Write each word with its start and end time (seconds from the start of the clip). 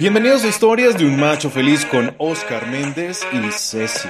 Bienvenidos 0.00 0.44
a 0.44 0.48
Historias 0.48 0.96
de 0.96 1.04
un 1.04 1.20
Macho 1.20 1.50
Feliz 1.50 1.84
con 1.84 2.14
Oscar 2.16 2.66
Méndez 2.70 3.20
y 3.34 3.52
Ceci. 3.52 4.08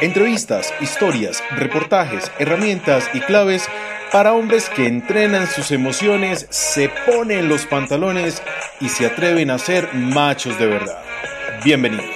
Entrevistas, 0.00 0.72
historias, 0.80 1.42
reportajes, 1.50 2.32
herramientas 2.38 3.10
y 3.12 3.20
claves 3.20 3.68
para 4.10 4.32
hombres 4.32 4.70
que 4.70 4.86
entrenan 4.86 5.46
sus 5.46 5.70
emociones, 5.70 6.46
se 6.48 6.90
ponen 7.04 7.46
los 7.46 7.66
pantalones 7.66 8.42
y 8.80 8.88
se 8.88 9.04
atreven 9.04 9.50
a 9.50 9.58
ser 9.58 9.92
machos 9.92 10.58
de 10.58 10.66
verdad. 10.66 11.04
Bienvenidos. 11.62 12.06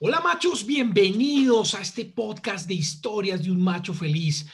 Hola 0.00 0.20
machos, 0.20 0.66
bienvenidos 0.66 1.76
a 1.76 1.80
este 1.80 2.06
podcast 2.06 2.66
de 2.66 2.74
historias 2.74 3.40
de 3.40 3.52
un 3.52 3.62
macho 3.62 3.94
feliz. 3.94 4.48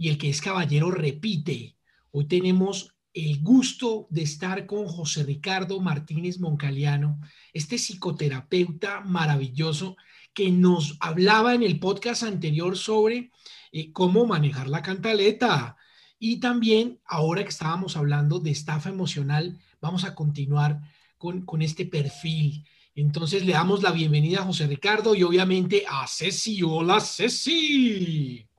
Y 0.00 0.08
el 0.08 0.16
que 0.16 0.30
es 0.30 0.40
caballero 0.40 0.90
repite. 0.90 1.76
Hoy 2.10 2.24
tenemos 2.24 2.94
el 3.12 3.42
gusto 3.42 4.06
de 4.08 4.22
estar 4.22 4.64
con 4.64 4.86
José 4.86 5.24
Ricardo 5.24 5.78
Martínez 5.78 6.40
Moncaliano, 6.40 7.20
este 7.52 7.76
psicoterapeuta 7.76 9.02
maravilloso 9.02 9.98
que 10.32 10.50
nos 10.50 10.96
hablaba 11.00 11.54
en 11.54 11.62
el 11.62 11.78
podcast 11.78 12.22
anterior 12.22 12.78
sobre 12.78 13.30
eh, 13.72 13.92
cómo 13.92 14.24
manejar 14.24 14.70
la 14.70 14.80
cantaleta. 14.80 15.76
Y 16.18 16.40
también, 16.40 16.98
ahora 17.04 17.42
que 17.42 17.50
estábamos 17.50 17.94
hablando 17.98 18.38
de 18.38 18.52
estafa 18.52 18.88
emocional, 18.88 19.60
vamos 19.82 20.04
a 20.04 20.14
continuar 20.14 20.80
con, 21.18 21.44
con 21.44 21.60
este 21.60 21.84
perfil. 21.84 22.66
Entonces 22.94 23.44
le 23.44 23.52
damos 23.52 23.82
la 23.82 23.92
bienvenida 23.92 24.38
a 24.38 24.44
José 24.44 24.66
Ricardo 24.66 25.14
y 25.14 25.24
obviamente 25.24 25.84
a 25.86 26.06
Ceci. 26.08 26.62
Hola, 26.62 27.00
Ceci. 27.00 28.49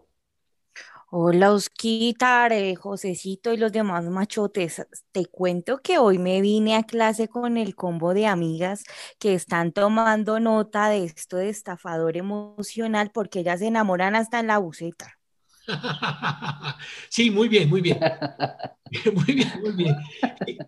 Hola, 1.14 1.52
Osquitar, 1.54 2.54
eh, 2.54 2.76
Josecito 2.76 3.52
y 3.54 3.58
los 3.58 3.72
demás 3.73 4.06
machotes. 4.06 4.86
Te 5.12 5.26
cuento 5.26 5.80
que 5.81 5.98
hoy 5.98 6.18
me 6.20 6.40
vine 6.42 6.76
a 6.76 6.84
clase 6.84 7.28
con 7.28 7.58
el 7.58 7.76
combo 7.76 8.14
de 8.14 8.28
amigas 8.28 8.84
que 9.20 9.34
están 9.34 9.72
tomando 9.73 10.40
nota 10.40 10.88
de 10.90 11.03
esto 11.06 11.38
de 11.38 11.50
estafador 11.50 12.16
emocional 12.18 13.12
porque 13.14 13.40
ellas 13.42 13.59
se 13.59 13.68
enamoran 13.68 14.16
hasta 14.16 14.40
en 14.40 14.48
la 14.48 14.58
buceta. 14.59 15.21
Sí, 17.09 17.30
muy 17.31 17.48
bien, 17.48 17.70
muy 17.70 17.81
bien. 17.81 18.00
Muy 19.14 19.23
bien, 19.36 19.50
muy 19.64 19.72
bien. 19.72 19.95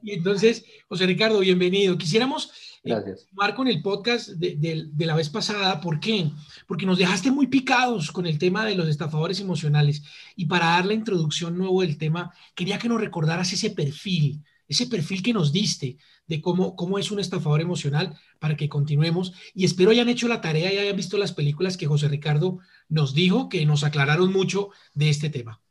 Y 0.02 0.12
entonces, 0.14 0.64
José 0.88 1.06
Ricardo, 1.06 1.40
bienvenido. 1.42 1.98
Quisiéramos 1.98 2.46
eh, 2.86 2.90
Gracias. 2.92 3.24
continuar 3.26 3.54
con 3.54 3.68
el 3.68 3.82
podcast 3.82 4.30
de, 4.30 4.56
de- 4.56 4.86
de 4.94 5.06
la 5.06 5.14
vez 5.14 5.28
pasada. 5.30 5.82
¿Por 5.82 6.00
qué? 6.00 6.30
Porque 6.66 6.86
nos 6.86 6.98
dejaste 6.98 7.32
muy 7.32 7.48
picados 7.48 8.14
con 8.14 8.26
el 8.26 8.38
tema 8.38 8.64
de 8.66 8.76
los 8.76 8.88
estafadores 8.88 9.42
emocionales. 9.42 10.04
Y 10.38 10.46
para 10.46 10.68
dar 10.68 10.86
la 10.86 10.94
introducción 10.94 11.58
nuevo 11.58 11.82
del 11.82 11.98
tema, 11.98 12.32
quería 12.56 12.78
que 12.78 12.88
nos 12.88 13.02
recordaras 13.02 13.52
ese 13.52 13.72
perfil, 13.72 14.42
ese 14.70 14.88
perfil 14.88 15.22
que 15.22 15.34
nos 15.34 15.52
diste 15.52 15.98
de 16.26 16.40
cómo, 16.40 16.78
cómo 16.78 16.98
es 17.00 17.12
un 17.12 17.20
estafador 17.20 17.60
emocional 17.60 18.16
para 18.40 18.56
que 18.56 18.70
continuemos. 18.70 19.34
Y 19.54 19.66
espero 19.66 19.92
hayan 19.92 20.08
hecho 20.08 20.30
la 20.30 20.40
tarea 20.40 20.74
y 20.74 20.78
hayan 20.78 20.96
visto 20.96 21.18
las 21.18 21.34
películas 21.34 21.76
que 21.76 21.88
José 21.88 22.08
Ricardo 22.08 22.60
nos 22.90 23.14
dijo, 23.14 23.50
que 23.50 23.66
nos 23.66 23.84
aclararon 23.84 24.32
mucho 24.32 24.70
de 24.94 25.10
este 25.10 25.30
tema. 25.30 25.62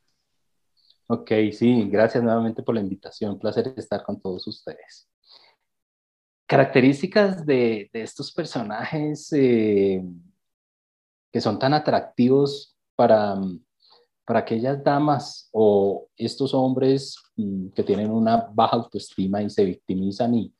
Ok, 1.08 1.30
sí, 1.52 1.88
gracias 1.90 2.22
nuevamente 2.22 2.62
por 2.62 2.74
la 2.74 2.80
invitación. 2.80 3.32
Un 3.32 3.38
placer 3.38 3.74
estar 3.76 4.02
con 4.02 4.20
todos 4.20 4.46
ustedes. 4.46 5.08
Características 6.46 7.44
de, 7.44 7.90
de 7.92 8.02
estos 8.02 8.32
personajes 8.32 9.32
eh, 9.32 10.02
que 11.30 11.40
son 11.40 11.58
tan 11.58 11.74
atractivos 11.74 12.76
para, 12.94 13.36
para 14.24 14.40
aquellas 14.40 14.82
damas 14.82 15.48
o 15.52 16.08
estos 16.16 16.54
hombres 16.54 17.16
mm, 17.36 17.68
que 17.68 17.82
tienen 17.82 18.10
una 18.10 18.48
baja 18.52 18.76
autoestima 18.76 19.42
y 19.42 19.50
se 19.50 19.64
victimizan 19.64 20.34
y, 20.34 20.54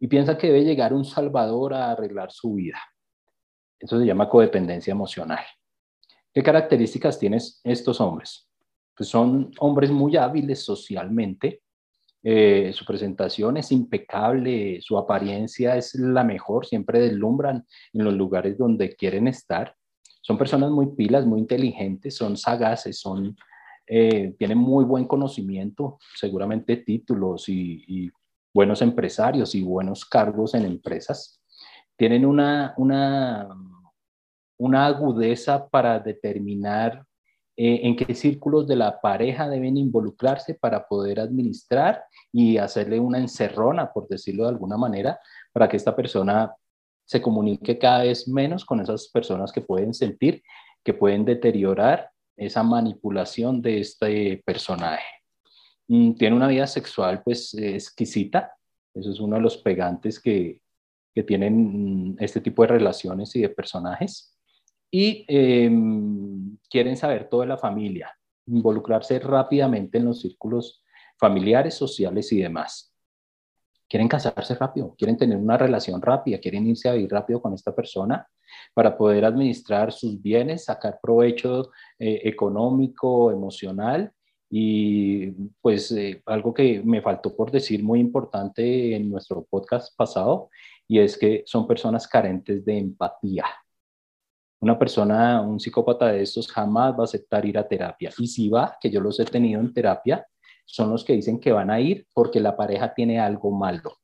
y 0.00 0.08
piensan 0.08 0.36
que 0.36 0.48
debe 0.48 0.64
llegar 0.64 0.92
un 0.92 1.04
salvador 1.04 1.74
a 1.74 1.92
arreglar 1.92 2.32
su 2.32 2.54
vida. 2.54 2.78
Eso 3.78 3.98
se 3.98 4.06
llama 4.06 4.28
codependencia 4.28 4.92
emocional. 4.92 5.44
¿Qué 6.34 6.42
características 6.42 7.18
tienen 7.18 7.40
estos 7.62 8.00
hombres? 8.00 8.48
Pues 8.96 9.08
son 9.08 9.52
hombres 9.60 9.90
muy 9.92 10.16
hábiles 10.16 10.64
socialmente, 10.64 11.62
eh, 12.26 12.72
su 12.72 12.84
presentación 12.84 13.58
es 13.58 13.70
impecable, 13.70 14.80
su 14.80 14.98
apariencia 14.98 15.76
es 15.76 15.94
la 15.94 16.24
mejor, 16.24 16.66
siempre 16.66 16.98
deslumbran 16.98 17.64
en 17.92 18.04
los 18.04 18.14
lugares 18.14 18.58
donde 18.58 18.96
quieren 18.96 19.28
estar. 19.28 19.76
Son 20.22 20.38
personas 20.38 20.70
muy 20.70 20.86
pilas, 20.96 21.26
muy 21.26 21.38
inteligentes, 21.38 22.16
son 22.16 22.36
sagaces, 22.36 22.98
son, 22.98 23.36
eh, 23.86 24.34
tienen 24.38 24.58
muy 24.58 24.84
buen 24.84 25.04
conocimiento, 25.04 25.98
seguramente 26.16 26.78
títulos 26.78 27.48
y, 27.48 27.84
y 27.86 28.10
buenos 28.54 28.80
empresarios 28.82 29.54
y 29.54 29.62
buenos 29.62 30.04
cargos 30.04 30.54
en 30.54 30.64
empresas. 30.64 31.42
Tienen 31.94 32.24
una, 32.24 32.72
una, 32.78 33.46
una 34.58 34.86
agudeza 34.86 35.68
para 35.68 35.98
determinar 35.98 37.04
eh, 37.56 37.80
en 37.84 37.94
qué 37.94 38.14
círculos 38.14 38.66
de 38.66 38.74
la 38.74 39.00
pareja 39.00 39.48
deben 39.48 39.76
involucrarse 39.76 40.54
para 40.54 40.88
poder 40.88 41.20
administrar 41.20 42.02
y 42.32 42.56
hacerle 42.58 42.98
una 42.98 43.18
encerrona, 43.18 43.92
por 43.92 44.08
decirlo 44.08 44.44
de 44.44 44.50
alguna 44.50 44.76
manera, 44.76 45.20
para 45.52 45.68
que 45.68 45.76
esta 45.76 45.94
persona 45.94 46.52
se 47.04 47.22
comunique 47.22 47.78
cada 47.78 48.02
vez 48.02 48.26
menos 48.26 48.64
con 48.64 48.80
esas 48.80 49.08
personas 49.08 49.52
que 49.52 49.60
pueden 49.60 49.94
sentir, 49.94 50.42
que 50.82 50.94
pueden 50.94 51.24
deteriorar 51.24 52.10
esa 52.36 52.64
manipulación 52.64 53.62
de 53.62 53.80
este 53.80 54.42
personaje. 54.44 55.04
Mm, 55.86 56.14
tiene 56.14 56.34
una 56.34 56.48
vida 56.48 56.66
sexual 56.66 57.22
pues 57.22 57.54
exquisita, 57.54 58.52
eso 58.94 59.12
es 59.12 59.20
uno 59.20 59.36
de 59.36 59.42
los 59.42 59.58
pegantes 59.58 60.18
que, 60.18 60.60
que 61.14 61.22
tienen 61.22 62.14
mm, 62.14 62.16
este 62.18 62.40
tipo 62.40 62.62
de 62.62 62.68
relaciones 62.68 63.36
y 63.36 63.42
de 63.42 63.48
personajes 63.50 64.33
y 64.96 65.24
eh, 65.26 65.68
quieren 66.70 66.96
saber 66.96 67.28
toda 67.28 67.46
la 67.46 67.58
familia, 67.58 68.16
involucrarse 68.46 69.18
rápidamente 69.18 69.98
en 69.98 70.04
los 70.04 70.20
círculos 70.20 70.84
familiares, 71.18 71.74
sociales 71.74 72.30
y 72.30 72.40
demás. 72.40 72.94
Quieren 73.88 74.06
casarse 74.06 74.54
rápido, 74.54 74.94
quieren 74.96 75.16
tener 75.16 75.36
una 75.36 75.58
relación 75.58 76.00
rápida, 76.00 76.38
quieren 76.38 76.68
irse 76.68 76.88
a 76.88 76.92
vivir 76.92 77.10
rápido 77.10 77.42
con 77.42 77.52
esta 77.54 77.74
persona 77.74 78.24
para 78.72 78.96
poder 78.96 79.24
administrar 79.24 79.90
sus 79.90 80.22
bienes, 80.22 80.66
sacar 80.66 81.00
provecho 81.02 81.72
eh, 81.98 82.20
económico, 82.22 83.32
emocional 83.32 84.12
y 84.48 85.32
pues 85.60 85.90
eh, 85.90 86.22
algo 86.26 86.54
que 86.54 86.80
me 86.84 87.02
faltó 87.02 87.34
por 87.34 87.50
decir 87.50 87.82
muy 87.82 87.98
importante 87.98 88.94
en 88.94 89.10
nuestro 89.10 89.42
podcast 89.42 89.92
pasado 89.96 90.50
y 90.86 91.00
es 91.00 91.18
que 91.18 91.42
son 91.46 91.66
personas 91.66 92.06
carentes 92.06 92.64
de 92.64 92.78
empatía. 92.78 93.44
Una 94.64 94.78
persona, 94.78 95.42
un 95.42 95.60
psicópata 95.60 96.10
de 96.10 96.22
estos 96.22 96.50
jamás 96.50 96.94
va 96.94 97.00
a 97.00 97.04
aceptar 97.04 97.44
ir 97.44 97.58
a 97.58 97.68
terapia. 97.68 98.10
Y 98.16 98.26
si 98.26 98.48
va, 98.48 98.78
que 98.80 98.90
yo 98.90 98.98
los 98.98 99.20
he 99.20 99.26
tenido 99.26 99.60
en 99.60 99.74
terapia, 99.74 100.26
son 100.64 100.88
los 100.88 101.04
que 101.04 101.12
dicen 101.12 101.38
que 101.38 101.52
van 101.52 101.70
a 101.70 101.78
ir 101.80 102.06
porque 102.14 102.40
la 102.40 102.56
pareja 102.56 102.94
tiene 102.94 103.20
algo 103.20 103.50
malo. 103.50 103.98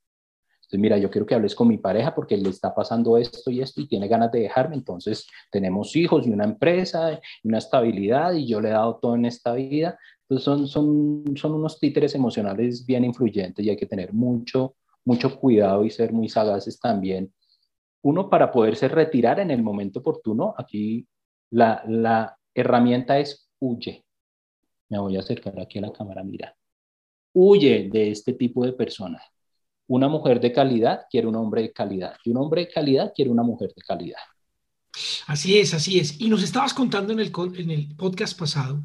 Entonces, 0.57 0.79
mira, 0.79 0.99
yo 0.99 1.11
quiero 1.11 1.25
que 1.25 1.35
hables 1.35 1.55
con 1.55 1.67
mi 1.67 1.79
pareja 1.79 2.15
porque 2.15 2.37
le 2.37 2.51
está 2.51 2.75
pasando 2.75 3.17
esto 3.17 3.51
y 3.51 3.63
esto 3.63 3.81
y 3.81 3.89
tiene 3.89 4.07
ganas 4.07 4.31
de 4.33 4.41
dejarme. 4.41 4.77
Entonces, 4.77 5.27
tenemos 5.51 5.97
hijos 5.97 6.27
y 6.27 6.31
una 6.31 6.45
empresa 6.45 7.15
y 7.15 7.49
una 7.49 7.57
estabilidad 7.57 8.35
y 8.35 8.47
yo 8.47 8.61
le 8.61 8.69
he 8.69 8.73
dado 8.73 8.97
todo 8.97 9.15
en 9.15 9.25
esta 9.25 9.55
vida. 9.55 9.99
Entonces, 10.29 10.45
son, 10.45 10.69
son, 10.69 11.25
son 11.39 11.55
unos 11.55 11.81
títeres 11.81 12.15
emocionales 12.15 12.85
bien 12.85 13.07
influyentes 13.07 13.65
y 13.65 13.71
hay 13.71 13.79
que 13.79 13.87
tener 13.87 14.13
mucho, 14.13 14.75
mucho 15.07 15.35
cuidado 15.41 15.87
y 15.87 15.91
ser 15.91 16.13
muy 16.13 16.29
sagaces 16.29 16.79
también 16.79 17.33
uno 18.03 18.31
para 18.31 18.51
poderse 18.51 18.89
retirar 18.89 19.41
en 19.41 19.51
el 19.51 19.63
momento 19.63 20.01
oportuno, 20.01 20.55
aquí 20.57 21.07
la, 21.51 21.83
la 21.87 22.37
herramienta 22.55 23.19
es 23.19 23.51
huye. 23.59 24.05
Me 24.89 24.99
voy 24.99 25.17
a 25.17 25.21
acercar 25.21 25.59
aquí 25.61 25.79
a 25.79 25.83
la 25.83 25.93
cámara, 25.93 26.23
mira. 26.25 26.57
Huye 27.33 27.89
de 27.91 28.11
este 28.11 28.33
tipo 28.33 28.65
de 28.65 28.73
personas. 28.73 29.23
Una 29.87 30.09
mujer 30.09 30.41
de 30.41 30.53
calidad 30.53 31.07
quiere 31.11 31.27
un 31.27 31.37
hombre 31.37 31.63
de 31.63 31.73
calidad 31.73 32.15
y 32.25 32.31
un 32.31 32.39
hombre 32.39 32.63
de 32.63 32.73
calidad 32.73 33.13
quiere 33.15 33.31
una 33.31 33.43
mujer 33.43 33.73
de 33.75 33.83
calidad. 33.83 34.21
Así 35.27 35.59
es, 35.59 35.75
así 35.75 35.99
es. 35.99 36.21
Y 36.21 36.29
nos 36.29 36.43
estabas 36.43 36.75
contando 36.75 37.13
en 37.13 37.21
el, 37.21 37.33
en 37.57 37.71
el 37.71 37.95
podcast 37.97 38.39
pasado 38.39 38.83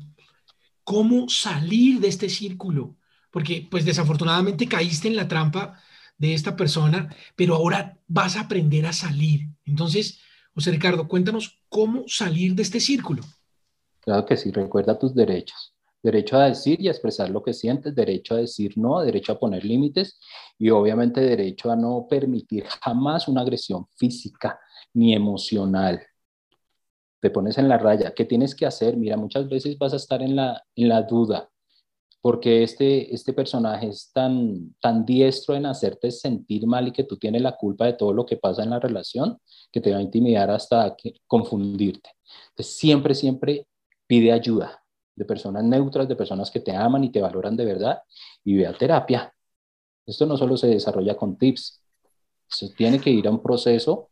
cómo 0.83 1.27
salir 1.29 1.99
de 1.99 2.07
este 2.07 2.29
círculo, 2.29 2.95
porque 3.31 3.67
pues 3.69 3.85
desafortunadamente 3.85 4.67
caíste 4.67 5.07
en 5.07 5.15
la 5.15 5.27
trampa 5.27 5.81
de 6.17 6.33
esta 6.33 6.55
persona, 6.55 7.13
pero 7.35 7.55
ahora 7.55 7.97
vas 8.07 8.35
a 8.35 8.41
aprender 8.41 8.85
a 8.85 8.93
salir. 8.93 9.49
Entonces, 9.65 10.19
José 10.53 10.71
Ricardo, 10.71 11.07
cuéntanos 11.07 11.59
cómo 11.69 12.03
salir 12.07 12.55
de 12.55 12.63
este 12.63 12.79
círculo. 12.79 13.23
Claro 13.99 14.25
que 14.25 14.37
sí, 14.37 14.51
recuerda 14.51 14.97
tus 14.97 15.13
derechos. 15.13 15.73
Derecho 16.01 16.37
a 16.37 16.45
decir 16.45 16.79
y 16.79 16.87
a 16.87 16.91
expresar 16.91 17.31
lo 17.31 17.41
que 17.41 17.53
sientes, 17.53 17.95
derecho 17.95 18.35
a 18.35 18.37
decir 18.37 18.77
no, 18.77 19.01
derecho 19.01 19.31
a 19.31 19.39
poner 19.39 19.65
límites 19.65 20.19
y 20.59 20.69
obviamente 20.69 21.19
derecho 21.19 21.71
a 21.71 21.75
no 21.75 22.05
permitir 22.07 22.65
jamás 22.83 23.27
una 23.27 23.41
agresión 23.41 23.87
física 23.97 24.59
ni 24.93 25.15
emocional. 25.15 26.01
Te 27.19 27.31
pones 27.31 27.57
en 27.57 27.67
la 27.67 27.79
raya. 27.79 28.13
¿Qué 28.13 28.23
tienes 28.23 28.53
que 28.53 28.67
hacer? 28.67 28.95
Mira, 28.95 29.17
muchas 29.17 29.49
veces 29.49 29.77
vas 29.79 29.93
a 29.93 29.95
estar 29.95 30.21
en 30.21 30.35
la, 30.35 30.63
en 30.75 30.89
la 30.89 31.01
duda. 31.01 31.49
Porque 32.25 32.63
este, 32.63 33.13
este 33.13 33.33
personaje 33.33 33.87
es 33.87 34.09
tan, 34.11 34.73
tan 34.81 35.05
diestro 35.05 35.53
en 35.53 35.67
hacerte 35.67 36.09
sentir 36.09 36.65
mal 36.65 36.87
y 36.87 36.91
que 36.91 37.03
tú 37.03 37.17
tienes 37.17 37.43
la 37.43 37.55
culpa 37.55 37.85
de 37.85 37.93
todo 37.93 38.13
lo 38.13 38.25
que 38.25 38.35
pasa 38.35 38.63
en 38.63 38.71
la 38.71 38.79
relación, 38.79 39.37
que 39.71 39.79
te 39.79 39.91
va 39.91 39.99
a 39.99 40.01
intimidar 40.01 40.49
hasta 40.49 40.97
confundirte. 41.27 42.09
Entonces, 42.49 42.77
siempre, 42.77 43.13
siempre 43.13 43.67
pide 44.07 44.31
ayuda 44.31 44.83
de 45.15 45.23
personas 45.23 45.63
neutras, 45.65 46.07
de 46.07 46.15
personas 46.15 46.49
que 46.49 46.61
te 46.61 46.75
aman 46.75 47.03
y 47.03 47.11
te 47.11 47.21
valoran 47.21 47.55
de 47.55 47.65
verdad, 47.65 47.99
y 48.43 48.55
ve 48.55 48.65
a 48.65 48.75
terapia. 48.75 49.31
Esto 50.07 50.25
no 50.25 50.35
solo 50.35 50.57
se 50.57 50.65
desarrolla 50.65 51.15
con 51.15 51.37
tips, 51.37 51.79
se 52.47 52.69
tiene 52.69 52.99
que 52.99 53.11
ir 53.11 53.27
a 53.27 53.29
un 53.29 53.43
proceso 53.43 54.09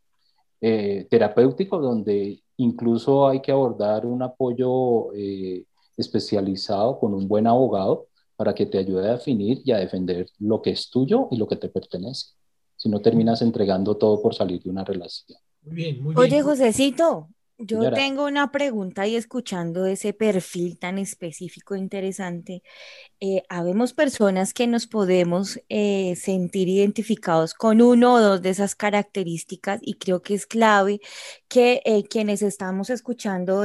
eh, 0.60 1.08
terapéutico 1.10 1.80
donde 1.80 2.44
incluso 2.58 3.26
hay 3.26 3.42
que 3.42 3.50
abordar 3.50 4.06
un 4.06 4.22
apoyo 4.22 5.12
eh, 5.14 5.64
especializado 5.96 6.98
con 6.98 7.14
un 7.14 7.28
buen 7.28 7.46
abogado 7.46 8.08
para 8.36 8.54
que 8.54 8.66
te 8.66 8.78
ayude 8.78 9.08
a 9.08 9.12
definir 9.12 9.62
y 9.64 9.72
a 9.72 9.78
defender 9.78 10.26
lo 10.38 10.60
que 10.60 10.70
es 10.70 10.90
tuyo 10.90 11.28
y 11.30 11.36
lo 11.36 11.46
que 11.46 11.56
te 11.56 11.68
pertenece. 11.68 12.28
Si 12.76 12.88
no 12.88 13.00
terminas 13.00 13.42
entregando 13.42 13.96
todo 13.96 14.20
por 14.20 14.34
salir 14.34 14.62
de 14.62 14.70
una 14.70 14.84
relación. 14.84 15.38
Muy 15.62 15.74
bien, 15.74 16.02
muy 16.02 16.14
bien. 16.14 16.18
Oye, 16.18 16.42
Josecito, 16.42 17.28
yo 17.56 17.92
tengo 17.92 18.26
una 18.26 18.50
pregunta 18.50 19.06
y 19.06 19.14
escuchando 19.14 19.86
ese 19.86 20.12
perfil 20.12 20.76
tan 20.76 20.98
específico 20.98 21.74
e 21.74 21.78
interesante, 21.78 22.62
eh, 23.20 23.44
habemos 23.48 23.94
personas 23.94 24.52
que 24.52 24.66
nos 24.66 24.88
podemos 24.88 25.60
eh, 25.68 26.16
sentir 26.16 26.68
identificados 26.68 27.54
con 27.54 27.80
uno 27.80 28.14
o 28.14 28.20
dos 28.20 28.42
de 28.42 28.50
esas 28.50 28.74
características 28.74 29.78
y 29.82 29.94
creo 29.94 30.20
que 30.20 30.34
es 30.34 30.46
clave 30.46 31.00
que 31.54 31.82
eh, 31.84 32.02
quienes 32.02 32.42
estamos 32.42 32.90
escuchando 32.90 33.62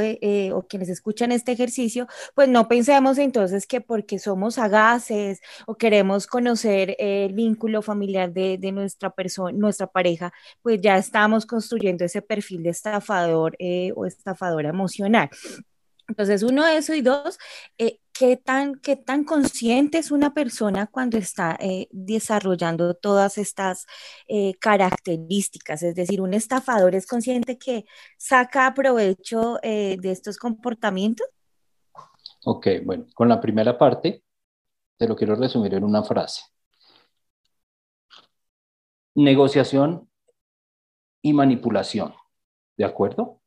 o 0.54 0.62
quienes 0.68 0.90
escuchan 0.90 1.32
este 1.32 1.54
ejercicio, 1.54 2.06
pues 2.36 2.48
no 2.48 2.68
pensemos 2.68 3.18
entonces 3.18 3.66
que 3.66 3.82
porque 3.82 4.20
somos 4.20 4.56
sagaces 4.56 5.42
o 5.66 5.74
queremos 5.74 6.28
conocer 6.28 6.96
el 7.00 7.34
vínculo 7.34 7.82
familiar 7.82 8.32
de, 8.32 8.60
de 8.60 8.72
nuestra 8.72 9.10
persona, 9.10 9.58
nuestra 9.58 9.88
pareja, 9.88 10.32
pues 10.62 10.80
ya 10.82 10.98
estamos 10.98 11.48
construyendo 11.48 12.06
ese 12.06 12.22
perfil 12.22 12.62
de 12.62 12.70
estafador 12.70 13.58
o 13.96 14.06
estafadora 14.06 14.70
emocional. 14.70 15.32
Entonces, 16.10 16.44
uno, 16.44 16.66
eso 16.66 16.94
y 16.96 17.02
dos, 17.02 17.38
eh, 17.78 18.00
¿qué, 18.12 18.36
tan, 18.36 18.76
¿qué 18.76 18.96
tan 18.96 19.24
consciente 19.24 20.00
es 20.00 20.12
una 20.12 20.34
persona 20.34 20.88
cuando 20.88 21.18
está 21.18 21.56
eh, 21.60 21.88
desarrollando 21.92 22.96
todas 22.96 23.38
estas 23.38 23.86
eh, 24.28 24.56
características? 24.60 25.84
Es 25.84 25.96
decir, 25.96 26.20
un 26.20 26.34
estafador 26.34 26.96
es 26.96 27.06
consciente 27.06 27.58
que 27.58 27.86
saca 28.18 28.74
provecho 28.74 29.60
de 29.62 30.00
estos 30.04 30.38
comportamientos. 30.38 31.28
Ok, 32.46 32.68
bueno, 32.84 33.06
con 33.14 33.30
la 33.30 33.40
primera 33.40 33.78
parte 33.78 34.24
te 34.98 35.08
lo 35.08 35.16
quiero 35.16 35.36
resumir 35.36 35.76
en 35.76 35.84
una 35.84 36.04
frase. 36.04 36.42
Negociación 39.16 40.10
y 41.22 41.34
manipulación, 41.34 42.14
¿de 42.78 42.86
acuerdo? 42.86 43.39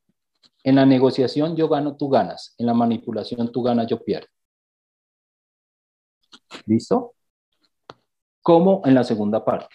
En 0.64 0.76
la 0.76 0.86
negociación 0.86 1.56
yo 1.56 1.68
gano, 1.68 1.96
tú 1.96 2.08
ganas. 2.08 2.54
En 2.58 2.66
la 2.66 2.74
manipulación 2.74 3.50
tú 3.50 3.62
ganas, 3.62 3.86
yo 3.88 4.02
pierdo. 4.02 4.28
¿Listo? 6.66 7.14
¿Cómo 8.42 8.82
en 8.84 8.94
la 8.94 9.04
segunda 9.04 9.44
parte? 9.44 9.74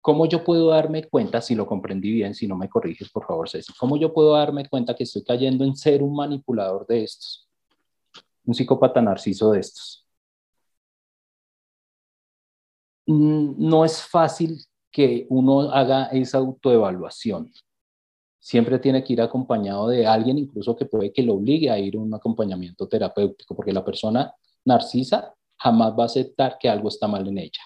¿Cómo 0.00 0.26
yo 0.26 0.44
puedo 0.44 0.68
darme 0.68 1.04
cuenta, 1.04 1.40
si 1.40 1.54
lo 1.54 1.66
comprendí 1.66 2.12
bien, 2.12 2.34
si 2.34 2.46
no 2.46 2.56
me 2.56 2.68
corriges, 2.68 3.10
por 3.10 3.26
favor, 3.26 3.48
Ceci, 3.48 3.72
cómo 3.78 3.96
yo 3.96 4.12
puedo 4.12 4.32
darme 4.32 4.68
cuenta 4.68 4.94
que 4.94 5.04
estoy 5.04 5.24
cayendo 5.24 5.64
en 5.64 5.76
ser 5.76 6.02
un 6.02 6.14
manipulador 6.14 6.86
de 6.86 7.04
estos? 7.04 7.48
Un 8.44 8.54
psicópata 8.54 9.02
narciso 9.02 9.52
de 9.52 9.60
estos. 9.60 10.06
Mm, 13.06 13.54
no 13.68 13.84
es 13.84 14.02
fácil 14.02 14.58
que 14.90 15.26
uno 15.30 15.70
haga 15.72 16.06
esa 16.06 16.38
autoevaluación 16.38 17.50
siempre 18.48 18.78
tiene 18.78 19.04
que 19.04 19.12
ir 19.12 19.20
acompañado 19.20 19.88
de 19.88 20.06
alguien, 20.06 20.38
incluso 20.38 20.74
que 20.74 20.86
puede 20.86 21.12
que 21.12 21.22
lo 21.22 21.34
obligue 21.34 21.70
a 21.70 21.78
ir 21.78 21.96
a 21.96 21.98
un 21.98 22.14
acompañamiento 22.14 22.88
terapéutico, 22.88 23.54
porque 23.54 23.74
la 23.74 23.84
persona 23.84 24.34
narcisa 24.64 25.34
jamás 25.58 25.92
va 25.92 26.04
a 26.04 26.06
aceptar 26.06 26.56
que 26.58 26.66
algo 26.66 26.88
está 26.88 27.06
mal 27.06 27.28
en 27.28 27.36
ella. 27.36 27.60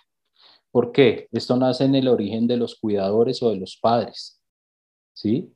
¿Por 0.72 0.90
qué? 0.90 1.28
Esto 1.30 1.56
nace 1.56 1.84
en 1.84 1.94
el 1.94 2.08
origen 2.08 2.48
de 2.48 2.56
los 2.56 2.74
cuidadores 2.74 3.40
o 3.44 3.50
de 3.50 3.58
los 3.58 3.76
padres. 3.76 4.40
¿Sí? 5.12 5.54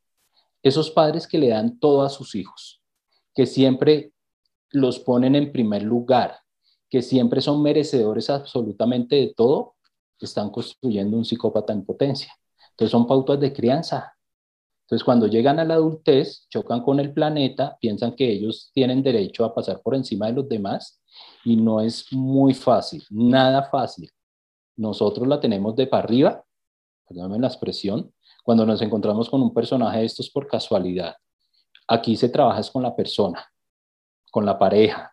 Esos 0.63 0.93
padres 0.93 1.27
que 1.27 1.39
le 1.39 1.49
dan 1.49 1.81
todo 1.81 2.03
a 2.03 2.09
sus 2.09 2.37
hijos, 2.37 2.81
que 3.35 3.47
siempre 3.47 4.13
los 4.71 5.01
ponen 5.01 5.35
en 5.35 5.51
primer 5.51 5.83
lugar, 5.83 6.39
que 6.89 7.03
siempre 7.03 7.41
son 7.41 7.65
merecedores 7.65 8.31
absolutamente 8.31 9.17
de 9.17 9.35
todo, 9.37 9.75
están 10.21 10.51
construyendo 10.51 11.17
un 11.17 11.25
psicópata 11.25 11.73
en 11.73 11.85
potencia. 11.85 12.33
Entonces 12.71 12.93
son 12.93 13.09
pautas 13.09 13.41
de 13.41 13.53
crianza 13.53 14.16
entonces, 14.87 15.05
cuando 15.05 15.27
llegan 15.27 15.59
a 15.59 15.65
la 15.65 15.75
adultez, 15.75 16.47
chocan 16.49 16.81
con 16.81 17.01
el 17.01 17.13
planeta, 17.13 17.77
piensan 17.81 18.15
que 18.15 18.31
ellos 18.31 18.71
tienen 18.73 19.03
derecho 19.03 19.45
a 19.45 19.53
pasar 19.53 19.83
por 19.83 19.97
encima 19.97 20.27
de 20.27 20.35
los 20.35 20.49
demás 20.49 21.03
y 21.45 21.57
no 21.57 21.81
es 21.81 22.13
muy 22.13 22.55
fácil, 22.55 23.05
nada 23.11 23.65
fácil. 23.65 24.09
Nosotros 24.77 25.27
la 25.27 25.41
tenemos 25.41 25.75
de 25.75 25.89
para 25.89 26.05
arriba, 26.05 26.45
perdóname 27.09 27.41
la 27.41 27.49
expresión, 27.49 28.15
cuando 28.45 28.65
nos 28.65 28.81
encontramos 28.81 29.29
con 29.29 29.43
un 29.43 29.53
personaje 29.53 29.99
de 29.99 30.05
estos 30.05 30.31
por 30.31 30.47
casualidad. 30.47 31.17
Aquí 31.89 32.15
se 32.15 32.29
trabaja 32.29 32.61
es 32.61 32.71
con 32.71 32.85
la 32.85 32.95
persona, 32.95 33.45
con 34.31 34.47
la 34.47 34.57
pareja, 34.57 35.13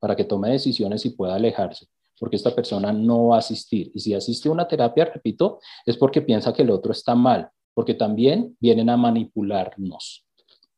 para 0.00 0.16
que 0.16 0.24
tome 0.24 0.50
decisiones 0.50 1.06
y 1.06 1.10
pueda 1.10 1.36
alejarse, 1.36 1.86
porque 2.18 2.34
esta 2.34 2.52
persona 2.52 2.92
no 2.92 3.28
va 3.28 3.36
a 3.36 3.38
asistir. 3.38 3.92
Y 3.94 4.00
si 4.00 4.14
asiste 4.14 4.48
a 4.48 4.52
una 4.52 4.66
terapia, 4.66 5.04
repito, 5.04 5.60
es 5.86 5.96
porque 5.96 6.22
piensa 6.22 6.52
que 6.52 6.62
el 6.62 6.70
otro 6.70 6.90
está 6.90 7.14
mal, 7.14 7.48
porque 7.74 7.94
también 7.94 8.56
vienen 8.60 8.90
a 8.90 8.96
manipularnos. 8.96 10.24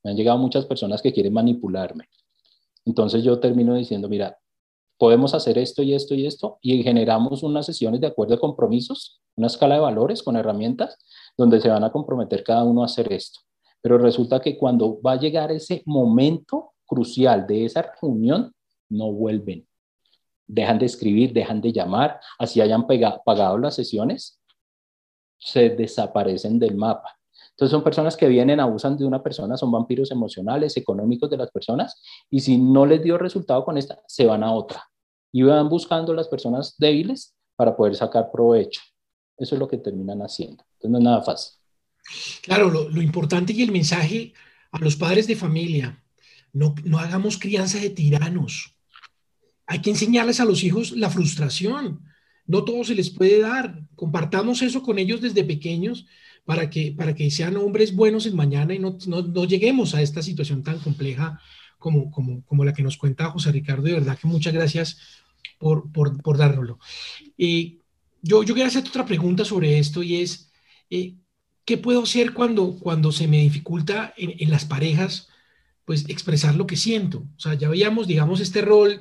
Me 0.03 0.11
han 0.11 0.17
llegado 0.17 0.39
muchas 0.39 0.67
personas 0.67 1.01
que 1.03 1.13
quieren 1.13 1.33
manipularme. 1.33 2.09
Entonces 2.85 3.25
yo 3.25 3.41
termino 3.41 3.75
diciendo, 3.75 4.09
mira, 4.09 4.39
podemos 4.99 5.35
hacer 5.35 5.59
esto 5.59 5.83
y 5.83 5.95
esto 5.95 6.15
y 6.15 6.27
esto 6.27 6.59
y 6.61 6.83
generamos 6.83 7.43
unas 7.43 7.67
sesiones 7.67 8.01
de 8.01 8.07
acuerdo 8.07 8.35
a 8.35 8.41
compromisos, 8.41 9.21
una 9.37 9.49
escala 9.49 9.77
de 9.77 9.81
valores 9.81 10.23
con 10.23 10.37
herramientas 10.37 10.99
donde 11.37 11.61
se 11.61 11.69
van 11.69 11.85
a 11.85 11.91
comprometer 11.91 12.45
cada 12.45 12.65
uno 12.65 12.83
a 12.83 12.87
hacer 12.87 13.13
esto. 13.13 13.41
Pero 13.81 13.99
resulta 13.99 14.41
que 14.41 14.57
cuando 14.57 15.01
va 15.03 15.13
a 15.13 15.19
llegar 15.19 15.51
ese 15.51 15.83
momento 15.87 16.73
crucial 16.87 17.47
de 17.47 17.65
esa 17.65 17.93
reunión, 18.01 18.55
no 18.89 19.13
vuelven. 19.13 19.67
Dejan 20.47 20.79
de 20.79 20.87
escribir, 20.87 21.33
dejan 21.33 21.61
de 21.61 21.73
llamar, 21.73 22.21
así 22.39 22.61
hayan 22.61 22.87
pagado 22.87 23.59
las 23.59 23.75
sesiones, 23.75 24.41
se 25.45 25.71
desaparecen 25.71 26.59
del 26.59 26.75
mapa. 26.75 27.19
Entonces 27.51 27.71
son 27.71 27.85
personas 27.85 28.17
que 28.17 28.27
vienen, 28.27 28.59
abusan 28.59 28.97
de 28.97 29.05
una 29.05 29.23
persona, 29.23 29.57
son 29.57 29.71
vampiros 29.71 30.11
emocionales, 30.11 30.77
económicos 30.77 31.31
de 31.31 31.37
las 31.37 31.51
personas, 31.51 32.03
y 32.31 32.41
si 32.41 32.57
no 32.57 32.87
les 32.87 33.03
dio 33.03 33.19
resultado 33.19 33.65
con 33.65 33.77
esta, 33.79 34.01
se 34.09 34.27
van 34.27 34.43
a 34.43 34.53
otra. 34.53 34.83
Y 35.31 35.43
van 35.43 35.69
buscando 35.69 36.15
las 36.15 36.29
personas 36.29 36.75
débiles 36.79 37.37
para 37.57 37.77
poder 37.77 37.95
sacar 37.95 38.31
provecho. 38.33 38.81
Eso 39.37 39.55
es 39.55 39.59
lo 39.59 39.69
que 39.69 39.79
terminan 39.79 40.21
haciendo. 40.23 40.65
Entonces 40.75 40.91
no 40.91 40.99
es 40.99 41.05
nada 41.05 41.23
fácil. 41.23 41.53
Claro, 42.43 42.71
lo, 42.71 43.03
importante 43.03 43.53
y 43.53 43.63
el 43.63 43.71
mensaje 43.71 44.33
a 44.73 44.79
los 44.79 44.97
padres 44.97 45.27
de 45.27 45.37
familia, 45.37 46.03
no, 46.53 46.75
no 46.85 46.99
hagamos 46.99 47.39
crianza 47.39 47.79
de 47.79 47.91
tiranos. 47.91 48.77
Hay 49.67 49.81
que 49.81 49.91
enseñarles 49.91 50.41
a 50.41 50.45
los 50.45 50.65
hijos 50.65 50.93
la 50.93 51.11
frustración 51.11 52.03
no 52.47 52.65
todo 52.65 52.85
se 52.85 52.95
les 52.95 53.11
puede 53.11 53.41
dar. 53.41 53.81
Compartamos 53.95 54.63
eso 54.63 54.83
con 54.83 54.99
ellos 54.99 55.21
desde 55.21 55.45
pequeños 55.45 56.07
para 56.45 56.69
que, 56.69 56.93
para 56.93 57.15
que 57.15 57.31
sean 57.31 57.57
hombres 57.57 57.95
buenos 57.95 58.27
en 58.27 58.37
mañana 58.37 58.75
y 58.75 58.79
no, 58.79 58.99
lleguemos 59.47 59.95
a 59.95 60.03
esta 60.03 60.23
situación 60.23 60.63
tan 60.63 60.79
compleja 60.79 61.41
como, 61.79 62.11
como, 62.11 62.65
la 62.65 62.73
que 62.73 62.83
nos 62.83 62.97
cuenta 62.97 63.31
José 63.31 63.53
Ricardo. 63.53 63.83
De 63.83 63.93
verdad 63.93 64.19
que 64.19 64.27
muchas 64.27 64.53
gracias 64.53 64.99
por, 65.59 65.91
por, 65.93 66.21
por 66.23 66.37
dárnoslo. 66.37 66.79
Eh, 67.39 67.79
yo, 68.23 68.43
yo 68.43 68.55
quería 68.55 68.69
hacerte 68.69 68.89
otra 68.91 69.07
pregunta 69.07 69.45
sobre 69.45 69.79
esto 69.79 70.03
y 70.03 70.17
es, 70.17 70.51
eh, 70.91 71.15
¿qué 71.65 71.79
puedo 71.79 72.03
hacer 72.03 72.33
cuando, 72.33 72.79
cuando 72.79 73.13
se 73.13 73.29
me 73.29 73.39
dificulta 73.39 74.15
en, 74.17 74.35
en, 74.39 74.51
las 74.51 74.65
parejas, 74.65 75.29
pues 75.85 76.09
expresar 76.09 76.55
lo 76.55 76.67
que 76.67 76.77
siento? 76.77 77.27
O 77.37 77.41
sea, 77.41 77.55
ya 77.55 77.69
veíamos, 77.69 78.07
digamos, 78.07 78.41
este 78.41 78.63
rol 78.63 79.01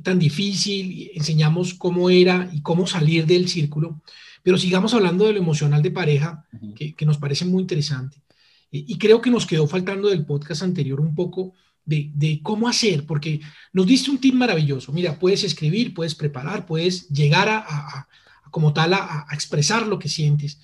tan 0.00 0.18
difícil, 0.18 1.10
enseñamos 1.14 1.74
cómo 1.74 2.08
era 2.08 2.48
y 2.52 2.62
cómo 2.62 2.86
salir 2.86 3.26
del 3.26 3.48
círculo, 3.48 4.00
pero 4.42 4.56
sigamos 4.56 4.94
hablando 4.94 5.26
de 5.26 5.34
lo 5.34 5.38
emocional 5.38 5.82
de 5.82 5.90
pareja, 5.90 6.46
que, 6.74 7.06
nos 7.06 7.18
parece 7.18 7.44
muy 7.44 7.60
interesante. 7.60 8.22
Y 8.70 8.96
creo 8.96 9.20
que 9.20 9.30
nos 9.30 9.46
quedó 9.46 9.66
faltando 9.66 10.08
del 10.08 10.24
podcast 10.24 10.62
anterior 10.62 10.98
un 10.98 11.14
poco 11.14 11.52
de, 11.84 12.40
cómo 12.42 12.68
hacer, 12.68 13.06
porque 13.06 13.40
nos 13.72 13.86
diste 13.86 14.10
un 14.10 14.18
tip 14.18 14.34
maravilloso. 14.34 14.92
Mira, 14.92 15.18
puedes 15.18 15.44
escribir, 15.44 15.94
puedes 15.94 16.14
preparar, 16.14 16.66
puedes 16.66 17.08
llegar 17.08 17.48
a, 17.48 18.08
como 18.50 18.72
tal 18.72 18.94
a, 18.94 19.26
expresar 19.32 19.86
lo 19.86 19.98
que 19.98 20.08
sientes. 20.08 20.60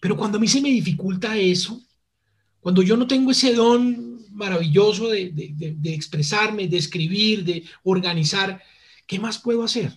Pero 0.00 0.16
cuando 0.16 0.38
a 0.38 0.40
mí 0.40 0.48
se 0.48 0.60
me 0.60 0.70
dificulta 0.70 1.36
eso, 1.36 1.82
cuando 2.60 2.82
yo 2.82 2.96
no 2.96 3.06
tengo 3.06 3.30
ese 3.30 3.54
don 3.54 4.17
maravilloso 4.38 5.08
de, 5.08 5.76
expresarme, 5.84 6.68
de 6.68 6.78
escribir, 6.78 7.44
de 7.44 7.64
organizar. 7.82 8.62
¿Qué 9.06 9.18
más 9.18 9.38
puedo 9.38 9.64
hacer? 9.64 9.92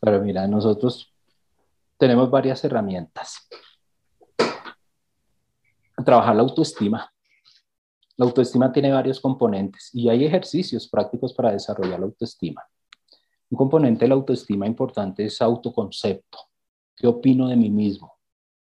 Pero 0.00 0.20
mira, 0.22 0.46
nosotros 0.48 1.12
tenemos 1.98 2.30
varias 2.30 2.64
herramientas. 2.64 3.48
Trabajar 6.04 6.34
la 6.34 6.42
autoestima. 6.42 7.12
La 8.16 8.24
autoestima 8.24 8.72
tiene 8.72 8.92
varios 8.92 9.20
componentes 9.20 9.90
y 9.92 10.08
hay 10.08 10.24
ejercicios 10.24 10.88
prácticos 10.88 11.34
para 11.34 11.52
desarrollar 11.52 12.00
la 12.00 12.06
autoestima. 12.06 12.64
Un 13.50 13.58
componente 13.58 14.04
de 14.04 14.08
la 14.08 14.14
autoestima 14.14 14.66
importante 14.66 15.26
es 15.26 15.42
autoconcepto. 15.42 16.38
¿Qué 16.96 17.06
opino 17.06 17.48
de 17.48 17.56
mí 17.56 17.68
mismo? 17.68 18.14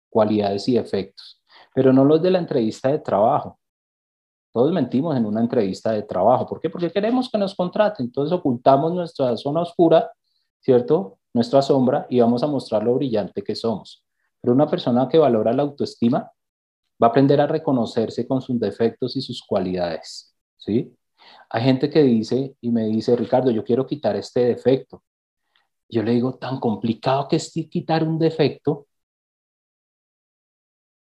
Cualidades 0.10 0.68
y 0.68 0.74
defectos. 0.74 1.42
Pero 1.74 1.94
no 1.94 2.04
los 2.04 2.22
de 2.22 2.32
la 2.32 2.40
entrevista 2.40 2.92
de 2.92 3.00
trabajo. 3.00 3.60
Todos 4.56 4.72
mentimos 4.72 5.18
en 5.18 5.26
una 5.26 5.42
entrevista 5.42 5.92
de 5.92 6.04
trabajo. 6.04 6.48
¿Por 6.48 6.62
qué? 6.62 6.70
Porque 6.70 6.90
queremos 6.90 7.30
que 7.30 7.38
nos 7.38 7.54
contraten. 7.54 8.06
Entonces 8.06 8.32
ocultamos 8.32 8.94
nuestra 8.94 9.36
zona 9.36 9.60
oscura, 9.60 10.10
¿cierto? 10.62 11.20
Nuestra 11.34 11.62
sombra 11.62 12.08
y 12.10 12.22
vamos 12.22 12.42
a 12.42 12.48
mostrar 12.48 12.82
lo 12.82 12.96
brillante 12.96 13.42
que 13.42 13.54
somos. 13.54 14.06
Pero 14.40 14.54
una 14.54 14.66
persona 14.66 15.10
que 15.10 15.18
valora 15.18 15.52
la 15.52 15.64
autoestima 15.64 16.20
va 16.20 17.08
a 17.08 17.10
aprender 17.10 17.42
a 17.42 17.48
reconocerse 17.48 18.26
con 18.26 18.42
sus 18.42 18.58
defectos 18.58 19.18
y 19.18 19.22
sus 19.22 19.44
cualidades. 19.44 20.34
¿Sí? 20.56 20.96
Hay 21.50 21.62
gente 21.62 21.90
que 21.90 22.04
dice 22.04 22.56
y 22.62 22.72
me 22.72 22.86
dice, 22.86 23.14
Ricardo, 23.18 23.52
yo 23.52 23.62
quiero 23.62 23.86
quitar 23.86 24.16
este 24.16 24.46
defecto. 24.46 25.04
Yo 25.90 26.02
le 26.02 26.12
digo, 26.12 26.36
tan 26.36 26.62
complicado 26.62 27.28
que 27.28 27.36
es 27.36 27.52
quitar 27.70 28.08
un 28.08 28.18
defecto 28.18 28.88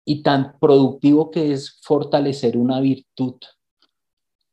y 0.09 0.23
tan 0.23 0.57
productivo 0.57 1.29
que 1.29 1.51
es 1.51 1.81
fortalecer 1.81 2.57
una 2.57 2.79
virtud. 2.79 3.35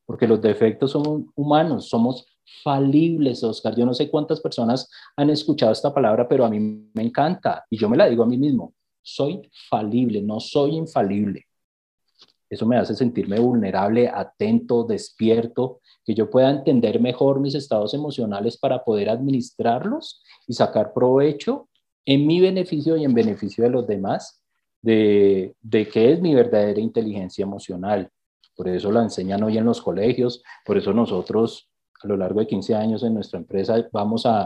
Porque 0.04 0.26
los 0.26 0.42
defectos 0.42 0.90
son 0.90 1.30
humanos, 1.37 1.88
somos 1.88 2.26
falibles, 2.64 3.44
Oscar. 3.44 3.76
Yo 3.76 3.87
no 3.87 3.94
sé 3.94 4.11
cuántas 4.11 4.40
personas 4.40 4.90
han 5.16 5.30
escuchado 5.30 5.70
esta 5.70 5.94
palabra, 5.94 6.26
pero 6.26 6.44
a 6.44 6.50
mí 6.50 6.58
me 6.58 7.02
encanta 7.04 7.64
y 7.70 7.76
yo 7.78 7.88
me 7.88 7.96
la 7.96 8.08
digo 8.08 8.25
a 8.25 8.26
mí 8.26 8.37
mismo. 8.37 8.75
Soy 9.00 9.49
falible, 9.70 10.20
no 10.23 10.40
soy 10.40 10.75
infalible. 10.75 11.46
Eso 12.50 12.66
me 12.66 12.76
hace 12.76 12.96
sentirme 12.96 13.38
vulnerable, 13.38 14.08
atento, 14.08 14.82
despierto, 14.82 15.80
que 16.04 16.14
yo 16.14 16.28
pueda 16.30 16.50
entender 16.50 17.00
mejor 17.00 17.38
mis 17.38 17.54
estados 17.54 17.94
emocionales 17.94 18.58
para 18.58 18.82
poder 18.82 19.08
administrarlos 19.08 20.20
y 20.49 20.54
sacar 20.54 20.92
provecho 20.92 21.68
en 22.04 22.26
mi 22.26 22.40
beneficio 22.40 22.96
y 22.96 23.04
en 23.04 23.14
beneficio 23.14 23.62
de 23.62 23.70
los 23.70 23.87
demás 23.87 24.44
de, 24.85 25.57
de 25.62 25.88
qué 25.88 26.12
es 26.12 26.21
mi 26.21 26.35
verdadera 26.35 26.79
inteligencia 26.79 27.43
emocional. 27.43 28.11
Por 28.55 28.69
eso 28.69 28.93
la 28.93 29.03
enseñan 29.03 29.43
hoy 29.43 29.57
en 29.57 29.64
los 29.64 29.81
colegios, 29.81 30.43
por 30.64 30.76
eso 30.76 30.93
nosotros 30.93 31.71
a 32.03 32.07
lo 32.07 32.19
largo 32.19 32.41
de 32.41 32.47
15 32.47 32.75
años 32.75 33.03
en 33.03 33.14
nuestra 33.14 33.38
empresa 33.38 33.88
vamos 33.93 34.26
a, 34.26 34.43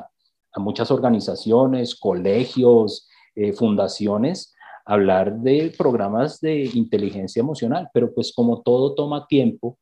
a 0.53 0.61
muchas 0.61 0.91
organizaciones, 0.93 1.97
colegios, 1.97 3.09
eh, 3.35 3.53
fundaciones 3.53 4.55
hablar 4.85 5.37
de 5.41 5.75
programas 5.77 6.41
de 6.41 6.71
inteligencia 6.73 7.41
emocional, 7.41 7.91
pero 7.93 8.15
pues 8.15 8.33
como 8.35 8.63
todo 8.63 8.95
toma 8.95 9.27
tiempo, 9.27 9.77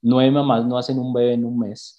nueve 0.00 0.30
mamás 0.30 0.64
no 0.64 0.78
hacen 0.78 0.98
un 0.98 1.12
bebé 1.12 1.34
en 1.34 1.44
un 1.44 1.58
mes. 1.58 1.98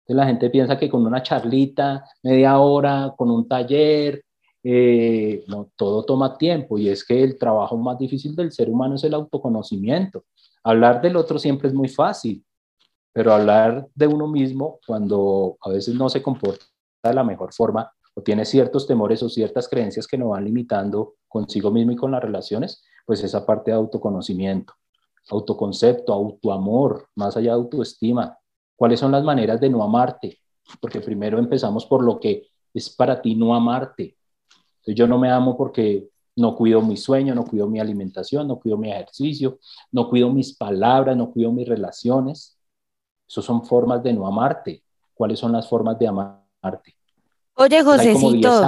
Entonces 0.00 0.16
la 0.16 0.26
gente 0.26 0.50
piensa 0.50 0.76
que 0.76 0.90
con 0.90 1.06
una 1.06 1.22
charlita, 1.22 2.04
media 2.22 2.58
hora, 2.58 3.14
con 3.16 3.30
un 3.30 3.48
taller, 3.48 4.24
eh, 4.62 5.44
no, 5.48 5.70
todo 5.76 6.04
toma 6.04 6.36
tiempo 6.36 6.76
y 6.78 6.88
es 6.88 7.04
que 7.04 7.22
el 7.22 7.38
trabajo 7.38 7.76
más 7.78 7.98
difícil 7.98 8.36
del 8.36 8.52
ser 8.52 8.68
humano 8.68 8.96
es 8.96 9.04
el 9.04 9.14
autoconocimiento. 9.14 10.24
Hablar 10.62 11.00
del 11.00 11.16
otro 11.16 11.38
siempre 11.38 11.68
es 11.68 11.74
muy 11.74 11.88
fácil, 11.88 12.44
pero 13.12 13.32
hablar 13.32 13.88
de 13.94 14.06
uno 14.06 14.26
mismo 14.28 14.78
cuando 14.86 15.56
a 15.62 15.70
veces 15.70 15.94
no 15.94 16.08
se 16.08 16.22
comporta 16.22 16.64
de 17.02 17.14
la 17.14 17.24
mejor 17.24 17.52
forma 17.54 17.90
o 18.14 18.22
tiene 18.22 18.44
ciertos 18.44 18.86
temores 18.86 19.22
o 19.22 19.28
ciertas 19.28 19.68
creencias 19.68 20.06
que 20.06 20.18
nos 20.18 20.30
van 20.30 20.44
limitando 20.44 21.14
consigo 21.28 21.70
mismo 21.70 21.92
y 21.92 21.96
con 21.96 22.10
las 22.10 22.22
relaciones, 22.22 22.84
pues 23.06 23.22
esa 23.22 23.46
parte 23.46 23.70
de 23.70 23.76
autoconocimiento, 23.76 24.74
autoconcepto, 25.30 26.12
autoamor, 26.12 27.08
más 27.14 27.36
allá 27.36 27.52
de 27.52 27.56
autoestima. 27.56 28.36
¿Cuáles 28.76 29.00
son 29.00 29.12
las 29.12 29.24
maneras 29.24 29.60
de 29.60 29.70
no 29.70 29.82
amarte? 29.82 30.38
Porque 30.80 31.00
primero 31.00 31.38
empezamos 31.38 31.86
por 31.86 32.02
lo 32.02 32.18
que 32.18 32.48
es 32.74 32.90
para 32.90 33.20
ti 33.20 33.34
no 33.34 33.54
amarte. 33.54 34.16
Yo 34.86 35.06
no 35.06 35.18
me 35.18 35.30
amo 35.30 35.56
porque 35.56 36.08
no 36.36 36.56
cuido 36.56 36.80
mi 36.82 36.96
sueño, 36.96 37.34
no 37.34 37.44
cuido 37.44 37.68
mi 37.68 37.80
alimentación, 37.80 38.48
no 38.48 38.58
cuido 38.58 38.76
mi 38.76 38.90
ejercicio, 38.90 39.58
no 39.92 40.08
cuido 40.08 40.30
mis 40.30 40.56
palabras, 40.56 41.16
no 41.16 41.30
cuido 41.30 41.52
mis 41.52 41.68
relaciones. 41.68 42.58
Esas 43.28 43.44
son 43.44 43.64
formas 43.64 44.02
de 44.02 44.12
no 44.12 44.26
amarte. 44.26 44.82
¿Cuáles 45.14 45.38
son 45.38 45.52
las 45.52 45.68
formas 45.68 45.98
de 45.98 46.08
amarte? 46.08 46.96
Oye, 47.54 47.82
Josecito, 47.82 48.62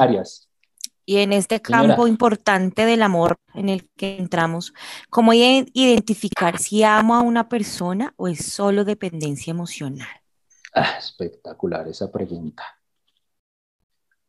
y 1.05 1.19
en 1.19 1.33
este 1.33 1.61
campo 1.61 2.07
importante 2.07 2.87
del 2.87 3.03
amor 3.03 3.37
en 3.55 3.69
el 3.69 3.91
que 3.97 4.19
entramos, 4.19 4.73
¿cómo 5.11 5.33
identificar 5.33 6.59
si 6.59 6.85
amo 6.85 7.15
a 7.15 7.23
una 7.23 7.49
persona 7.49 8.15
o 8.17 8.29
es 8.29 8.53
solo 8.53 8.85
dependencia 8.85 9.51
emocional? 9.51 10.09
Ah, 10.75 10.97
espectacular 10.99 11.89
esa 11.89 12.11
pregunta. 12.11 12.65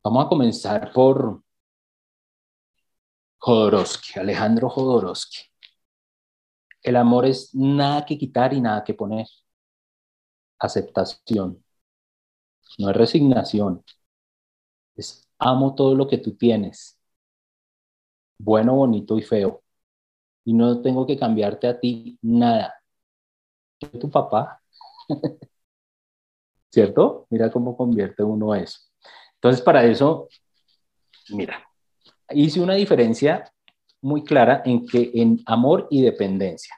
Vamos 0.03 0.25
a 0.25 0.29
comenzar 0.29 0.91
por 0.91 1.41
Jodorowsky, 3.45 4.19
Alejandro 4.19 4.69
Jodorowsky. 4.69 5.37
El 6.81 6.95
amor 6.95 7.25
es 7.25 7.53
nada 7.53 8.05
que 8.05 8.17
quitar 8.17 8.53
y 8.53 8.61
nada 8.61 8.83
que 8.85 8.93
poner. 8.93 9.27
Aceptación. 10.57 11.63
No 12.77 12.89
es 12.91 12.95
resignación, 12.95 13.83
es 14.95 15.27
amo 15.37 15.75
todo 15.75 15.93
lo 15.95 16.07
que 16.07 16.17
tú 16.17 16.35
tienes, 16.35 16.97
bueno, 18.37 18.75
bonito 18.75 19.17
y 19.17 19.21
feo. 19.23 19.63
Y 20.45 20.53
no 20.53 20.81
tengo 20.81 21.07
que 21.07 21.17
cambiarte 21.17 21.67
a 21.67 21.79
ti 21.79 22.19
nada. 22.21 22.75
Yo 23.81 23.89
tu 23.99 24.09
papá. 24.09 24.61
¿Cierto? 26.69 27.27
Mira 27.29 27.51
cómo 27.51 27.77
convierte 27.77 28.23
uno 28.23 28.55
eso. 28.55 28.79
Entonces, 29.35 29.61
para 29.61 29.85
eso, 29.85 30.27
mira, 31.29 31.63
hice 32.33 32.59
una 32.59 32.75
diferencia 32.75 33.51
muy 34.01 34.23
clara 34.23 34.61
en 34.65 34.85
que 34.85 35.11
en 35.13 35.41
amor 35.45 35.87
y 35.89 36.01
dependencia. 36.01 36.75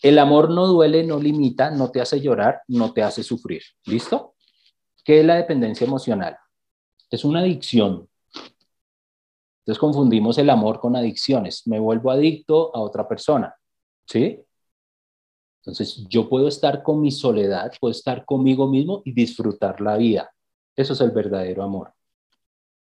El 0.00 0.18
amor 0.18 0.50
no 0.50 0.66
duele, 0.66 1.04
no 1.04 1.20
limita, 1.20 1.70
no 1.70 1.90
te 1.90 2.00
hace 2.00 2.20
llorar, 2.20 2.62
no 2.66 2.92
te 2.92 3.02
hace 3.02 3.22
sufrir. 3.22 3.62
¿Listo? 3.86 4.34
¿Qué 5.04 5.20
es 5.20 5.26
la 5.26 5.36
dependencia 5.36 5.86
emocional? 5.86 6.36
es 7.12 7.24
una 7.24 7.40
adicción. 7.40 8.08
Entonces 9.60 9.78
confundimos 9.78 10.38
el 10.38 10.50
amor 10.50 10.80
con 10.80 10.96
adicciones. 10.96 11.66
Me 11.66 11.78
vuelvo 11.78 12.10
adicto 12.10 12.74
a 12.74 12.80
otra 12.80 13.06
persona. 13.06 13.54
¿Sí? 14.06 14.40
Entonces 15.58 16.04
yo 16.08 16.28
puedo 16.28 16.48
estar 16.48 16.82
con 16.82 17.00
mi 17.00 17.12
soledad, 17.12 17.70
puedo 17.80 17.92
estar 17.92 18.24
conmigo 18.24 18.66
mismo 18.66 19.02
y 19.04 19.12
disfrutar 19.12 19.80
la 19.80 19.96
vida. 19.96 20.32
Eso 20.74 20.94
es 20.94 21.00
el 21.00 21.12
verdadero 21.12 21.62
amor. 21.62 21.92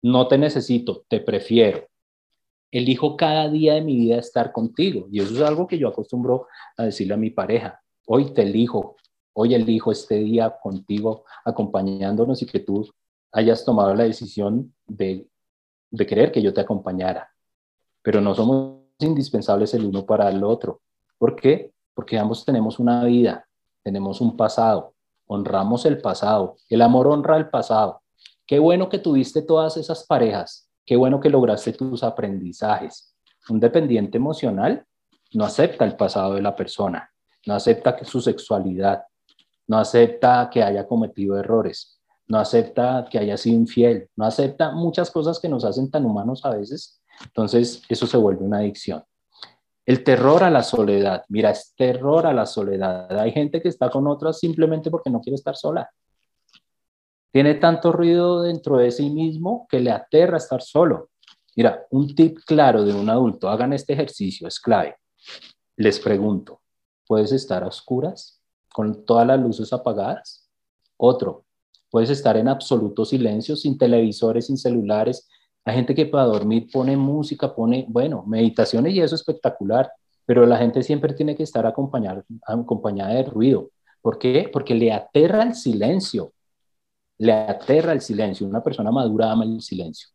No 0.02 0.28
te 0.28 0.38
necesito, 0.38 1.04
te 1.08 1.20
prefiero. 1.20 1.86
Elijo 2.70 3.16
cada 3.16 3.48
día 3.48 3.74
de 3.74 3.82
mi 3.82 3.96
vida 3.96 4.18
estar 4.18 4.52
contigo. 4.52 5.08
Y 5.10 5.20
eso 5.20 5.34
es 5.34 5.40
algo 5.40 5.66
que 5.66 5.78
yo 5.78 5.88
acostumbro 5.88 6.46
a 6.76 6.84
decirle 6.84 7.14
a 7.14 7.18
mi 7.18 7.30
pareja. 7.30 7.80
Hoy 8.06 8.32
te 8.32 8.42
elijo, 8.42 8.96
hoy 9.32 9.54
elijo 9.54 9.90
este 9.90 10.16
día 10.16 10.56
contigo, 10.62 11.24
acompañándonos 11.44 12.42
y 12.42 12.46
que 12.46 12.60
tú 12.60 12.86
hayas 13.32 13.64
tomado 13.64 13.94
la 13.94 14.04
decisión 14.04 14.74
de, 14.86 15.26
de 15.90 16.06
querer 16.06 16.30
que 16.30 16.42
yo 16.42 16.52
te 16.52 16.60
acompañara. 16.60 17.30
Pero 18.02 18.20
no 18.20 18.34
somos 18.34 18.78
indispensables 19.00 19.74
el 19.74 19.84
uno 19.84 20.04
para 20.04 20.28
el 20.28 20.42
otro. 20.44 20.80
¿Por 21.18 21.36
qué? 21.36 21.72
Porque 21.94 22.18
ambos 22.18 22.44
tenemos 22.44 22.78
una 22.78 23.04
vida, 23.04 23.46
tenemos 23.82 24.20
un 24.20 24.36
pasado, 24.36 24.94
honramos 25.26 25.84
el 25.86 26.00
pasado, 26.00 26.56
el 26.68 26.82
amor 26.82 27.08
honra 27.08 27.36
el 27.36 27.48
pasado. 27.50 28.02
Qué 28.48 28.58
bueno 28.58 28.88
que 28.88 28.98
tuviste 28.98 29.42
todas 29.42 29.76
esas 29.76 30.06
parejas, 30.06 30.70
qué 30.86 30.96
bueno 30.96 31.20
que 31.20 31.28
lograste 31.28 31.74
tus 31.74 32.02
aprendizajes. 32.02 33.14
Un 33.50 33.60
dependiente 33.60 34.16
emocional 34.16 34.86
no 35.34 35.44
acepta 35.44 35.84
el 35.84 35.96
pasado 35.96 36.32
de 36.32 36.40
la 36.40 36.56
persona, 36.56 37.12
no 37.44 37.52
acepta 37.52 37.94
que 37.94 38.06
su 38.06 38.22
sexualidad, 38.22 39.04
no 39.66 39.76
acepta 39.76 40.48
que 40.50 40.62
haya 40.62 40.86
cometido 40.86 41.38
errores, 41.38 42.00
no 42.26 42.38
acepta 42.38 43.06
que 43.10 43.18
haya 43.18 43.36
sido 43.36 43.56
infiel, 43.56 44.08
no 44.16 44.24
acepta 44.24 44.72
muchas 44.72 45.10
cosas 45.10 45.38
que 45.38 45.50
nos 45.50 45.66
hacen 45.66 45.90
tan 45.90 46.06
humanos 46.06 46.40
a 46.46 46.56
veces. 46.56 47.02
Entonces, 47.22 47.82
eso 47.86 48.06
se 48.06 48.16
vuelve 48.16 48.46
una 48.46 48.60
adicción. 48.60 49.04
El 49.84 50.02
terror 50.02 50.42
a 50.42 50.50
la 50.50 50.62
soledad. 50.62 51.22
Mira, 51.28 51.50
es 51.50 51.74
terror 51.76 52.26
a 52.26 52.32
la 52.32 52.46
soledad. 52.46 53.10
Hay 53.18 53.30
gente 53.30 53.60
que 53.60 53.68
está 53.68 53.90
con 53.90 54.06
otras 54.06 54.38
simplemente 54.38 54.90
porque 54.90 55.10
no 55.10 55.20
quiere 55.20 55.34
estar 55.34 55.54
sola. 55.54 55.90
Tiene 57.30 57.54
tanto 57.54 57.92
ruido 57.92 58.42
dentro 58.42 58.78
de 58.78 58.90
sí 58.90 59.10
mismo 59.10 59.66
que 59.68 59.80
le 59.80 59.90
aterra 59.90 60.38
estar 60.38 60.62
solo. 60.62 61.10
Mira, 61.56 61.86
un 61.90 62.14
tip 62.14 62.38
claro 62.46 62.84
de 62.84 62.94
un 62.94 63.10
adulto, 63.10 63.48
hagan 63.48 63.72
este 63.72 63.92
ejercicio, 63.92 64.48
es 64.48 64.60
clave. 64.60 64.96
Les 65.76 65.98
pregunto, 65.98 66.60
¿puedes 67.06 67.32
estar 67.32 67.62
a 67.62 67.68
oscuras 67.68 68.40
con 68.72 69.04
todas 69.04 69.26
las 69.26 69.40
luces 69.40 69.72
apagadas? 69.72 70.48
Otro, 70.96 71.44
Puedes 71.90 72.10
estar 72.10 72.36
en 72.36 72.48
absoluto 72.48 73.04
silencio, 73.04 73.56
sin 73.56 73.78
televisores, 73.78 74.46
sin 74.46 74.58
celulares. 74.58 75.28
Hay 75.64 75.74
gente 75.74 75.94
que 75.94 76.06
para 76.06 76.24
dormir 76.24 76.68
pone 76.70 76.96
música, 76.96 77.54
pone, 77.54 77.86
bueno, 77.88 78.24
meditaciones 78.26 78.94
y 78.94 79.00
eso 79.00 79.14
es 79.14 79.22
espectacular, 79.22 79.90
pero 80.26 80.44
la 80.44 80.58
gente 80.58 80.82
siempre 80.82 81.14
tiene 81.14 81.34
que 81.34 81.42
estar 81.42 81.66
acompañada, 81.66 82.24
de 83.08 83.22
ruido. 83.24 83.70
¿Por 84.02 84.18
qué? 84.18 84.50
Porque 84.52 84.74
le 84.74 84.92
aterra 84.92 85.42
el 85.42 85.54
silencio. 85.54 86.32
Le 87.18 87.32
aterra 87.32 87.92
el 87.92 88.00
silencio. 88.00 88.46
Una 88.46 88.62
persona 88.62 88.90
madura 88.90 89.30
ama 89.30 89.44
el 89.44 89.60
silencio. 89.60 90.08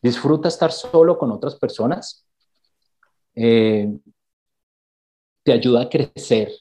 Disfruta 0.00 0.48
estar 0.48 0.72
solo 0.72 1.16
con 1.16 1.30
otras 1.30 1.56
personas. 1.56 2.26
Eh, 3.34 3.88
te 5.44 5.52
ayuda 5.52 5.82
a 5.82 5.88
crecer. 5.88 6.52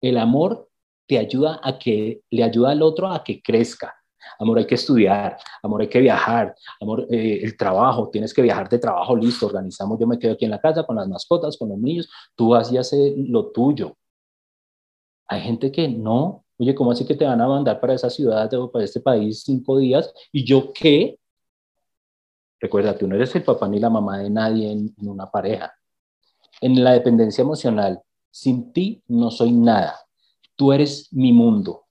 El 0.00 0.18
amor 0.18 0.68
te 1.06 1.18
ayuda 1.18 1.60
a 1.62 1.78
que 1.78 2.22
le 2.30 2.44
ayuda 2.44 2.70
al 2.70 2.82
otro 2.82 3.08
a 3.08 3.24
que 3.24 3.42
crezca. 3.42 3.94
Amor, 4.38 4.58
hay 4.58 4.66
que 4.66 4.74
estudiar, 4.74 5.38
amor, 5.62 5.80
hay 5.80 5.88
que 5.88 6.00
viajar, 6.00 6.54
amor, 6.80 7.06
eh, 7.10 7.40
el 7.42 7.56
trabajo, 7.56 8.10
tienes 8.10 8.34
que 8.34 8.42
viajar 8.42 8.68
de 8.68 8.78
trabajo, 8.78 9.16
listo, 9.16 9.46
organizamos, 9.46 9.98
yo 9.98 10.06
me 10.06 10.18
quedo 10.18 10.34
aquí 10.34 10.44
en 10.44 10.50
la 10.50 10.60
casa 10.60 10.84
con 10.84 10.96
las 10.96 11.08
mascotas, 11.08 11.56
con 11.56 11.70
los 11.70 11.78
niños, 11.78 12.08
tú 12.36 12.54
haces 12.54 13.14
lo 13.16 13.50
tuyo. 13.50 13.96
Hay 15.28 15.40
gente 15.40 15.72
que 15.72 15.88
no, 15.88 16.44
oye, 16.58 16.74
¿cómo 16.74 16.92
así 16.92 17.06
que 17.06 17.14
te 17.14 17.24
van 17.24 17.40
a 17.40 17.48
mandar 17.48 17.80
para 17.80 17.94
esa 17.94 18.10
ciudad 18.10 18.52
o 18.54 18.70
para 18.70 18.84
este 18.84 19.00
país 19.00 19.42
cinco 19.44 19.78
días? 19.78 20.12
¿Y 20.32 20.44
yo 20.44 20.72
qué? 20.72 21.18
Recuerda, 22.60 22.96
tú 22.98 23.06
no 23.06 23.14
eres 23.14 23.34
el 23.36 23.44
papá 23.44 23.68
ni 23.68 23.78
la 23.78 23.88
mamá 23.88 24.18
de 24.18 24.30
nadie 24.30 24.70
en 24.72 24.94
una 25.08 25.30
pareja. 25.30 25.72
En 26.60 26.82
la 26.82 26.92
dependencia 26.92 27.42
emocional, 27.42 28.00
sin 28.30 28.72
ti 28.72 29.02
no 29.06 29.30
soy 29.30 29.52
nada. 29.52 30.00
Tú 30.56 30.72
eres 30.72 31.08
mi 31.12 31.32
mundo. 31.32 31.84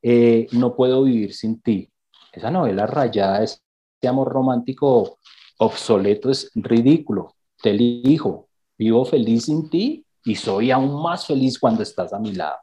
Eh, 0.00 0.46
no 0.52 0.74
puedo 0.74 1.02
vivir 1.02 1.34
sin 1.34 1.60
ti. 1.60 1.90
Esa 2.32 2.50
novela 2.50 2.86
rayada, 2.86 3.42
ese 3.42 3.60
amor 4.06 4.28
romántico 4.28 5.18
obsoleto 5.58 6.30
es 6.30 6.50
ridículo. 6.54 7.34
Te 7.62 7.70
elijo, 7.70 8.48
vivo 8.78 9.04
feliz 9.04 9.44
sin 9.44 9.68
ti 9.68 10.04
y 10.24 10.34
soy 10.36 10.70
aún 10.70 11.02
más 11.02 11.26
feliz 11.26 11.58
cuando 11.58 11.82
estás 11.82 12.12
a 12.12 12.18
mi 12.18 12.32
lado. 12.32 12.58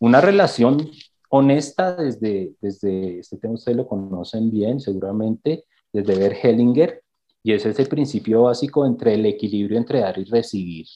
Una 0.00 0.20
relación 0.20 0.90
honesta 1.30 1.96
desde, 1.96 2.54
desde 2.60 3.20
este 3.20 3.36
tema 3.38 3.54
ustedes 3.54 3.76
lo 3.76 3.86
conocen 3.86 4.50
bien 4.50 4.80
seguramente, 4.80 5.64
desde 5.92 6.16
Bert 6.16 6.36
Hellinger, 6.42 7.02
y 7.42 7.52
es 7.52 7.64
ese 7.66 7.86
principio 7.86 8.42
básico 8.42 8.84
entre 8.86 9.14
el 9.14 9.26
equilibrio 9.26 9.78
entre 9.78 10.00
dar 10.00 10.18
y 10.18 10.24
recibir. 10.24 10.86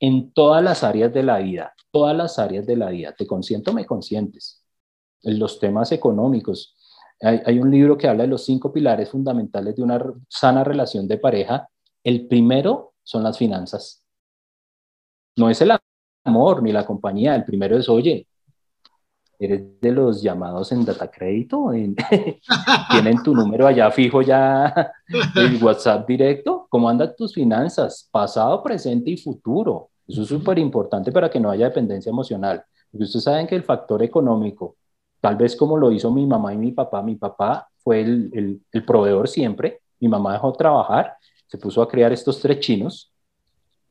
En 0.00 0.32
todas 0.32 0.62
las 0.62 0.82
áreas 0.82 1.12
de 1.12 1.22
la 1.22 1.38
vida, 1.38 1.74
todas 1.90 2.16
las 2.16 2.38
áreas 2.38 2.66
de 2.66 2.76
la 2.76 2.90
vida, 2.90 3.14
te 3.16 3.26
consiento, 3.26 3.72
me 3.72 3.86
consientes. 3.86 4.64
En 5.22 5.38
los 5.38 5.60
temas 5.60 5.92
económicos, 5.92 6.76
hay, 7.20 7.60
un 7.60 7.70
libro 7.70 7.96
que 7.96 8.08
habla 8.08 8.24
de 8.24 8.28
los 8.28 8.44
cinco 8.44 8.72
pilares 8.72 9.08
fundamentales 9.10 9.76
de 9.76 9.82
una 9.82 10.02
sana 10.28 10.64
relación 10.64 11.06
de 11.06 11.18
pareja. 11.18 11.68
El 12.02 12.26
primero 12.26 12.94
son 13.04 13.22
las 13.22 13.38
finanzas. 13.38 14.02
No 15.36 15.48
es 15.48 15.60
el 15.60 15.70
amor 16.24 16.62
ni 16.62 16.72
la 16.72 16.86
compañía, 16.86 17.34
el 17.34 17.44
primero 17.44 17.76
es, 17.76 17.88
oye, 17.88 18.26
eres 19.38 19.80
de 19.80 19.90
los 19.90 20.22
llamados 20.22 20.70
en 20.72 20.84
data 20.84 21.10
crédito, 21.10 21.70
tienen 22.90 23.22
tu 23.22 23.34
número 23.34 23.66
allá 23.66 23.90
fijo 23.90 24.22
ya 24.22 24.92
en 25.36 25.62
WhatsApp 25.62 26.06
directo, 26.06 26.66
¿cómo 26.68 26.88
andan 26.88 27.14
tus 27.16 27.34
finanzas? 27.34 28.08
Pasado, 28.10 28.62
presente 28.62 29.10
y 29.10 29.16
futuro. 29.16 29.90
Eso 30.06 30.22
es 30.22 30.28
súper 30.28 30.58
importante 30.58 31.10
para 31.10 31.30
que 31.30 31.40
no 31.40 31.50
haya 31.50 31.66
dependencia 31.66 32.10
emocional. 32.10 32.64
Porque 32.90 33.04
ustedes 33.04 33.24
saben 33.24 33.46
que 33.46 33.56
el 33.56 33.62
factor 33.62 34.02
económico, 34.02 34.76
tal 35.20 35.36
vez 35.36 35.56
como 35.56 35.76
lo 35.76 35.90
hizo 35.90 36.10
mi 36.10 36.26
mamá 36.26 36.52
y 36.54 36.58
mi 36.58 36.72
papá, 36.72 37.02
mi 37.02 37.16
papá 37.16 37.68
fue 37.82 38.00
el, 38.00 38.30
el, 38.32 38.60
el 38.70 38.84
proveedor 38.84 39.28
siempre, 39.28 39.80
mi 39.98 40.08
mamá 40.08 40.34
dejó 40.34 40.52
trabajar, 40.52 41.16
se 41.46 41.58
puso 41.58 41.82
a 41.82 41.88
criar 41.88 42.12
estos 42.12 42.40
tres 42.40 42.60
chinos 42.60 43.11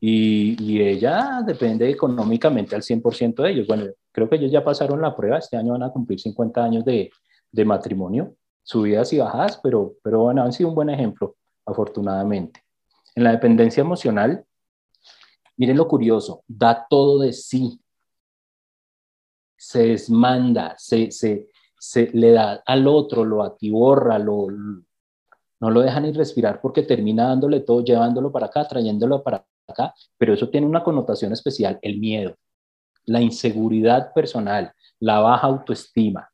y, 0.04 0.82
ella 0.82 1.42
depende 1.46 1.88
económicamente 1.88 2.74
al 2.74 2.82
100% 2.82 3.40
de 3.40 3.50
ellos. 3.52 3.68
Bueno, 3.68 3.84
creo 4.10 4.28
que 4.28 4.34
ellos 4.34 4.50
ya 4.50 4.64
pasaron 4.64 5.00
la 5.00 5.14
prueba, 5.14 5.38
este 5.38 5.56
año 5.56 5.72
van 5.72 5.84
a 5.84 5.92
cumplir 5.92 6.18
50 6.18 6.64
años 6.64 6.84
de, 6.84 7.08
de 7.52 7.64
matrimonio, 7.64 8.34
subidas 8.64 9.12
y 9.12 9.18
bajadas, 9.18 9.60
pero, 9.62 9.94
pero 10.02 10.22
bueno, 10.22 10.42
han 10.42 10.52
sido 10.52 10.70
un 10.70 10.74
buen 10.74 10.90
ejemplo, 10.90 11.36
afortunadamente. 11.64 12.64
En 13.14 13.22
la 13.22 13.30
dependencia 13.30 13.80
emocional, 13.80 14.44
miren 15.56 15.76
lo 15.76 15.86
curioso, 15.86 16.42
da 16.48 16.84
todo 16.90 17.20
de 17.20 17.32
sí, 17.32 17.80
se 19.56 19.86
desmanda, 19.86 20.74
se, 20.78 21.12
se, 21.12 21.48
se 21.78 22.10
le 22.12 22.32
da 22.32 22.60
al 22.66 22.88
otro, 22.88 23.24
lo 23.24 23.44
atiborra, 23.44 24.18
lo, 24.18 24.48
no 24.50 25.70
lo 25.70 25.80
deja 25.80 26.00
ni 26.00 26.10
respirar 26.10 26.60
porque 26.60 26.82
termina 26.82 27.28
dándole 27.28 27.60
todo, 27.60 27.84
llevándolo 27.84 28.32
para 28.32 28.46
acá, 28.46 28.66
trayéndolo 28.66 29.22
para 29.22 29.46
pero 30.18 30.34
eso 30.34 30.48
tiene 30.48 30.66
una 30.66 30.82
connotación 30.82 31.32
especial, 31.32 31.78
el 31.82 31.98
miedo, 31.98 32.36
la 33.04 33.20
inseguridad 33.20 34.12
personal, 34.12 34.72
la 35.00 35.20
baja 35.20 35.46
autoestima, 35.46 36.28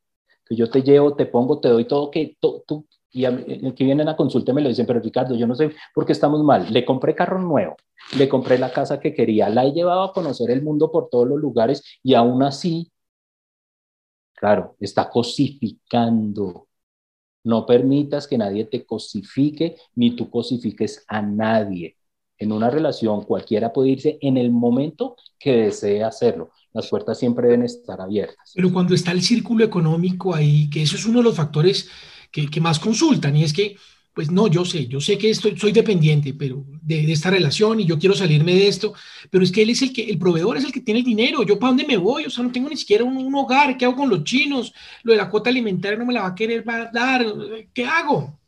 que 0.45 0.57
yo 0.57 0.71
te 0.71 0.83
llevo, 0.83 1.15
te 1.15 1.27
pongo, 1.27 1.61
te 1.61 1.69
doy 1.69 1.87
todo, 1.87 2.11
que 2.11 2.37
tú, 2.41 2.87
y 3.11 3.25
el 3.25 3.75
que 3.75 3.85
viene 3.85 4.09
a 4.09 4.17
consulta 4.17 4.53
me 4.53 4.61
lo 4.61 4.69
dicen, 4.69 4.87
pero 4.87 5.01
Ricardo, 5.01 5.35
yo 5.35 5.47
no 5.47 5.55
sé 5.55 5.75
por 5.95 6.05
qué 6.05 6.13
estamos 6.13 6.43
mal, 6.43 6.73
le 6.73 6.85
compré 6.85 7.15
carro 7.15 7.41
nuevo, 7.41 7.77
le 8.17 8.29
compré 8.29 8.59
la 8.59 8.73
casa 8.73 9.01
que 9.01 9.15
quería, 9.15 9.49
la 9.49 9.65
he 9.65 9.73
llevado 9.73 10.03
a 10.03 10.13
conocer 10.13 10.51
el 10.51 10.63
mundo 10.63 10.91
por 10.91 11.09
todos 11.09 11.27
los 11.27 11.39
lugares 11.39 11.83
y 12.03 12.15
aún 12.15 12.43
así, 12.43 12.91
claro, 14.35 14.77
está 14.81 15.09
cosificando. 15.11 16.67
No 17.45 17.65
permitas 17.67 18.27
que 18.27 18.37
nadie 18.37 18.65
te 18.67 18.85
cosifique, 18.85 19.77
ni 19.95 20.15
tú 20.17 20.29
cosifiques 20.31 21.05
a 21.09 21.23
nadie 21.23 21.98
en 22.39 22.53
una 22.53 22.71
relación 22.71 23.25
cualquiera 23.25 23.73
puede 23.73 23.91
irse 23.91 24.19
en 24.23 24.37
el 24.37 24.51
momento 24.51 25.17
que 25.39 25.53
desee 25.57 26.05
hacerlo. 26.05 26.51
Las 26.73 26.89
puertas 26.89 27.19
siempre 27.19 27.49
deben 27.49 27.65
estar 27.65 28.01
abiertas. 28.01 28.53
Pero 28.55 28.73
cuando 28.73 28.95
está 28.95 29.13
el 29.13 29.23
círculo 29.23 29.65
económico 29.65 30.35
ahí, 30.35 30.71
que 30.71 30.83
eso 30.83 30.97
es 30.97 31.05
uno 31.05 31.19
de 31.19 31.25
los 31.25 31.37
factores 31.37 31.89
que, 32.31 32.61
más 32.61 32.79
consultan, 32.79 33.37
y 33.37 33.43
es 33.43 33.53
que, 33.53 33.77
pues 34.15 34.31
no, 34.31 34.47
yo 34.47 34.65
sé, 34.65 34.87
yo 34.87 35.01
sé 35.01 35.17
que 35.17 35.31
estoy, 35.31 35.59
soy 35.59 35.73
dependiente 35.73 36.35
pero 36.35 36.65
de, 36.83 37.11
esta 37.11 37.31
relación 37.31 37.81
y 37.81 37.87
yo 37.87 37.99
quiero 37.99 38.15
salirme 38.15 38.55
de 38.55 38.69
esto, 38.69 38.93
pero 39.31 39.43
es 39.43 39.51
que 39.51 39.63
él 39.63 39.71
es 39.71 39.83
el 39.83 39.93
que, 39.93 40.05
el 40.05 40.19
proveedor 40.19 40.57
es 40.57 40.65
el 40.65 40.73
que 40.73 40.81
tiene 40.81 41.01
el 41.01 41.07
dinero, 41.07 41.43
yo 41.43 41.59
para 41.59 41.71
dónde 41.71 41.87
me 41.87 41.97
voy, 41.97 42.27
o 42.27 42.31
sea, 42.31 42.45
no 42.45 42.53
tengo 42.53 42.69
ni 42.69 42.77
siquiera 42.77 43.05
un, 43.05 43.17
un 43.17 43.35
hogar, 43.35 43.77
¿qué 43.77 43.87
hago 43.87 43.97
con 43.97 44.11
los 44.11 44.25
chinos? 44.25 44.73
Lo 45.03 45.13
de 45.13 45.19
la 45.19 45.31
cuota 45.31 45.51
alimentaria 45.51 45.99
no 45.99 46.05
me 46.05 46.13
la 46.13 46.23
va 46.23 46.29
a 46.29 46.35
querer 46.35 46.65
dar, 46.65 47.27
¿qué 47.73 47.85
hago? 47.85 48.39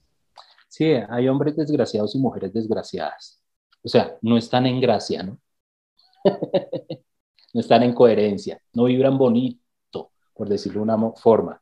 Sí, 0.68 0.84
hay 1.08 1.26
hombres 1.26 1.56
desgraciados 1.56 2.14
y 2.14 2.18
mujeres 2.18 2.52
desgraciadas 2.52 3.39
o 3.82 3.88
sea, 3.88 4.16
no 4.22 4.36
están 4.36 4.66
en 4.66 4.80
gracia, 4.80 5.22
¿no? 5.22 5.38
no 7.52 7.60
están 7.60 7.82
en 7.82 7.92
coherencia, 7.92 8.60
no 8.72 8.84
vibran 8.84 9.16
bonito, 9.16 10.10
por 10.34 10.48
decirlo 10.48 10.84
de 10.84 10.92
una 10.92 11.12
forma. 11.12 11.60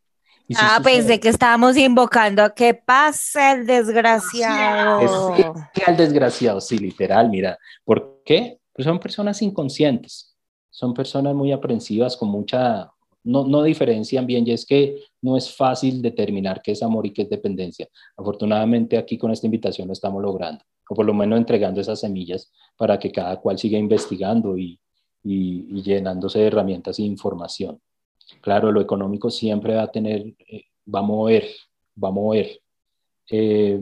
ah, 0.57 0.81
pensé 0.83 1.21
que 1.21 1.29
estábamos 1.29 1.77
invocando 1.77 2.43
a 2.43 2.55
que 2.55 2.75
pase 2.75 3.53
el 3.53 3.67
desgraciado. 3.67 5.35
que 5.75 5.85
al 5.85 5.97
desgraciado, 5.97 6.61
sí, 6.61 6.79
literal, 6.79 7.29
mira. 7.29 7.59
¿Por 7.85 8.23
qué? 8.25 8.59
Pues 8.73 8.87
son 8.87 8.99
personas 8.99 9.43
inconscientes, 9.43 10.37
son 10.71 10.95
personas 10.95 11.35
muy 11.35 11.53
aprensivas, 11.53 12.17
con 12.17 12.29
mucha, 12.29 12.91
no, 13.25 13.45
no 13.45 13.63
diferencian 13.63 14.27
bien, 14.27 14.47
y 14.47 14.53
es 14.53 14.65
que 14.65 15.03
no 15.21 15.37
es 15.37 15.55
fácil 15.55 16.01
determinar 16.01 16.63
qué 16.63 16.73
es 16.73 16.83
amor 16.83 17.07
y 17.07 17.13
qué 17.13 17.23
es 17.23 17.31
dependencia. 17.31 17.89
Afortunadamente 18.17 18.97
aquí 18.97 19.19
con 19.19 19.33
esta 19.33 19.47
invitación 19.47 19.89
lo 19.89 19.93
estamos 19.93 20.23
logrando 20.23 20.65
o 20.89 20.95
por 20.95 21.07
lo 21.07 21.15
menos 21.15 21.39
entregando 21.39 21.81
esas 21.81 22.01
semillas 22.01 22.53
para 22.77 22.99
que 22.99 23.13
cada 23.13 23.41
cual 23.41 23.59
siga 23.59 23.79
investigando 23.79 24.57
y, 24.57 24.81
y, 25.23 25.83
llenándose 25.83 26.39
de 26.41 26.47
herramientas 26.47 26.99
e 26.99 27.03
información. 27.03 27.81
Claro, 28.41 28.73
lo 28.73 28.81
económico 28.81 29.31
siempre 29.31 29.75
va 29.75 29.83
a 29.83 29.91
tener, 29.91 30.35
eh, 30.49 30.65
va 30.93 31.01
a 31.01 31.03
mover, 31.03 31.47
va 32.03 32.09
a 32.09 32.13
mover. 32.13 32.61
Eh, 33.31 33.81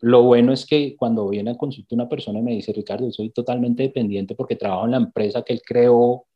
lo 0.00 0.22
bueno 0.22 0.52
es 0.52 0.66
que 0.66 0.96
cuando 0.96 1.28
viene 1.28 1.52
a 1.52 1.56
consulta 1.56 1.94
una 1.94 2.08
persona 2.08 2.38
y 2.38 2.42
me 2.42 2.52
dice, 2.52 2.72
Ricardo, 2.72 3.10
soy 3.10 3.30
totalmente 3.30 3.82
dependiente 3.84 4.34
porque 4.34 4.56
trabajo 4.56 4.84
en 4.84 4.90
la 4.92 4.96
empresa 4.98 5.42
que 5.42 5.54
él 5.54 5.62
creó 5.64 6.26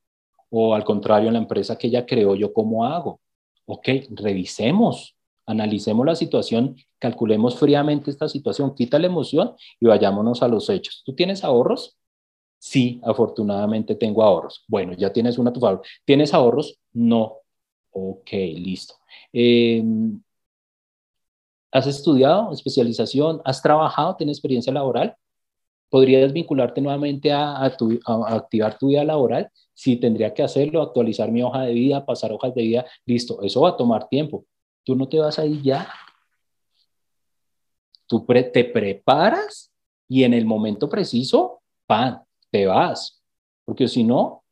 o 0.51 0.75
al 0.75 0.85
contrario 0.85 1.29
en 1.29 1.35
la 1.35 1.41
empresa 1.41 1.77
que 1.77 1.89
ella 1.89 2.07
creó, 2.07 2.35
¿yo 2.35 2.53
cómo 2.53 2.85
hago? 2.85 3.21
Ok, 3.67 3.89
revisemos, 4.11 5.18
analicemos 5.49 6.07
la 6.07 6.15
situación, 6.15 6.77
calculemos 6.99 7.59
fríamente 7.59 8.11
esta 8.11 8.29
situación, 8.29 8.75
quita 8.75 8.99
la 8.99 9.07
emoción 9.07 9.55
y 9.81 9.87
vayámonos 9.87 10.43
a 10.43 10.49
los 10.49 10.69
hechos. 10.69 11.03
¿Tú 11.05 11.15
tienes 11.15 11.43
ahorros? 11.43 11.97
Sí, 12.59 13.01
afortunadamente 13.05 13.95
tengo 13.95 14.23
ahorros. 14.23 14.65
Bueno, 14.69 14.93
ya 14.93 15.13
tienes 15.13 15.39
una 15.39 15.51
a 15.51 15.53
tu 15.53 15.61
favor. 15.61 15.83
¿Tienes 16.05 16.35
ahorros? 16.35 16.79
No. 16.93 17.39
Ok, 17.93 18.31
listo. 18.33 18.95
Em, 19.33 20.21
¿Has 21.71 21.87
estudiado 21.87 22.53
especialización? 22.53 23.41
¿Has 23.45 23.63
trabajado? 23.63 24.17
¿Tienes 24.17 24.37
experiencia 24.39 24.73
laboral? 24.73 25.17
¿Podrías 25.91 26.33
vincularte 26.33 26.81
nuevamente 26.81 27.33
a, 27.33 27.57
a 27.57 28.35
activar 28.35 28.79
tu 28.79 28.89
vida 28.89 29.05
laboral? 29.05 29.51
Si 29.75 29.97
tendría 29.97 30.35
que 30.35 30.43
hacerlo, 30.43 30.83
actualizar 30.83 31.31
mi 31.33 31.43
hoja 31.43 31.63
de 31.63 31.73
vida, 31.73 32.05
pasar 32.05 32.33
hojas 32.33 32.55
de 32.55 32.63
vida, 32.63 32.87
listo, 33.07 33.43
eso 33.43 33.61
va 33.63 33.71
a 33.71 33.77
tomar 33.77 34.09
tiempo. 34.09 34.45
Tú 34.89 34.97
no 34.97 35.07
te 35.07 35.19
vas 35.19 35.39
a 35.39 35.45
ir 35.45 35.61
ya. 35.61 35.87
Tú 38.07 38.25
te 38.25 38.65
preparas 38.65 39.71
y 40.09 40.25
en 40.25 40.33
el 40.33 40.47
momento 40.47 40.89
preciso, 40.89 41.61
pan, 41.87 42.23
te 42.51 42.67
vas. 42.67 43.23
Porque 43.67 43.87
si 43.87 44.03
no, 44.03 44.45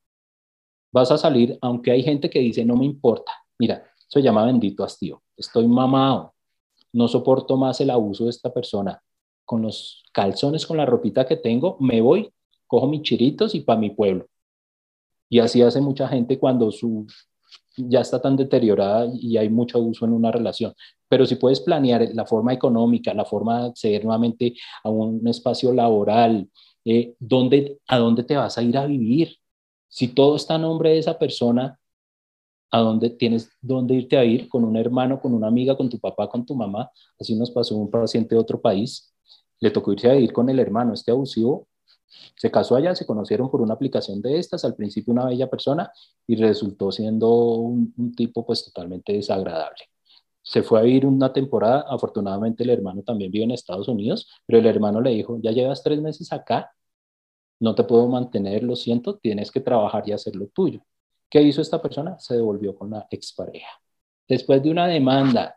vas 0.93 1.11
a 1.11 1.17
salir, 1.17 1.57
aunque 1.63 1.91
hay 1.91 2.03
gente 2.03 2.29
que 2.29 2.41
dice, 2.41 2.67
no 2.67 2.77
me 2.77 2.85
importa. 2.85 3.33
Mira, 3.59 3.83
se 4.09 4.21
llama 4.21 4.45
bendito 4.45 4.85
hastío. 4.85 5.23
Estoy 5.39 5.67
mamado. 5.67 6.35
No 6.93 7.09
soporto 7.09 7.57
más 7.57 7.81
el 7.81 7.89
abuso 7.89 8.25
de 8.25 8.31
esta 8.31 8.53
persona. 8.53 9.03
Con 9.47 9.63
los 9.63 10.05
calzones, 10.13 10.67
con 10.67 10.77
la 10.77 10.85
ropita 10.85 11.27
que 11.27 11.39
tengo, 11.39 11.79
me 11.81 12.03
voy, 12.03 12.31
cojo 12.67 12.87
mis 12.87 13.01
chiritos 13.01 13.55
y 13.55 13.61
para 13.61 13.81
mi 13.81 13.89
pueblo. 13.89 14.27
Y 15.31 15.39
así 15.39 15.63
hace 15.63 15.81
mucha 15.81 16.07
gente 16.09 16.39
cuando 16.39 16.71
su 16.71 17.07
ya 17.77 18.01
está 18.01 18.21
tan 18.21 18.37
deteriorada 18.37 19.09
y 19.15 19.37
hay 19.37 19.49
mucho 19.49 19.79
abuso 19.79 20.05
en 20.05 20.13
una 20.13 20.33
relación. 20.33 20.75
Pero 21.09 21.27
si 21.27 21.37
puedes 21.37 21.61
planear 21.61 22.09
la 22.15 22.27
forma 22.27 22.53
económica, 22.53 23.15
la 23.15 23.25
forma 23.25 23.61
de 23.63 23.69
acceder 23.69 24.05
nuevamente 24.05 24.55
a 24.83 24.91
un 24.91 25.27
espacio 25.29 25.73
laboral, 25.73 26.49
eh, 26.85 27.15
¿a 27.89 27.99
dónde 27.99 28.23
te 28.25 28.37
vas 28.37 28.59
a 28.59 28.63
ir 28.63 28.77
a 28.79 28.87
vivir? 28.87 29.37
Si 29.89 30.09
todo 30.09 30.37
está 30.37 30.55
a 30.57 30.59
nombre 30.59 30.91
de 30.91 30.99
esa 30.99 31.19
persona, 31.19 31.79
¿a 32.71 32.81
dónde 32.81 33.11
tienes 33.11 33.51
dónde 33.61 33.95
irte 33.95 34.17
a 34.17 34.25
ir? 34.25 34.49
Con 34.49 34.65
un 34.65 34.77
hermano, 34.77 35.21
con 35.21 35.35
una 35.35 35.49
amiga, 35.49 35.77
con 35.77 35.89
tu 35.89 35.99
papá, 35.99 36.29
con 36.29 36.45
tu 36.45 36.55
mamá. 36.55 36.91
Así 37.19 37.35
nos 37.35 37.51
pasó 37.51 37.77
un 37.77 37.91
paciente 37.91 38.35
de 38.35 38.41
otro 38.41 38.61
país. 38.61 39.15
Le 39.61 39.71
tocó 39.71 39.93
irse 39.93 40.11
a 40.11 40.17
ir 40.17 40.33
con 40.33 40.49
el 40.51 40.59
hermano, 40.59 40.93
este 40.95 41.11
abusivo, 41.11 41.69
se 42.37 42.51
casó 42.51 42.77
allá, 42.77 42.95
se 42.95 43.07
conocieron 43.07 43.51
por 43.51 43.61
una 43.63 43.75
aplicación 43.75 44.21
de 44.21 44.39
estas, 44.39 44.65
al 44.65 44.75
principio 44.75 45.13
una 45.13 45.27
bella 45.27 45.49
persona 45.49 45.91
y 46.27 46.37
resultó 46.37 46.93
siendo 46.93 47.31
un, 47.31 48.15
tipo 48.15 48.45
pues 48.45 48.65
totalmente 48.65 49.13
desagradable. 49.13 49.85
Se 50.43 50.63
fue 50.63 50.81
a 50.81 50.83
vivir 50.83 51.07
una 51.07 51.33
temporada, 51.33 51.85
afortunadamente 51.89 52.63
el 52.65 52.71
hermano 52.71 53.03
también 53.03 53.31
vive 53.33 53.45
en 53.45 53.51
Estados 53.53 53.89
Unidos, 53.89 54.29
pero 54.47 54.59
el 54.61 54.67
hermano 54.67 55.01
le 55.01 55.11
dijo, 55.11 55.39
ya 55.43 55.51
llevas 55.51 55.83
tres 55.83 56.01
meses 56.01 56.33
acá, 56.33 56.73
no 57.61 57.75
te 57.75 57.85
puedo 57.85 58.07
mantener, 58.09 58.63
lo 58.63 58.77
siento, 58.77 59.19
tienes 59.19 59.51
que 59.51 59.61
trabajar 59.61 60.05
y 60.09 60.13
hacer 60.13 60.37
lo 60.37 60.47
tuyo. 60.49 60.83
¿Qué 61.31 61.43
hizo 61.43 61.63
esta 61.63 61.83
persona? 61.83 62.19
Se 62.19 62.35
devolvió 62.35 62.77
con 62.77 62.91
la 62.91 63.07
expareja. 63.11 63.81
Después 64.29 64.63
de 64.63 64.71
una 64.71 64.87
demanda, 64.87 65.57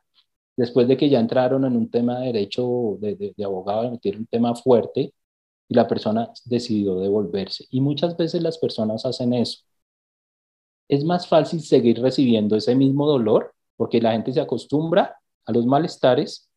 después 0.55 0.87
de 0.87 0.97
que 0.97 1.09
ya 1.09 1.19
entraron 1.19 1.65
en 1.65 1.75
un 1.75 1.89
tema 1.91 2.19
de 2.19 2.27
derecho 2.27 2.97
de, 2.99 3.15
de, 3.15 3.33
de 3.35 3.43
abogado, 3.45 3.83
emitir 3.85 4.17
un 4.17 4.25
tema 4.27 4.55
fuerte, 4.55 5.13
y 5.69 5.75
la 5.75 5.87
persona 5.87 6.31
decidió 6.45 6.99
devolverse. 6.99 7.65
Y 7.69 7.79
muchas 7.79 8.17
veces 8.17 8.41
las 8.41 8.57
personas 8.57 9.05
hacen 9.05 9.33
eso. 9.33 9.59
Es 10.89 11.05
más 11.05 11.27
fácil 11.27 11.61
seguir 11.61 12.01
recibiendo 12.01 12.55
ese 12.55 12.75
mismo 12.75 13.07
dolor 13.07 13.53
porque 13.77 14.01
la 14.01 14.11
gente 14.11 14.33
se 14.33 14.41
acostumbra 14.41 15.15
a 15.45 15.51
los 15.51 15.65
malestares 15.67 16.49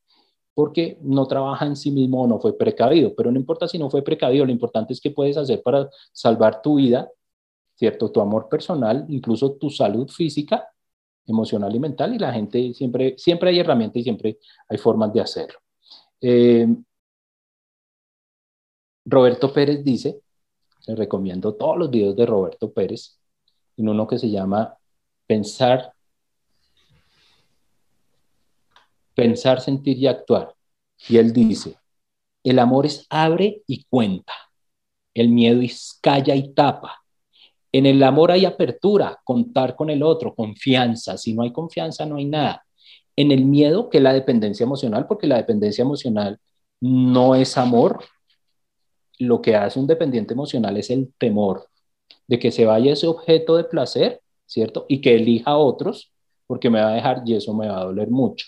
porque 0.54 0.98
no 1.02 1.26
trabaja 1.26 1.66
en 1.66 1.76
sí 1.76 1.90
mismo 1.90 2.22
o 2.22 2.26
no 2.26 2.40
fue 2.40 2.56
precavido. 2.56 3.14
Pero 3.14 3.30
no 3.30 3.38
importa 3.38 3.68
si 3.68 3.78
no 3.78 3.90
fue 3.90 4.02
precavido, 4.02 4.46
lo 4.46 4.52
importante 4.52 4.94
es 4.94 5.00
que 5.00 5.10
puedes 5.10 5.36
hacer 5.36 5.62
para 5.62 5.88
salvar 6.12 6.62
tu 6.62 6.76
vida, 6.76 7.10
¿cierto? 7.74 8.10
Tu 8.10 8.20
amor 8.20 8.48
personal, 8.48 9.04
incluso 9.08 9.52
tu 9.52 9.68
salud 9.68 10.08
física, 10.08 10.66
emocional 11.26 11.74
y 11.74 11.80
mental. 11.80 12.14
Y 12.14 12.18
la 12.18 12.32
gente 12.32 12.72
siempre, 12.72 13.14
siempre 13.18 13.50
hay 13.50 13.58
herramientas 13.60 14.00
y 14.00 14.02
siempre 14.04 14.38
hay 14.68 14.78
formas 14.78 15.12
de 15.12 15.20
hacerlo. 15.20 15.58
Eh, 16.20 16.66
Roberto 19.04 19.52
Pérez 19.52 19.84
dice, 19.84 20.20
le 20.86 20.96
recomiendo 20.96 21.54
todos 21.54 21.76
los 21.76 21.90
videos 21.90 22.16
de 22.16 22.26
Roberto 22.26 22.72
Pérez, 22.72 23.18
en 23.76 23.88
uno 23.88 24.06
que 24.06 24.18
se 24.18 24.30
llama 24.30 24.76
Pensar, 25.26 25.92
Pensar, 29.14 29.60
Sentir 29.60 29.98
y 29.98 30.06
Actuar. 30.06 30.54
Y 31.08 31.16
él 31.16 31.32
dice, 31.32 31.76
el 32.44 32.58
amor 32.58 32.86
es 32.86 33.06
abre 33.10 33.62
y 33.66 33.84
cuenta, 33.84 34.32
el 35.14 35.28
miedo 35.28 35.60
es 35.60 35.98
calla 36.00 36.34
y 36.34 36.52
tapa. 36.52 37.02
En 37.72 37.86
el 37.86 38.02
amor 38.02 38.30
hay 38.30 38.44
apertura, 38.44 39.20
contar 39.24 39.74
con 39.74 39.88
el 39.90 40.02
otro, 40.02 40.34
confianza. 40.34 41.16
Si 41.16 41.32
no 41.32 41.42
hay 41.42 41.52
confianza, 41.52 42.04
no 42.04 42.16
hay 42.16 42.26
nada. 42.26 42.64
En 43.16 43.32
el 43.32 43.44
miedo, 43.44 43.88
que 43.88 44.00
la 44.00 44.12
dependencia 44.12 44.64
emocional, 44.64 45.06
porque 45.06 45.26
la 45.26 45.36
dependencia 45.36 45.82
emocional 45.82 46.38
no 46.80 47.34
es 47.34 47.56
amor, 47.56 48.04
lo 49.26 49.42
que 49.42 49.56
hace 49.56 49.78
un 49.78 49.86
dependiente 49.86 50.34
emocional 50.34 50.76
es 50.76 50.90
el 50.90 51.12
temor 51.18 51.68
de 52.26 52.38
que 52.38 52.50
se 52.52 52.64
vaya 52.66 52.92
ese 52.92 53.06
objeto 53.06 53.56
de 53.56 53.64
placer, 53.64 54.22
¿cierto? 54.46 54.86
Y 54.88 55.00
que 55.00 55.16
elija 55.16 55.52
a 55.52 55.58
otros 55.58 56.12
porque 56.46 56.70
me 56.70 56.80
va 56.80 56.90
a 56.90 56.94
dejar 56.94 57.22
y 57.26 57.34
eso 57.34 57.54
me 57.54 57.68
va 57.68 57.80
a 57.80 57.84
doler 57.84 58.10
mucho. 58.10 58.46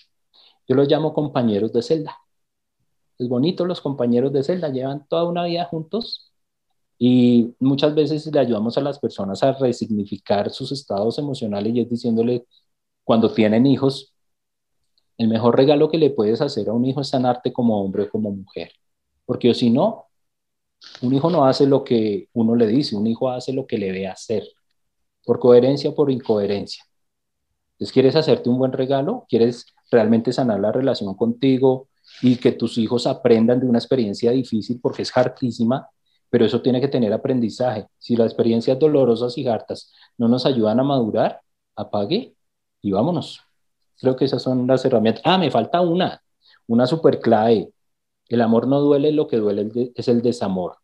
Yo 0.68 0.74
los 0.74 0.88
llamo 0.88 1.14
compañeros 1.14 1.72
de 1.72 1.82
celda. 1.82 2.18
Es 3.18 3.28
bonito 3.28 3.64
los 3.64 3.80
compañeros 3.80 4.32
de 4.32 4.42
celda, 4.42 4.68
llevan 4.70 5.06
toda 5.08 5.24
una 5.24 5.44
vida 5.44 5.64
juntos 5.66 6.32
y 6.98 7.54
muchas 7.60 7.94
veces 7.94 8.26
le 8.32 8.40
ayudamos 8.40 8.76
a 8.78 8.80
las 8.80 8.98
personas 8.98 9.42
a 9.42 9.52
resignificar 9.52 10.50
sus 10.50 10.72
estados 10.72 11.18
emocionales 11.18 11.74
y 11.74 11.80
es 11.80 11.90
diciéndole, 11.90 12.46
cuando 13.04 13.32
tienen 13.32 13.66
hijos, 13.66 14.14
el 15.18 15.28
mejor 15.28 15.56
regalo 15.56 15.90
que 15.90 15.98
le 15.98 16.10
puedes 16.10 16.40
hacer 16.40 16.68
a 16.68 16.72
un 16.72 16.84
hijo 16.84 17.00
es 17.00 17.08
sanarte 17.08 17.52
como 17.52 17.80
hombre 17.82 18.04
o 18.04 18.10
como 18.10 18.30
mujer. 18.32 18.72
Porque 19.26 19.54
si 19.54 19.70
no, 19.70 20.06
un 21.02 21.14
hijo 21.14 21.30
no 21.30 21.44
hace 21.44 21.66
lo 21.66 21.84
que 21.84 22.28
uno 22.32 22.54
le 22.54 22.66
dice, 22.66 22.96
un 22.96 23.06
hijo 23.06 23.30
hace 23.30 23.52
lo 23.52 23.66
que 23.66 23.78
le 23.78 23.92
ve 23.92 24.06
hacer, 24.06 24.44
por 25.24 25.38
coherencia 25.38 25.90
o 25.90 25.94
por 25.94 26.10
incoherencia. 26.10 26.84
Entonces, 27.74 27.92
¿quieres 27.92 28.16
hacerte 28.16 28.48
un 28.48 28.58
buen 28.58 28.72
regalo? 28.72 29.26
¿Quieres 29.28 29.66
realmente 29.90 30.32
sanar 30.32 30.60
la 30.60 30.72
relación 30.72 31.14
contigo 31.14 31.88
y 32.22 32.36
que 32.36 32.52
tus 32.52 32.78
hijos 32.78 33.06
aprendan 33.06 33.60
de 33.60 33.66
una 33.66 33.78
experiencia 33.78 34.30
difícil 34.30 34.80
porque 34.80 35.02
es 35.02 35.16
hartísima? 35.16 35.88
Pero 36.30 36.44
eso 36.44 36.62
tiene 36.62 36.80
que 36.80 36.88
tener 36.88 37.12
aprendizaje. 37.12 37.86
Si 37.98 38.16
las 38.16 38.26
experiencias 38.26 38.78
dolorosas 38.78 39.36
y 39.38 39.46
hartas 39.46 39.92
no 40.18 40.28
nos 40.28 40.46
ayudan 40.46 40.80
a 40.80 40.84
madurar, 40.84 41.40
apague 41.76 42.34
y 42.80 42.92
vámonos. 42.92 43.40
Creo 44.00 44.16
que 44.16 44.24
esas 44.24 44.42
son 44.42 44.66
las 44.66 44.84
herramientas. 44.84 45.22
Ah, 45.24 45.38
me 45.38 45.50
falta 45.50 45.80
una, 45.80 46.22
una 46.66 46.86
super 46.86 47.20
clave. 47.20 47.70
El 48.28 48.40
amor 48.40 48.66
no 48.68 48.80
duele, 48.80 49.12
lo 49.12 49.28
que 49.28 49.36
duele 49.36 49.92
es 49.94 50.08
el 50.08 50.22
desamor. 50.22 50.76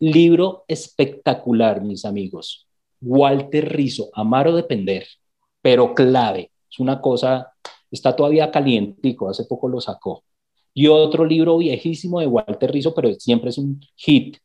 Libro 0.00 0.64
espectacular, 0.68 1.82
mis 1.82 2.04
amigos. 2.04 2.68
Walter 3.00 3.68
Rizzo, 3.70 4.10
Amar 4.14 4.48
o 4.48 4.56
Depender, 4.56 5.06
pero 5.60 5.94
clave. 5.94 6.50
Es 6.70 6.78
una 6.80 7.00
cosa, 7.00 7.52
está 7.90 8.16
todavía 8.16 8.50
calientico, 8.50 9.28
hace 9.28 9.44
poco 9.44 9.68
lo 9.68 9.80
sacó. 9.80 10.24
Y 10.72 10.88
otro 10.88 11.24
libro 11.24 11.58
viejísimo 11.58 12.20
de 12.20 12.26
Walter 12.26 12.72
Rizzo, 12.72 12.94
pero 12.94 13.14
siempre 13.14 13.50
es 13.50 13.58
un 13.58 13.80
hit. 13.96 14.38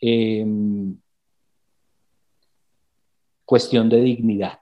Em, 0.00 0.98
cuestión 3.46 3.88
de 3.88 4.00
dignidad. 4.02 4.58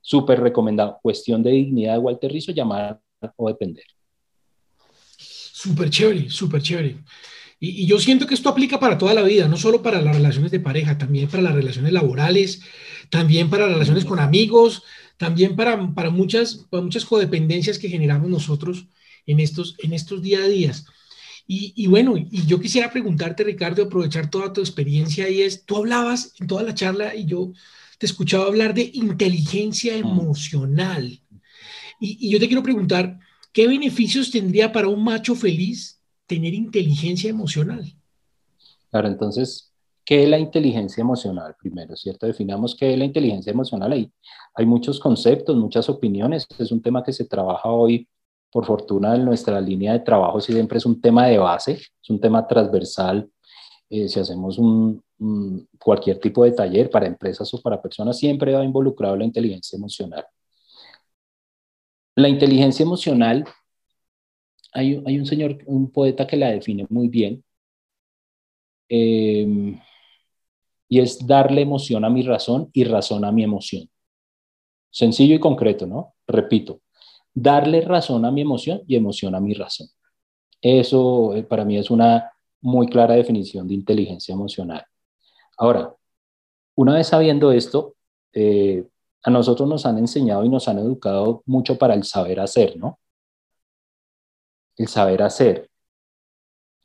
Súper 0.00 0.40
recomendado. 0.40 0.98
Cuestión 1.02 1.42
de 1.42 1.50
dignidad 1.50 1.94
de 1.94 1.98
Walter 1.98 2.30
Rizzo, 2.30 2.52
llamar 2.52 3.00
o 3.36 3.48
depender. 3.48 3.84
Súper 5.54 5.88
chévere, 5.88 6.30
súper 6.30 6.60
chévere. 6.62 6.96
Y, 7.60 7.86
yo 7.86 8.00
siento 8.00 8.26
que 8.26 8.34
esto 8.34 8.48
aplica 8.48 8.80
para 8.80 8.98
toda 8.98 9.14
la 9.14 9.22
vida, 9.22 9.46
no 9.46 9.56
solo 9.56 9.82
para 9.82 10.02
las 10.02 10.16
relaciones 10.16 10.50
de 10.50 10.58
pareja, 10.58 10.98
también 10.98 11.28
para 11.28 11.44
las 11.44 11.54
relaciones 11.54 11.92
laborales, 11.92 12.62
también 13.08 13.48
para 13.48 13.66
las 13.66 13.74
relaciones 13.74 14.04
con 14.04 14.18
amigos, 14.18 14.82
también 15.16 15.54
para, 15.54 15.94
para, 15.94 16.10
muchas, 16.10 16.66
para 16.70 16.82
muchas 16.82 17.04
codependencias 17.04 17.78
que 17.78 17.88
generamos 17.88 18.28
nosotros 18.28 18.86
en 19.26 19.38
estos, 19.38 19.76
en 19.78 19.92
estos 19.92 20.22
día 20.22 20.40
a 20.40 20.48
días. 20.48 20.86
Y, 21.46 21.72
y, 21.76 21.86
bueno, 21.86 22.16
y 22.16 22.46
yo 22.46 22.58
quisiera 22.58 22.90
preguntarte, 22.90 23.44
Ricardo, 23.44 23.84
aprovechar 23.84 24.30
toda 24.30 24.52
tu 24.52 24.60
experiencia 24.60 25.28
y 25.28 25.42
es, 25.42 25.64
tú 25.64 25.76
hablabas 25.76 26.34
en 26.40 26.48
toda 26.48 26.64
la 26.64 26.74
charla 26.74 27.14
y 27.14 27.26
yo 27.26 27.52
te 27.98 28.06
escuchaba 28.06 28.46
hablar 28.46 28.74
de 28.74 28.90
inteligencia 28.92 29.96
emocional. 29.96 31.20
Y, 32.00 32.26
y 32.26 32.30
yo 32.30 32.40
te 32.40 32.48
quiero 32.48 32.64
preguntar, 32.64 33.20
¿Qué 33.54 33.68
beneficios 33.68 34.32
tendría 34.32 34.72
para 34.72 34.88
un 34.88 35.04
macho 35.04 35.36
feliz 35.36 36.02
tener 36.26 36.52
inteligencia 36.52 37.30
emocional? 37.30 37.84
Claro, 38.90 39.06
entonces, 39.06 39.72
¿qué 40.04 40.24
es 40.24 40.28
la 40.28 40.40
inteligencia 40.40 41.02
emocional? 41.02 41.54
Primero, 41.60 41.94
¿cierto? 41.94 42.26
Definamos 42.26 42.74
qué 42.74 42.92
es 42.92 42.98
la 42.98 43.04
inteligencia 43.04 43.52
emocional. 43.52 43.92
Hay, 43.92 44.10
hay 44.56 44.66
muchos 44.66 44.98
conceptos, 44.98 45.54
muchas 45.56 45.88
opiniones. 45.88 46.48
Es 46.58 46.72
un 46.72 46.82
tema 46.82 47.04
que 47.04 47.12
se 47.12 47.26
trabaja 47.26 47.70
hoy, 47.70 48.08
por 48.50 48.66
fortuna, 48.66 49.14
en 49.14 49.24
nuestra 49.24 49.60
línea 49.60 49.92
de 49.92 50.00
trabajo. 50.00 50.40
Siempre 50.40 50.78
es 50.78 50.86
un 50.86 51.00
tema 51.00 51.28
de 51.28 51.38
base, 51.38 51.74
es 51.74 52.10
un 52.10 52.20
tema 52.20 52.44
transversal. 52.48 53.30
Eh, 53.88 54.08
si 54.08 54.18
hacemos 54.18 54.58
un, 54.58 55.00
cualquier 55.78 56.18
tipo 56.18 56.42
de 56.42 56.50
taller 56.50 56.90
para 56.90 57.06
empresas 57.06 57.54
o 57.54 57.62
para 57.62 57.80
personas, 57.80 58.18
siempre 58.18 58.52
va 58.52 58.64
involucrado 58.64 59.14
la 59.14 59.24
inteligencia 59.24 59.76
emocional. 59.76 60.26
La 62.16 62.28
inteligencia 62.28 62.84
emocional, 62.84 63.44
hay, 64.72 64.96
un 64.96 65.26
señor, 65.26 65.58
un 65.66 65.90
poeta 65.90 66.26
que 66.26 66.36
la 66.36 66.50
define 66.50 66.86
muy 66.88 67.08
bien. 67.08 67.44
Em, 68.88 69.80
y 70.88 71.00
es 71.00 71.26
darle 71.26 71.62
emoción 71.62 72.04
a 72.04 72.10
mi 72.10 72.22
razón 72.22 72.70
y 72.72 72.84
razón 72.84 73.24
a 73.24 73.32
mi 73.32 73.42
emoción. 73.42 73.88
Sencillo 74.90 75.34
y 75.34 75.40
concreto, 75.40 75.86
¿no? 75.86 76.14
Repito, 76.26 76.80
darle 77.32 77.80
razón 77.80 78.24
a 78.24 78.30
mi 78.30 78.42
emoción 78.42 78.82
y 78.86 78.96
emoción 78.96 79.34
a 79.34 79.40
mi 79.40 79.54
razón. 79.54 79.88
Eso 80.60 81.34
eh, 81.34 81.42
para 81.42 81.64
mí 81.64 81.78
es 81.78 81.90
una 81.90 82.32
muy 82.60 82.88
clara 82.88 83.14
definición 83.14 83.68
de 83.68 83.74
inteligencia 83.74 84.32
emocional. 84.32 84.84
Ahora, 85.58 85.94
una 86.76 86.94
vez 86.94 87.08
sabiendo 87.08 87.52
esto, 87.52 87.96
eh, 88.32 88.84
a 89.24 89.30
nosotros 89.30 89.68
nos 89.68 89.86
han 89.86 89.98
enseñado 89.98 90.44
y 90.44 90.48
nos 90.50 90.68
han 90.68 90.78
educado 90.78 91.42
mucho 91.46 91.78
para 91.78 91.94
el 91.94 92.04
saber 92.04 92.40
hacer, 92.40 92.76
¿no? 92.76 92.98
El 94.76 94.86
saber 94.88 95.22
hacer. 95.22 95.68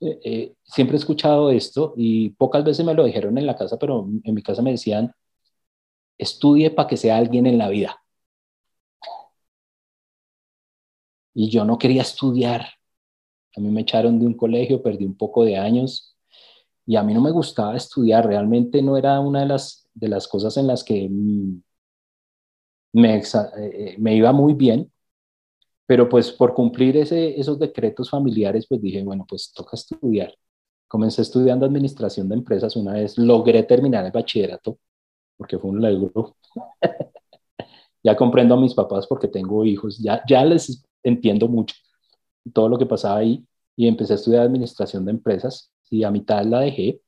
Eh, 0.02 0.20
eh, 0.24 0.54
siempre 0.64 0.96
he 0.96 1.00
escuchado 1.00 1.52
esto 1.52 1.94
y 1.98 2.30
pocas 2.32 2.64
veces 2.64 2.86
me 2.86 2.94
lo 2.94 3.04
dijeron 3.04 3.38
en 3.38 3.46
la 3.46 3.56
casa, 3.58 3.78
pero 3.78 4.08
en 4.24 4.34
mi 4.34 4.42
casa 4.42 4.62
me 4.62 4.72
decían, 4.72 5.14
estudie 6.18 6.72
para 6.72 6.88
que 6.88 6.98
sea 6.98 7.18
alguien 7.18 7.48
en 7.48 7.58
la 7.58 7.70
vida. 7.70 8.02
Y 11.34 11.50
yo 11.50 11.66
no 11.66 11.78
quería 11.78 12.02
estudiar. 12.02 12.68
A 13.56 13.62
mí 13.62 13.70
me 13.70 13.82
echaron 13.82 14.20
de 14.20 14.26
un 14.28 14.36
colegio, 14.36 14.84
perdí 14.84 15.06
un 15.06 15.18
poco 15.18 15.44
de 15.44 15.58
años 15.58 16.18
y 16.86 16.96
a 16.96 17.04
mí 17.04 17.14
no 17.14 17.22
me 17.22 17.32
gustaba 17.32 17.76
estudiar. 17.78 18.26
Realmente 18.28 18.82
no 18.82 18.98
era 18.98 19.20
una 19.20 19.42
de 19.42 19.48
las, 19.48 19.88
de 19.94 20.10
las 20.10 20.28
cosas 20.28 20.58
en 20.58 20.68
las 20.68 20.84
que 20.84 21.08
mm, 21.10 21.62
me, 22.94 23.18
eh, 23.18 23.22
eh, 23.58 23.96
me 24.00 24.16
iba 24.16 24.32
muy 24.32 24.54
bien, 24.54 24.92
pero 25.86 26.08
pues 26.10 26.32
por 26.32 26.54
cumplir 26.54 26.98
ese, 26.98 27.40
esos 27.40 27.60
decretos 27.60 28.10
familiares, 28.10 28.68
pues 28.68 28.82
dije, 28.82 29.04
bueno, 29.04 29.26
pues 29.28 29.52
toca 29.54 29.76
estudiar. 29.76 30.34
Comencé 30.88 31.22
estudiando 31.24 31.66
administración 31.66 32.30
de 32.30 32.36
empresas. 32.36 32.76
Una 32.76 32.94
vez, 32.94 33.18
logré 33.18 33.64
terminar 33.64 34.06
el 34.06 34.12
bachillerato, 34.12 34.80
porque 35.38 35.58
fue 35.60 35.72
un 35.72 35.82
logro. 35.82 36.38
ya 38.04 38.16
comprendo 38.16 38.56
a 38.56 38.62
mis 38.62 38.74
papás 38.74 39.08
porque 39.08 39.28
tengo 39.28 39.66
hijos, 39.66 40.00
ya, 40.00 40.24
ya 40.28 40.44
les 40.46 40.84
entiendo 41.04 41.48
mucho 41.48 41.76
todo 42.54 42.70
lo 42.70 42.78
que 42.78 42.86
pasaba 42.86 43.18
ahí. 43.20 43.46
Y 43.76 43.88
empecé 43.88 44.14
a 44.14 44.16
estudiar 44.18 44.44
administración 44.44 45.06
de 45.06 45.12
empresas. 45.12 45.72
Y 45.90 46.04
a 46.04 46.12
mitad 46.12 46.44
la 46.46 46.62
dejé 46.62 47.02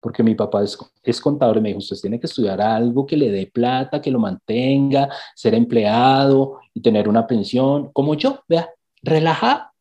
porque 0.00 0.22
mi 0.22 0.34
papá 0.34 0.62
es, 0.62 1.20
contador 1.20 1.56
y 1.58 1.60
me 1.60 1.68
dijo, 1.70 1.78
usted 1.78 1.96
tiene 2.00 2.20
que 2.20 2.26
estudiar 2.26 2.60
algo 2.60 3.06
que 3.06 3.16
le 3.16 3.30
dé 3.30 3.46
plata, 3.46 4.00
que 4.00 4.10
lo 4.10 4.18
mantenga, 4.20 5.08
ser 5.34 5.54
empleado 5.54 6.60
y 6.74 6.80
tener 6.80 7.08
una 7.08 7.26
pensión, 7.26 7.92
como 7.92 8.14
yo, 8.14 8.42
vea, 8.48 8.70
relaja. 9.02 9.72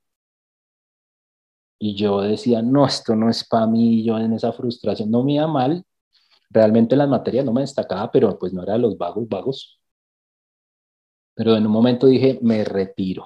Y 1.79 1.95
yo 1.95 2.21
decía, 2.21 2.61
no, 2.61 2.85
esto 2.85 3.15
no 3.15 3.29
es 3.29 3.43
para 3.47 3.67
mí, 3.67 4.03
yo 4.03 4.17
en 4.17 4.33
esa 4.33 4.51
frustración 4.51 5.11
no 5.11 5.23
me 5.23 5.33
iba 5.33 5.47
mal, 5.47 5.83
realmente 6.49 6.95
las 6.95 7.09
materias 7.09 7.45
no 7.45 7.53
me 7.53 7.61
destacaba, 7.61 8.11
pero 8.11 8.37
pues 8.39 8.53
no 8.53 8.63
era 8.63 8.77
los 8.77 8.97
vagos, 8.97 9.27
vagos. 9.29 9.79
Pero 11.35 11.55
en 11.55 11.65
un 11.65 11.71
momento 11.71 12.07
dije, 12.07 12.39
me 12.41 12.63
retiro. 12.65 13.25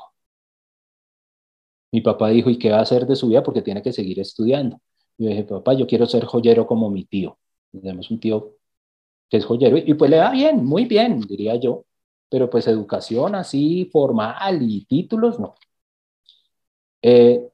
Mi 1.92 2.02
papá 2.02 2.30
dijo, 2.30 2.50
¿y 2.50 2.58
qué 2.58 2.70
va 2.72 2.80
a 2.80 2.82
hacer 2.82 3.06
de 3.06 3.16
su 3.16 3.28
vida? 3.28 3.44
Porque 3.44 3.62
tiene 3.62 3.82
que 3.82 3.94
seguir 3.94 4.20
estudiando. 4.20 4.82
Yo 5.22 5.28
dije, 5.30 5.44
papá, 5.44 5.74
yo 5.76 5.86
quiero 5.88 6.08
ser 6.08 6.26
joyero 6.26 6.66
como 6.68 6.90
mi 6.90 7.06
tío. 7.06 7.38
Tenemos 7.72 8.10
un 8.12 8.20
tío 8.20 8.58
que 9.30 9.38
es 9.38 9.46
joyero 9.46 9.78
y 9.78 9.94
pues 9.96 10.10
le 10.12 10.18
da 10.18 10.32
bien, 10.32 10.66
muy 10.66 10.86
bien, 10.86 11.22
diría 11.22 11.56
yo. 11.58 11.86
Pero 12.30 12.50
pues 12.50 12.68
educación 12.68 13.36
así 13.36 13.90
formal 13.92 14.62
y 14.64 14.86
títulos, 14.86 15.40
no. 15.40 15.56
Eh, 17.04 17.48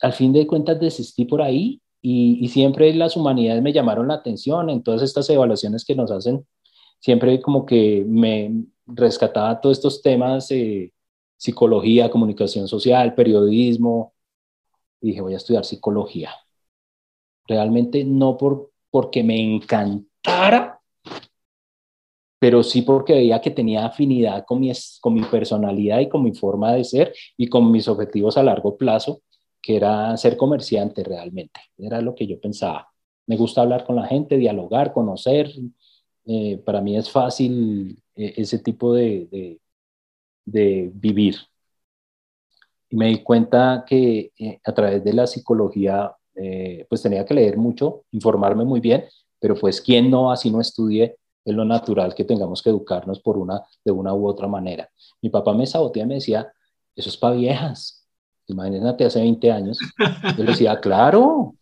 al 0.00 0.12
fin 0.14 0.32
de 0.32 0.46
cuentas 0.46 0.80
desistí 0.80 1.24
por 1.24 1.42
ahí 1.42 1.80
y, 2.00 2.48
siempre 2.48 2.92
las 2.94 3.16
humanidades 3.16 3.62
me 3.62 3.72
llamaron 3.72 4.08
la 4.08 4.14
atención 4.14 4.70
en 4.70 4.82
todas 4.82 5.02
estas 5.02 5.28
evaluaciones 5.30 5.84
que 5.84 5.94
nos 5.94 6.10
hacen. 6.10 6.46
Siempre 7.00 7.40
como 7.42 7.66
que 7.66 8.04
me 8.06 8.64
rescataba 8.86 9.60
todos 9.60 9.78
estos 9.78 10.02
temas, 10.02 10.50
eh, 10.50 10.92
psicología, 11.36 12.10
comunicación 12.10 12.68
social, 12.68 13.14
periodismo. 13.14 14.14
Y 15.00 15.08
dije, 15.08 15.20
voy 15.22 15.34
a 15.34 15.38
estudiar 15.38 15.64
psicología 15.64 16.32
realmente 17.52 18.04
no 18.04 18.36
por, 18.38 18.70
porque 18.90 19.22
me 19.22 19.38
encantara, 19.40 20.80
pero 22.38 22.62
sí 22.62 22.82
porque 22.82 23.12
veía 23.12 23.40
que 23.40 23.50
tenía 23.50 23.86
afinidad 23.86 24.44
con 24.46 24.60
mi, 24.60 24.72
con 25.00 25.14
mi 25.14 25.22
personalidad 25.22 26.00
y 26.00 26.08
con 26.08 26.24
mi 26.24 26.32
forma 26.34 26.72
de 26.72 26.84
ser 26.84 27.14
y 27.36 27.46
con 27.48 27.70
mis 27.70 27.86
objetivos 27.88 28.36
a 28.36 28.42
largo 28.42 28.76
plazo, 28.76 29.22
que 29.62 29.76
era 29.76 30.16
ser 30.16 30.36
comerciante 30.36 31.04
realmente. 31.04 31.60
Era 31.78 32.00
lo 32.00 32.14
que 32.14 32.26
yo 32.26 32.40
pensaba. 32.40 32.88
Me 33.26 33.36
gusta 33.36 33.60
hablar 33.62 33.84
con 33.84 33.96
la 33.96 34.06
gente, 34.06 34.38
dialogar, 34.38 34.92
conocer. 34.92 35.52
Eh, 36.26 36.58
para 36.64 36.80
mí 36.80 36.96
es 36.96 37.10
fácil 37.10 38.02
eh, 38.16 38.34
ese 38.36 38.58
tipo 38.58 38.94
de, 38.94 39.58
de, 40.44 40.90
vivir. 40.94 41.36
Y 42.90 42.96
me 42.96 43.08
di 43.08 43.22
cuenta 43.22 43.84
que 43.86 44.32
eh, 44.38 44.60
a 44.64 44.72
través 44.74 45.04
de 45.04 45.12
la 45.12 45.26
psicología 45.26 46.12
eh, 46.34 46.86
pues 46.88 47.02
tenía 47.02 47.24
que 47.24 47.34
leer 47.34 47.56
mucho, 47.56 48.04
informarme 48.12 48.64
muy 48.64 48.80
bien, 48.80 49.04
pero 49.38 49.54
pues 49.54 49.80
quién 49.80 50.10
no, 50.10 50.30
así 50.30 50.50
no 50.50 50.60
estudie, 50.60 51.16
es 51.44 51.54
lo 51.54 51.64
natural 51.64 52.14
que 52.14 52.24
tengamos 52.24 52.62
que 52.62 52.70
educarnos 52.70 53.20
por 53.20 53.36
una, 53.36 53.62
de 53.84 53.90
una 53.90 54.14
u 54.14 54.26
otra 54.26 54.46
manera. 54.46 54.88
Mi 55.20 55.30
papá 55.30 55.52
me 55.52 55.66
saboteaba 55.66 56.06
y 56.06 56.08
me 56.08 56.14
decía, 56.16 56.52
eso 56.94 57.08
es 57.08 57.16
para 57.16 57.34
viejas. 57.34 58.06
Imagínate, 58.46 59.04
hace 59.04 59.20
20 59.20 59.50
años. 59.50 59.78
Yo 60.36 60.44
le 60.44 60.50
decía, 60.52 60.78
claro. 60.80 61.54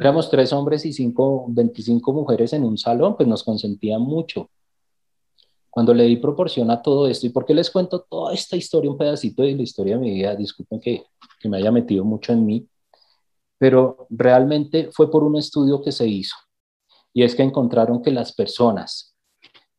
Éramos 0.00 0.28
tres 0.30 0.52
hombres 0.52 0.84
y 0.84 0.92
cinco, 0.92 1.46
25 1.48 2.12
mujeres 2.12 2.52
en 2.52 2.64
un 2.64 2.76
salón, 2.76 3.16
pues 3.16 3.28
nos 3.28 3.44
consentían 3.44 4.02
mucho. 4.02 4.50
Cuando 5.70 5.94
le 5.94 6.04
di 6.04 6.16
proporción 6.16 6.70
a 6.70 6.82
todo 6.82 7.06
esto, 7.08 7.26
¿y 7.26 7.30
por 7.30 7.44
qué 7.44 7.54
les 7.54 7.70
cuento 7.70 8.06
toda 8.08 8.32
esta 8.32 8.56
historia, 8.56 8.90
un 8.90 8.98
pedacito 8.98 9.42
de 9.42 9.54
la 9.54 9.62
historia 9.62 9.94
de 9.94 10.00
mi 10.00 10.10
vida? 10.12 10.34
Disculpen 10.34 10.80
que, 10.80 11.04
me 11.44 11.58
haya 11.58 11.70
metido 11.70 12.04
mucho 12.04 12.32
en 12.32 12.44
mí, 12.44 12.66
pero 13.58 14.06
realmente 14.10 14.90
fue 14.92 15.10
por 15.10 15.22
un 15.22 15.36
estudio 15.36 15.80
que 15.82 15.92
se 15.92 16.06
hizo. 16.06 16.34
Y 17.12 17.22
es 17.22 17.34
que 17.34 17.42
encontraron 17.42 18.02
que 18.02 18.10
las 18.10 18.34
personas 18.34 19.14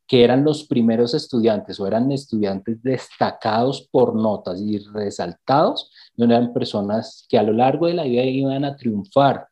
que 0.07 0.23
eran 0.23 0.43
los 0.43 0.63
primeros 0.63 1.13
estudiantes 1.13 1.79
o 1.79 1.85
eran 1.85 2.11
estudiantes 2.11 2.81
destacados 2.81 3.87
por 3.91 4.15
notas 4.15 4.59
y 4.59 4.79
resaltados, 4.79 5.91
no 6.15 6.25
eran 6.25 6.51
personas 6.51 7.27
que 7.29 7.37
a 7.37 7.43
lo 7.43 7.53
largo 7.53 7.85
de 7.85 7.93
la 7.93 8.03
vida 8.03 8.23
iban 8.23 8.65
a 8.65 8.75
triunfar 8.75 9.47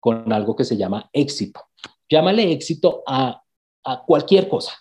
con 0.00 0.30
algo 0.30 0.54
que 0.54 0.64
se 0.64 0.76
llama 0.76 1.08
éxito. 1.12 1.60
Llámale 2.08 2.52
éxito 2.52 3.02
a 3.06 3.42
cualquier 4.06 4.48
cosa, 4.48 4.72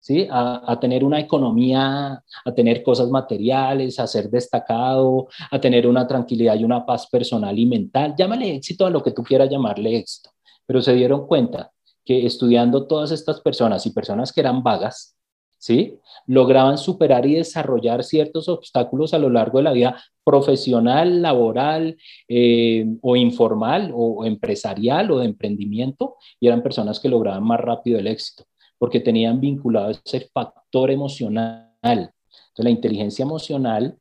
¿sí? 0.00 0.26
A, 0.30 0.78
tener 0.80 1.04
una 1.04 1.20
economía, 1.20 2.24
a 2.44 2.54
tener 2.54 2.82
cosas 2.82 3.08
materiales, 3.10 4.00
a 4.00 4.06
ser 4.06 4.30
destacado, 4.30 5.28
a 5.50 5.60
tener 5.60 5.86
una 5.86 6.06
tranquilidad 6.06 6.58
y 6.58 6.64
una 6.64 6.84
paz 6.84 7.06
personal 7.08 7.56
y 7.58 7.66
mental. 7.66 8.14
Llámale 8.16 8.56
éxito 8.56 8.86
a 8.86 8.90
lo 8.90 9.02
que 9.02 9.12
tú 9.12 9.22
quieras 9.22 9.50
llamarle 9.50 9.96
éxito. 9.96 10.30
Pero 10.66 10.82
se 10.82 10.94
dieron 10.94 11.26
cuenta 11.26 11.70
que 12.04 12.26
estudiando 12.26 12.86
todas 12.86 13.12
estas 13.12 13.40
personas 13.40 13.86
y 13.86 13.92
personas 13.92 14.32
que 14.32 14.40
eran 14.40 14.62
vagas, 14.62 15.16
¿sí? 15.58 15.98
Lograban 16.26 16.78
superar 16.78 17.26
y 17.26 17.34
desarrollar 17.34 18.02
ciertos 18.04 18.48
obstáculos 18.48 19.12
a 19.12 19.18
lo 19.18 19.28
largo 19.30 19.58
de 19.58 19.64
la 19.64 19.72
vida 19.72 20.02
profesional, 20.24 21.22
laboral 21.22 21.96
eh, 22.28 22.86
o 23.02 23.16
informal 23.16 23.90
o 23.94 24.24
empresarial 24.24 25.10
o 25.10 25.18
de 25.18 25.26
emprendimiento 25.26 26.16
y 26.38 26.46
eran 26.46 26.62
personas 26.62 27.00
que 27.00 27.08
lograban 27.08 27.44
más 27.44 27.60
rápido 27.60 27.98
el 27.98 28.06
éxito 28.06 28.44
porque 28.80 29.00
tenían 29.00 29.38
vinculado 29.38 29.90
ese 29.90 30.30
factor 30.32 30.90
emocional. 30.90 31.68
Entonces, 31.82 32.64
la 32.64 32.70
inteligencia 32.70 33.24
emocional 33.24 33.94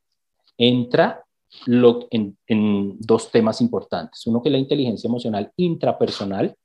entra 0.58 1.22
en, 1.68 2.98
dos 2.98 3.30
temas 3.30 3.60
importantes. 3.60 4.26
Uno 4.26 4.42
que 4.42 4.48
es 4.48 4.54
la 4.54 4.58
inteligencia 4.58 5.10
emocional 5.10 5.52
intrapersonal, 5.58 6.56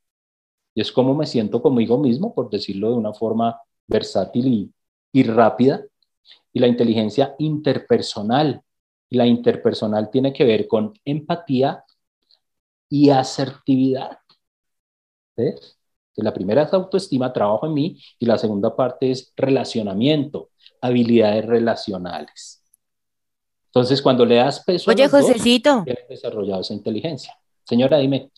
y 0.76 0.80
es 0.80 0.92
cómo 0.92 1.12
me 1.16 1.26
siento 1.26 1.60
conmigo 1.60 1.98
mismo, 1.98 2.32
por 2.32 2.48
decirlo 2.50 2.90
de 2.90 2.94
una 2.94 3.12
forma 3.12 3.60
versátil 3.88 4.46
y, 4.46 4.72
y 5.12 5.24
rápida, 5.24 5.84
y 6.52 6.60
la 6.60 6.68
inteligencia 6.68 7.34
interpersonal. 7.40 8.62
Y 9.10 9.16
la 9.16 9.26
interpersonal 9.26 10.08
tiene 10.08 10.32
que 10.32 10.44
ver 10.44 10.68
con 10.68 10.94
empatía 11.04 11.82
y 12.88 13.10
asertividad. 13.10 14.18
¿Ves? 15.36 15.83
La 16.22 16.32
primera 16.32 16.62
es 16.62 16.72
autoestima, 16.72 17.32
trabajo 17.32 17.66
en 17.66 17.74
mí, 17.74 18.00
y 18.18 18.26
la 18.26 18.38
segunda 18.38 18.74
parte 18.74 19.10
es 19.10 19.32
relacionamiento, 19.36 20.50
habilidades 20.80 21.46
relacionales. 21.46 22.62
Entonces, 23.66 24.00
cuando 24.00 24.24
le 24.24 24.36
das 24.36 24.62
peso 24.64 24.90
Oye, 24.90 25.04
a 25.04 25.08
Josecito. 25.08 25.84
desarrollado 26.08 26.60
esa 26.60 26.74
inteligencia. 26.74 27.36
Señora, 27.64 27.98
dime. 27.98 28.30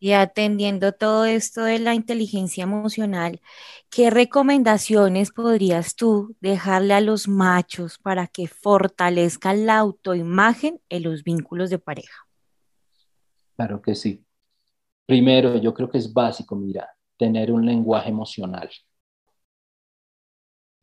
Y 0.00 0.12
atendiendo 0.12 0.92
todo 0.92 1.24
esto 1.24 1.62
de 1.62 1.78
la 1.78 1.94
inteligencia 1.94 2.64
emocional, 2.64 3.40
¿qué 3.90 4.10
recomendaciones 4.10 5.30
podrías 5.30 5.94
tú 5.94 6.34
dejarle 6.40 6.94
a 6.94 7.00
los 7.00 7.28
machos 7.28 7.98
para 7.98 8.26
que 8.26 8.48
fortalezcan 8.48 9.66
la 9.66 9.78
autoimagen 9.78 10.80
en 10.88 11.04
los 11.04 11.22
vínculos 11.22 11.70
de 11.70 11.78
pareja? 11.78 12.26
Claro 13.56 13.80
que 13.80 13.94
sí. 13.94 14.24
Primero, 15.06 15.56
yo 15.56 15.74
creo 15.74 15.88
que 15.88 15.98
es 15.98 16.12
básico, 16.12 16.56
mira, 16.56 16.88
tener 17.16 17.52
un 17.52 17.64
lenguaje 17.66 18.10
emocional. 18.10 18.70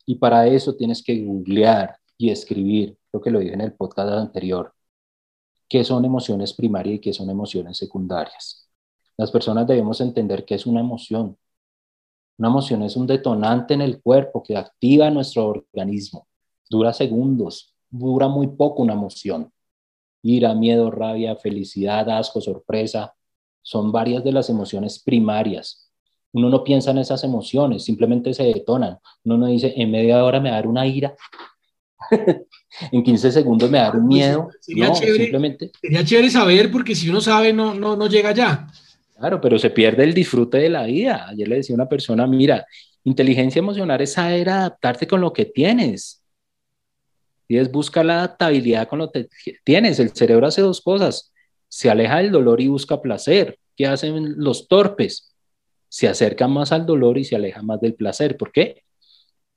Y 0.06 0.16
para 0.16 0.48
eso 0.48 0.76
tienes 0.76 1.04
que 1.04 1.24
googlear 1.24 1.98
y 2.18 2.30
escribir, 2.30 2.98
lo 3.12 3.22
que 3.22 3.32
lo 3.32 3.40
dije 3.40 3.54
en 3.54 3.62
el 3.62 3.74
podcast 3.74 4.12
anterior, 4.12 4.74
qué 5.68 5.84
son 5.84 6.06
emociones 6.06 6.54
primarias 6.54 6.96
y 6.98 7.00
qué 7.00 7.14
son 7.14 7.30
emociones 7.30 7.78
secundarias. 7.78 8.70
Las 9.18 9.32
personas 9.32 9.68
debemos 9.68 10.02
entender 10.02 10.46
qué 10.46 10.56
es 10.56 10.66
una 10.66 10.82
emoción. 10.82 11.38
Una 12.38 12.50
emoción 12.50 12.84
es 12.84 12.96
un 12.96 13.08
detonante 13.08 13.74
en 13.74 13.82
el 13.82 14.02
cuerpo 14.02 14.44
que 14.44 14.58
activa 14.58 15.10
nuestro 15.10 15.48
organismo. 15.48 16.28
Dura 16.70 16.94
segundos, 16.94 17.74
dura 17.90 18.28
muy 18.28 18.48
poco 18.48 18.84
una 18.84 18.94
emoción. 18.94 19.52
Ira, 20.24 20.54
miedo, 20.56 20.92
rabia, 20.92 21.36
felicidad, 21.36 22.10
asco, 22.10 22.42
sorpresa, 22.42 23.14
son 23.62 23.92
varias 23.92 24.24
de 24.24 24.32
las 24.32 24.50
emociones 24.50 25.00
primarias. 25.00 25.90
Uno 26.34 26.50
no 26.50 26.64
piensa 26.64 26.92
en 26.92 27.00
esas 27.00 27.24
emociones, 27.24 27.84
simplemente 27.84 28.34
se 28.34 28.44
detonan. 28.44 28.98
Uno 29.24 29.38
no 29.38 29.48
dice, 29.48 29.74
en 29.76 29.92
media 29.92 30.24
hora 30.24 30.40
me 30.40 30.50
va 30.50 30.56
a 30.56 30.60
dar 30.60 30.68
una 30.68 30.88
ira, 30.88 31.14
en 32.92 33.04
15 33.04 33.32
segundos 33.32 33.70
me 33.70 33.78
va 33.78 33.86
a 33.86 33.88
dar 33.88 33.96
un 33.98 34.08
pues 34.08 34.18
miedo. 34.18 34.50
Sería, 34.60 34.88
no, 34.88 34.94
chévere, 34.94 35.24
simplemente... 35.24 35.72
sería 35.80 36.04
chévere 36.04 36.30
saber, 36.30 36.72
porque 36.72 36.96
si 36.96 37.10
uno 37.10 37.22
sabe, 37.22 37.54
no, 37.54 37.74
no, 37.74 37.96
no 37.96 38.08
llega 38.08 38.32
ya. 38.32 38.68
Claro, 39.18 39.40
pero 39.40 39.60
se 39.60 39.70
pierde 39.70 40.04
el 40.04 40.14
disfrute 40.14 40.58
de 40.58 40.70
la 40.70 40.84
vida. 40.84 41.28
Ayer 41.30 41.48
le 41.48 41.58
decía 41.58 41.74
a 41.74 41.78
una 41.78 41.90
persona, 41.90 42.26
mira, 42.26 42.66
inteligencia 43.04 43.60
emocional 43.60 44.02
es 44.02 44.14
saber 44.14 44.50
adaptarte 44.50 45.08
con 45.08 45.22
lo 45.22 45.32
que 45.32 45.46
tienes. 45.46 46.24
Y 47.48 47.58
es 47.58 47.70
buscar 47.70 48.06
la 48.06 48.20
adaptabilidad 48.20 48.88
con 48.88 49.00
lo 49.00 49.12
que 49.12 49.28
tienes. 49.64 50.00
El 50.00 50.12
cerebro 50.12 50.48
hace 50.48 50.62
dos 50.62 50.82
cosas. 50.82 51.31
Se 51.72 51.90
aleja 51.90 52.18
del 52.18 52.32
dolor 52.32 52.60
y 52.60 52.68
busca 52.68 53.02
placer. 53.02 53.58
¿Qué 53.78 53.88
hacen 53.88 54.36
los 54.38 54.68
torpes? 54.68 55.32
se 55.92 56.08
acerca 56.08 56.48
más 56.48 56.72
al 56.72 56.86
dolor 56.86 57.18
y 57.18 57.26
se 57.26 57.36
aleja 57.36 57.62
más 57.62 57.82
del 57.82 57.96
placer. 57.96 58.38
¿Por 58.38 58.54
qué? 58.54 58.86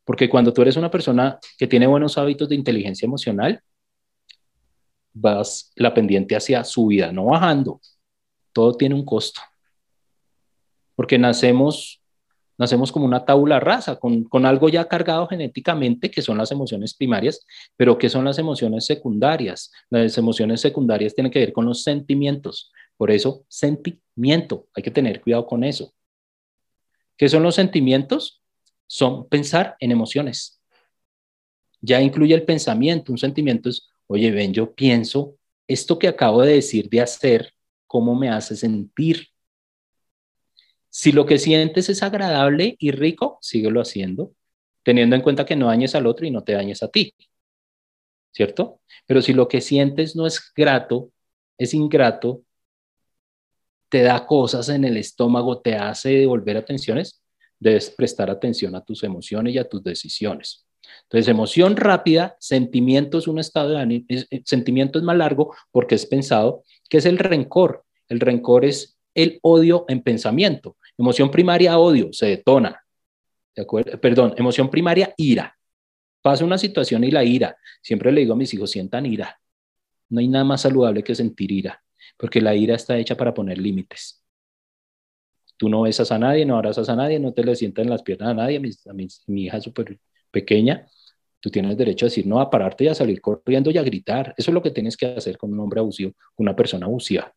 Porque 0.05 0.29
cuando 0.29 0.53
tú 0.53 0.63
eres 0.63 0.77
una 0.77 0.91
persona 0.91 1.39
que 1.57 1.69
tiene 1.69 1.87
buenos 1.87 2.19
hábitos 2.19 2.49
de 2.49 2.57
inteligencia 2.57 3.07
emocional, 3.07 3.63
vas 5.13 5.71
la 5.77 5.95
pendiente 5.95 6.35
hacia 6.35 6.65
su 6.65 6.89
vida, 6.89 7.13
no 7.13 7.27
bajando. 7.27 7.81
Todo 8.53 8.77
tiene 8.77 8.97
un 8.97 9.05
costo. 9.05 9.41
Porque 10.97 11.19
nacemos, 11.19 12.03
nacemos 12.59 12.93
como 12.93 13.07
una 13.07 13.25
tabula 13.25 13.61
rasa, 13.61 13.97
con, 13.97 14.25
con 14.25 14.47
algo 14.47 14.69
ya 14.69 14.87
cargado 14.87 15.27
genéticamente, 15.27 16.11
que 16.11 16.23
son 16.23 16.39
las 16.39 16.51
emociones 16.51 16.95
primarias, 16.95 17.47
pero 17.77 17.99
¿qué 17.99 18.09
son 18.09 18.25
las 18.25 18.39
emociones 18.39 18.87
secundarias? 18.87 19.73
Las 19.91 20.17
emociones 20.19 20.61
secundarias 20.61 21.15
tienen 21.15 21.33
que 21.33 21.41
ver 21.41 21.53
con 21.53 21.65
los 21.67 21.83
sentimientos. 21.83 22.73
Por 22.97 23.11
eso, 23.11 23.45
sentimiento, 23.49 24.69
hay 24.75 24.83
que 24.83 24.91
tener 24.91 25.21
cuidado 25.21 25.47
con 25.47 25.65
eso. 25.65 25.93
¿Qué 27.17 27.29
son 27.29 27.43
los 27.43 27.55
sentimientos? 27.55 28.43
Son 28.87 29.29
pensar 29.29 29.77
en 29.81 29.93
emociones. 29.93 30.61
Ya 31.81 32.01
incluye 32.01 32.35
el 32.35 32.45
pensamiento. 32.45 33.13
Un 33.13 33.19
sentimiento 33.19 33.69
es, 33.69 33.89
oye, 34.07 34.31
ven, 34.31 34.53
yo 34.53 34.75
pienso, 34.75 35.37
esto 35.67 35.99
que 35.99 36.09
acabo 36.09 36.43
de 36.43 36.55
decir 36.55 36.89
de 36.89 37.01
hacer, 37.01 37.53
¿cómo 37.87 38.15
me 38.15 38.29
hace 38.29 38.57
sentir? 38.57 39.29
Si 40.97 41.11
lo 41.11 41.27
que 41.27 41.39
sientes 41.39 41.89
es 41.89 42.05
agradable 42.05 42.77
y 42.79 42.93
rico, 42.93 43.39
síguelo 43.43 43.81
haciendo, 43.81 44.31
teniendo 44.85 45.17
en 45.17 45.23
cuenta 45.23 45.45
que 45.45 45.57
no 45.57 45.67
dañes 45.67 45.97
al 45.97 46.07
otro 46.07 46.25
y 46.25 46.31
no 46.31 46.45
te 46.45 46.53
dañes 46.53 46.85
a 46.85 46.89
ti. 46.89 47.13
¿Cierto? 48.31 48.81
Pero 49.05 49.21
si 49.21 49.33
lo 49.33 49.49
que 49.49 49.61
sientes 49.61 50.15
no 50.15 50.25
es 50.25 50.53
grato, 50.55 51.11
es 51.59 51.75
ingrato, 51.75 52.43
te 53.89 54.03
da 54.03 54.25
cosas 54.25 54.69
en 54.69 54.85
el 54.85 54.97
estómago, 54.97 55.61
te 55.61 55.75
hace 55.75 56.11
devolver 56.11 56.59
atenciones, 56.59 57.21
debes 57.59 57.91
prestar 57.91 58.31
atención 58.31 58.77
a 58.77 58.85
tus 58.85 59.03
emociones 59.03 59.53
y 59.53 59.59
a 59.59 59.69
tus 59.69 59.83
decisiones. 59.83 60.65
Entonces, 61.03 61.27
emoción 61.27 61.75
rápida, 61.75 62.37
sentimiento 62.39 63.19
es 63.19 63.27
un 63.27 63.41
estado 63.41 63.71
de 63.71 63.79
ánimo, 63.81 64.07
eh, 64.09 64.43
sentimiento 64.45 65.01
es 65.01 65.05
más 65.05 65.17
largo 65.17 65.57
porque 65.73 65.97
es 65.97 66.07
pensado, 66.07 66.63
que 66.89 66.99
es 66.99 67.05
el 67.05 67.19
rencor. 67.19 67.85
El 68.09 68.21
rencor 68.21 68.65
es 68.65 68.95
el 69.15 69.39
odio 69.43 69.85
en 69.89 70.03
pensamiento. 70.03 70.77
Emoción 70.99 71.31
primaria, 71.31 71.79
odio, 71.79 72.13
se 72.13 72.27
detona. 72.27 72.81
¿De 73.55 73.63
acuerdo? 73.63 74.01
Perdón, 74.01 74.35
emoción 74.37 74.71
primaria, 74.71 75.15
ira. 75.17 75.57
Pasa 76.23 76.45
una 76.45 76.59
situación 76.59 77.05
y 77.05 77.11
la 77.11 77.25
ira. 77.25 77.57
Siempre 77.83 78.11
le 78.13 78.23
digo 78.23 78.35
a 78.35 78.37
mis 78.37 78.53
hijos, 78.55 78.71
sientan 78.71 79.07
ira. 79.07 79.39
No 80.09 80.21
hay 80.21 80.29
nada 80.29 80.45
más 80.45 80.63
saludable 80.63 81.03
que 81.03 81.15
sentir 81.15 81.53
ira 81.53 81.85
porque 82.17 82.41
la 82.41 82.55
ira 82.55 82.75
está 82.75 82.97
hecha 82.99 83.17
para 83.17 83.35
poner 83.35 83.59
límites. 83.59 84.23
Tú 85.57 85.69
no 85.69 85.83
besas 85.83 86.11
a 86.13 86.19
nadie, 86.19 86.45
no 86.45 86.57
abrazas 86.57 86.89
a 86.89 86.97
nadie, 86.97 87.19
no 87.19 87.33
te 87.33 87.45
le 87.45 87.55
sientas 87.57 87.85
en 87.85 87.91
las 87.91 88.03
piernas 88.03 88.31
a 88.31 88.35
nadie, 88.35 88.57
a 88.57 88.93
mi, 88.93 89.45
hija 89.45 89.61
súper 89.61 89.99
pequeña, 90.31 90.89
tú 91.41 91.51
tienes 91.51 91.77
derecho 91.77 92.07
a 92.07 92.09
decir 92.09 92.27
no, 92.27 92.41
a 92.41 92.51
pararte 92.51 92.85
y 92.85 92.89
a 92.89 92.95
salir 92.95 93.21
corriendo 93.21 93.71
y 93.71 93.79
a 93.79 93.83
gritar. 93.83 94.35
Eso 94.37 94.51
es 94.51 94.55
lo 94.55 94.63
que 94.63 94.71
tienes 94.71 94.97
que 94.97 95.07
hacer 95.07 95.39
con 95.39 95.53
un 95.53 95.61
hombre 95.61 95.81
abusivo, 95.81 96.13
con 96.35 96.45
una 96.47 96.57
persona 96.57 96.87
abusiva. 96.87 97.33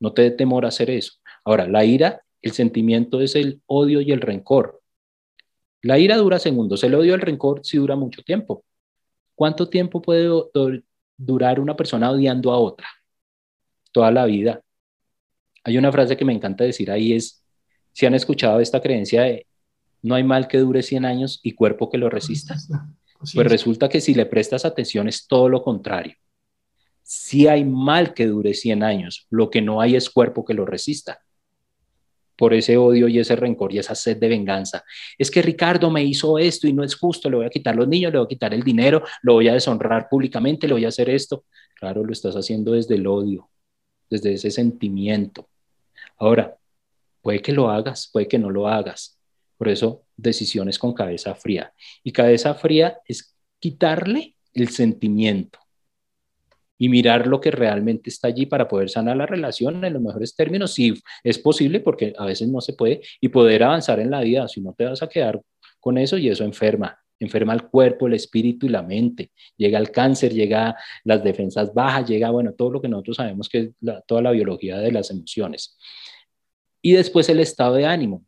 No 0.00 0.12
te 0.12 0.22
dé 0.22 0.30
temor 0.32 0.64
a 0.64 0.68
hacer 0.68 0.90
eso. 0.90 1.14
Ahora, 1.44 1.66
la 1.68 1.84
ira, 1.84 2.22
el 2.42 2.52
sentimiento 2.52 3.20
es 3.20 3.34
el 3.34 3.62
odio 3.66 4.00
y 4.00 4.12
el 4.12 4.20
rencor. 4.20 4.82
La 5.80 5.98
ira 5.98 6.16
dura 6.16 6.38
segundos, 6.38 6.84
el 6.84 6.94
odio 6.94 7.12
y 7.12 7.14
el 7.14 7.20
rencor 7.20 7.60
sí 7.64 7.78
dura 7.78 7.96
mucho 7.96 8.22
tiempo. 8.22 8.64
¿Cuánto 9.34 9.68
tiempo 9.68 10.02
puede 10.02 10.28
durar 11.16 11.58
una 11.58 11.76
persona 11.76 12.10
odiando 12.10 12.52
a 12.52 12.58
otra? 12.58 12.86
toda 13.92 14.10
la 14.10 14.24
vida. 14.24 14.62
Hay 15.62 15.78
una 15.78 15.92
frase 15.92 16.16
que 16.16 16.24
me 16.24 16.32
encanta 16.32 16.64
decir 16.64 16.90
ahí 16.90 17.12
es, 17.12 17.44
si 17.92 18.06
han 18.06 18.14
escuchado 18.14 18.58
esta 18.58 18.80
creencia 18.80 19.22
de 19.22 19.46
no 20.00 20.16
hay 20.16 20.24
mal 20.24 20.48
que 20.48 20.58
dure 20.58 20.82
100 20.82 21.04
años 21.04 21.38
y 21.44 21.52
cuerpo 21.52 21.88
que 21.88 21.98
lo 21.98 22.10
resista. 22.10 22.56
pues 23.34 23.46
resulta 23.46 23.88
que 23.88 24.00
si 24.00 24.14
le 24.14 24.26
prestas 24.26 24.64
atención 24.64 25.06
es 25.06 25.28
todo 25.28 25.48
lo 25.48 25.62
contrario. 25.62 26.16
Si 27.04 27.46
hay 27.46 27.64
mal 27.64 28.14
que 28.14 28.26
dure 28.26 28.54
100 28.54 28.82
años, 28.82 29.26
lo 29.30 29.50
que 29.50 29.62
no 29.62 29.80
hay 29.80 29.94
es 29.94 30.10
cuerpo 30.10 30.44
que 30.44 30.54
lo 30.54 30.66
resista. 30.66 31.21
Por 32.36 32.54
ese 32.54 32.76
odio 32.76 33.08
y 33.08 33.18
ese 33.18 33.36
rencor 33.36 33.72
y 33.72 33.78
esa 33.78 33.94
sed 33.94 34.16
de 34.16 34.28
venganza. 34.28 34.84
Es 35.18 35.30
que 35.30 35.42
Ricardo 35.42 35.90
me 35.90 36.02
hizo 36.04 36.38
esto 36.38 36.66
y 36.66 36.72
no 36.72 36.82
es 36.82 36.94
justo, 36.94 37.30
le 37.30 37.36
voy 37.36 37.46
a 37.46 37.50
quitar 37.50 37.76
los 37.76 37.86
niños, 37.88 38.12
le 38.12 38.18
voy 38.18 38.26
a 38.26 38.28
quitar 38.28 38.54
el 38.54 38.62
dinero, 38.62 39.02
lo 39.22 39.34
voy 39.34 39.48
a 39.48 39.54
deshonrar 39.54 40.08
públicamente, 40.08 40.66
le 40.66 40.74
voy 40.74 40.84
a 40.84 40.88
hacer 40.88 41.10
esto. 41.10 41.44
Claro, 41.74 42.04
lo 42.04 42.12
estás 42.12 42.34
haciendo 42.34 42.72
desde 42.72 42.94
el 42.94 43.06
odio, 43.06 43.50
desde 44.08 44.34
ese 44.34 44.50
sentimiento. 44.50 45.48
Ahora, 46.18 46.56
puede 47.20 47.40
que 47.40 47.52
lo 47.52 47.70
hagas, 47.70 48.08
puede 48.12 48.28
que 48.28 48.38
no 48.38 48.50
lo 48.50 48.68
hagas. 48.68 49.18
Por 49.56 49.68
eso, 49.68 50.02
decisiones 50.16 50.78
con 50.78 50.92
cabeza 50.92 51.34
fría. 51.34 51.72
Y 52.02 52.12
cabeza 52.12 52.54
fría 52.54 52.98
es 53.06 53.36
quitarle 53.60 54.34
el 54.54 54.68
sentimiento 54.68 55.61
y 56.82 56.88
mirar 56.88 57.28
lo 57.28 57.40
que 57.40 57.52
realmente 57.52 58.10
está 58.10 58.26
allí 58.26 58.44
para 58.44 58.66
poder 58.66 58.90
sanar 58.90 59.16
la 59.16 59.24
relación 59.24 59.84
en 59.84 59.92
los 59.92 60.02
mejores 60.02 60.34
términos, 60.34 60.74
si 60.74 60.92
es 61.22 61.38
posible, 61.38 61.78
porque 61.78 62.12
a 62.18 62.26
veces 62.26 62.48
no 62.48 62.60
se 62.60 62.72
puede, 62.72 63.02
y 63.20 63.28
poder 63.28 63.62
avanzar 63.62 64.00
en 64.00 64.10
la 64.10 64.20
vida, 64.20 64.48
si 64.48 64.60
no 64.60 64.74
te 64.74 64.86
vas 64.86 65.00
a 65.00 65.08
quedar 65.08 65.40
con 65.78 65.96
eso 65.96 66.18
y 66.18 66.28
eso 66.28 66.42
enferma 66.42 66.98
enferma 67.20 67.54
el 67.54 67.68
cuerpo, 67.68 68.08
el 68.08 68.14
espíritu 68.14 68.66
y 68.66 68.70
la 68.70 68.82
mente. 68.82 69.30
Llega 69.56 69.78
el 69.78 69.92
cáncer, 69.92 70.32
llega 70.32 70.74
las 71.04 71.22
defensas 71.22 71.72
bajas, 71.72 72.08
llega, 72.08 72.30
bueno, 72.30 72.52
todo 72.52 72.72
lo 72.72 72.82
que 72.82 72.88
nosotros 72.88 73.16
sabemos 73.16 73.48
que 73.48 73.58
es 73.60 73.70
toda 74.08 74.22
la 74.22 74.32
biología 74.32 74.78
de 74.78 74.90
las 74.90 75.08
emociones. 75.12 75.78
Y 76.80 76.94
después 76.94 77.28
el 77.28 77.38
estado 77.38 77.76
de 77.76 77.86
ánimo. 77.86 78.24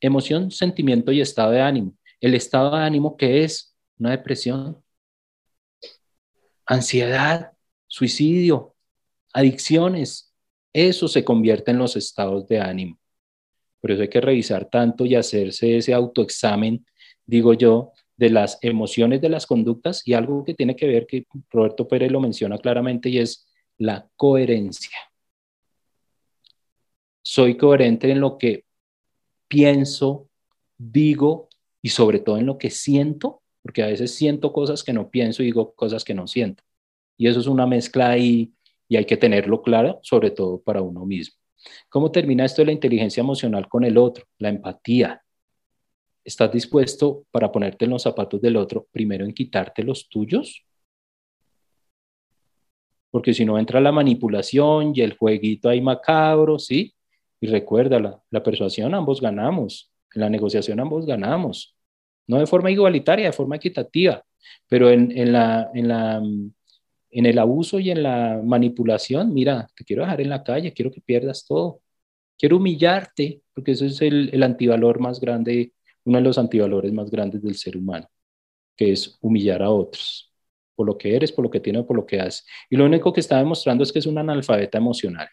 Emoción, 0.00 0.52
sentimiento 0.52 1.10
y 1.10 1.20
estado 1.20 1.50
de 1.50 1.62
ánimo. 1.62 1.96
El 2.20 2.34
estado 2.34 2.76
de 2.76 2.84
ánimo 2.84 3.16
que 3.16 3.42
es 3.42 3.76
una 3.98 4.12
depresión, 4.12 4.80
ansiedad, 6.64 7.51
suicidio, 7.92 8.74
adicciones. 9.34 10.34
Eso 10.72 11.08
se 11.08 11.24
convierte 11.24 11.72
en 11.72 11.78
los 11.78 11.94
estados 11.94 12.48
de 12.48 12.58
ánimo. 12.58 12.98
Por 13.80 13.90
eso 13.90 14.00
hay 14.00 14.08
que 14.08 14.22
revisar 14.22 14.70
tanto 14.70 15.04
y 15.04 15.14
hacerse 15.14 15.76
ese 15.76 15.92
autoexamen, 15.92 16.86
digo 17.26 17.52
yo, 17.52 17.92
de 18.16 18.30
las 18.30 18.58
emociones 18.62 19.20
de 19.20 19.28
las 19.28 19.46
conductas 19.46 20.08
y 20.08 20.14
algo 20.14 20.42
que 20.42 20.54
tiene 20.54 20.74
que 20.74 20.86
ver, 20.86 21.06
que 21.06 21.26
Roberto 21.50 21.86
Pérez 21.86 22.10
lo 22.10 22.20
menciona 22.20 22.56
claramente, 22.56 23.10
y 23.10 23.18
es 23.18 23.46
la 23.76 24.08
coherencia. 24.16 24.96
Soy 27.20 27.58
coherente 27.58 28.10
en 28.10 28.20
lo 28.20 28.38
que 28.38 28.64
pienso, 29.48 30.30
digo 30.78 31.50
y 31.82 31.90
sobre 31.90 32.20
todo 32.20 32.38
en 32.38 32.46
lo 32.46 32.56
que 32.56 32.70
siento, 32.70 33.42
porque 33.60 33.82
a 33.82 33.88
veces 33.88 34.14
siento 34.14 34.50
cosas 34.50 34.82
que 34.82 34.94
no 34.94 35.10
pienso 35.10 35.42
y 35.42 35.46
digo 35.46 35.74
cosas 35.74 36.04
que 36.04 36.14
no 36.14 36.26
siento. 36.26 36.64
Y 37.16 37.28
eso 37.28 37.40
es 37.40 37.46
una 37.46 37.66
mezcla 37.66 38.10
ahí 38.10 38.52
y 38.88 38.96
hay 38.96 39.04
que 39.04 39.16
tenerlo 39.16 39.62
claro, 39.62 40.00
sobre 40.02 40.30
todo 40.30 40.60
para 40.60 40.82
uno 40.82 41.06
mismo. 41.06 41.36
¿Cómo 41.88 42.10
termina 42.10 42.44
esto 42.44 42.62
de 42.62 42.66
la 42.66 42.72
inteligencia 42.72 43.20
emocional 43.20 43.68
con 43.68 43.84
el 43.84 43.96
otro? 43.96 44.24
La 44.38 44.48
empatía, 44.48 45.22
¿Estás 46.24 46.52
dispuesto 46.52 47.24
para 47.32 47.50
ponerte 47.50 47.84
en 47.84 47.90
los 47.90 48.02
zapatos 48.02 48.40
del 48.40 48.56
otro, 48.56 48.86
primero 48.92 49.24
en 49.24 49.34
quitarte 49.34 49.82
los 49.82 50.08
tuyos? 50.08 50.64
Porque 53.10 53.34
si 53.34 53.44
no 53.44 53.58
entra 53.58 53.80
la 53.80 53.90
manipulación 53.90 54.92
y 54.94 55.00
el 55.00 55.16
jueguito 55.16 55.68
ahí 55.68 55.80
macabro, 55.80 56.58
¿sí? 56.58 56.94
Y 57.40 57.48
recuerda, 57.48 57.98
la, 57.98 58.22
la 58.30 58.42
persuasión 58.42 58.94
ambos 58.94 59.20
ganamos, 59.20 59.92
en 60.14 60.20
la 60.20 60.30
negociación 60.30 60.78
ambos 60.78 61.06
ganamos, 61.06 61.76
no 62.28 62.38
de 62.38 62.46
forma 62.46 62.70
igualitaria, 62.70 63.26
de 63.26 63.32
forma 63.32 63.56
equitativa, 63.56 64.24
pero 64.68 64.90
en, 64.90 65.10
en, 65.18 65.32
la, 65.32 65.70
en, 65.74 65.88
la, 65.88 66.22
en 67.12 67.26
el 67.26 67.38
abuso 67.38 67.78
y 67.78 67.90
en 67.90 68.02
la 68.02 68.40
manipulación, 68.44 69.32
mira, 69.34 69.68
te 69.76 69.84
quiero 69.84 70.02
dejar 70.02 70.20
en 70.20 70.30
la 70.30 70.42
calle, 70.42 70.72
quiero 70.72 70.90
que 70.90 71.00
pierdas 71.00 71.46
todo, 71.46 71.80
quiero 72.38 72.56
humillarte, 72.56 73.42
porque 73.54 73.72
eso 73.72 73.84
es 73.86 74.00
el, 74.02 74.42
antivalor 74.42 74.98
más 74.98 75.20
grande, 75.20 75.72
uno 76.04 76.18
de 76.18 76.24
los 76.24 76.38
antivalores 76.38 76.92
más 76.92 77.10
grandes 77.10 77.42
del 77.42 77.54
ser 77.56 77.76
humano, 77.76 78.08
que 78.76 78.92
es 78.92 79.18
humillar 79.20 79.62
a 79.62 79.70
otros 79.70 80.32
por 80.74 80.86
lo 80.86 80.98
que 80.98 81.14
eres, 81.14 81.30
por 81.32 81.44
lo 81.44 81.50
que 81.50 81.60
tienes, 81.60 81.84
por 81.84 81.96
lo 81.96 82.06
que 82.06 82.18
haces. 82.18 82.46
Y 82.70 82.76
lo 82.76 82.86
único 82.86 83.12
que 83.12 83.20
está 83.20 83.38
demostrando 83.38 83.84
es 83.84 83.92
que 83.92 83.98
es 83.98 84.06
un 84.06 84.18
analfabeta 84.18 84.78
emocional, 84.78 85.28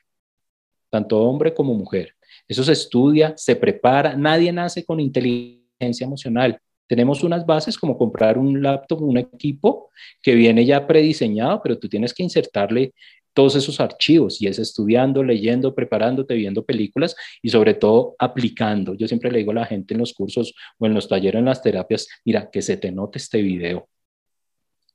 tanto 0.89 1.17
hombre 1.23 1.53
como 1.53 1.73
mujer. 1.73 2.13
Eso 2.47 2.63
se 2.63 2.73
estudia, 2.73 3.34
se 3.38 3.55
prepara, 3.55 4.15
nadie 4.15 4.51
nace 4.51 4.86
con 4.86 4.99
inteligencia 4.99 6.05
emocional. 6.05 6.59
Tenemos 6.90 7.24
unas 7.24 7.46
bases 7.46 7.78
como 7.78 8.00
comprar 8.00 8.40
un 8.40 8.64
laptop, 8.64 9.04
un 9.04 9.20
equipo 9.20 9.92
que 10.24 10.34
viene 10.34 10.66
ya 10.66 10.88
prediseñado, 10.88 11.62
pero 11.62 11.78
tú 11.78 11.88
tienes 11.88 12.16
que 12.16 12.24
insertarle 12.24 12.96
todos 13.32 13.56
esos 13.56 13.80
archivos 13.80 14.42
y 14.42 14.48
es 14.48 14.58
estudiando, 14.58 15.24
leyendo, 15.24 15.76
preparándote, 15.76 16.34
viendo 16.34 16.66
películas 16.66 17.16
y 17.44 17.50
sobre 17.50 17.76
todo 17.76 18.16
aplicando. 18.18 18.96
Yo 18.96 19.08
siempre 19.08 19.32
le 19.32 19.38
digo 19.38 19.52
a 19.52 19.54
la 19.56 19.66
gente 19.68 19.94
en 19.94 20.00
los 20.00 20.14
cursos 20.14 20.56
o 20.80 20.88
en 20.88 20.96
los 20.96 21.08
talleres, 21.08 21.38
en 21.38 21.46
las 21.46 21.62
terapias, 21.62 22.08
mira, 22.26 22.50
que 22.50 22.64
se 22.64 22.76
te 22.78 22.92
note 22.92 23.20
este 23.20 23.44
video, 23.44 23.88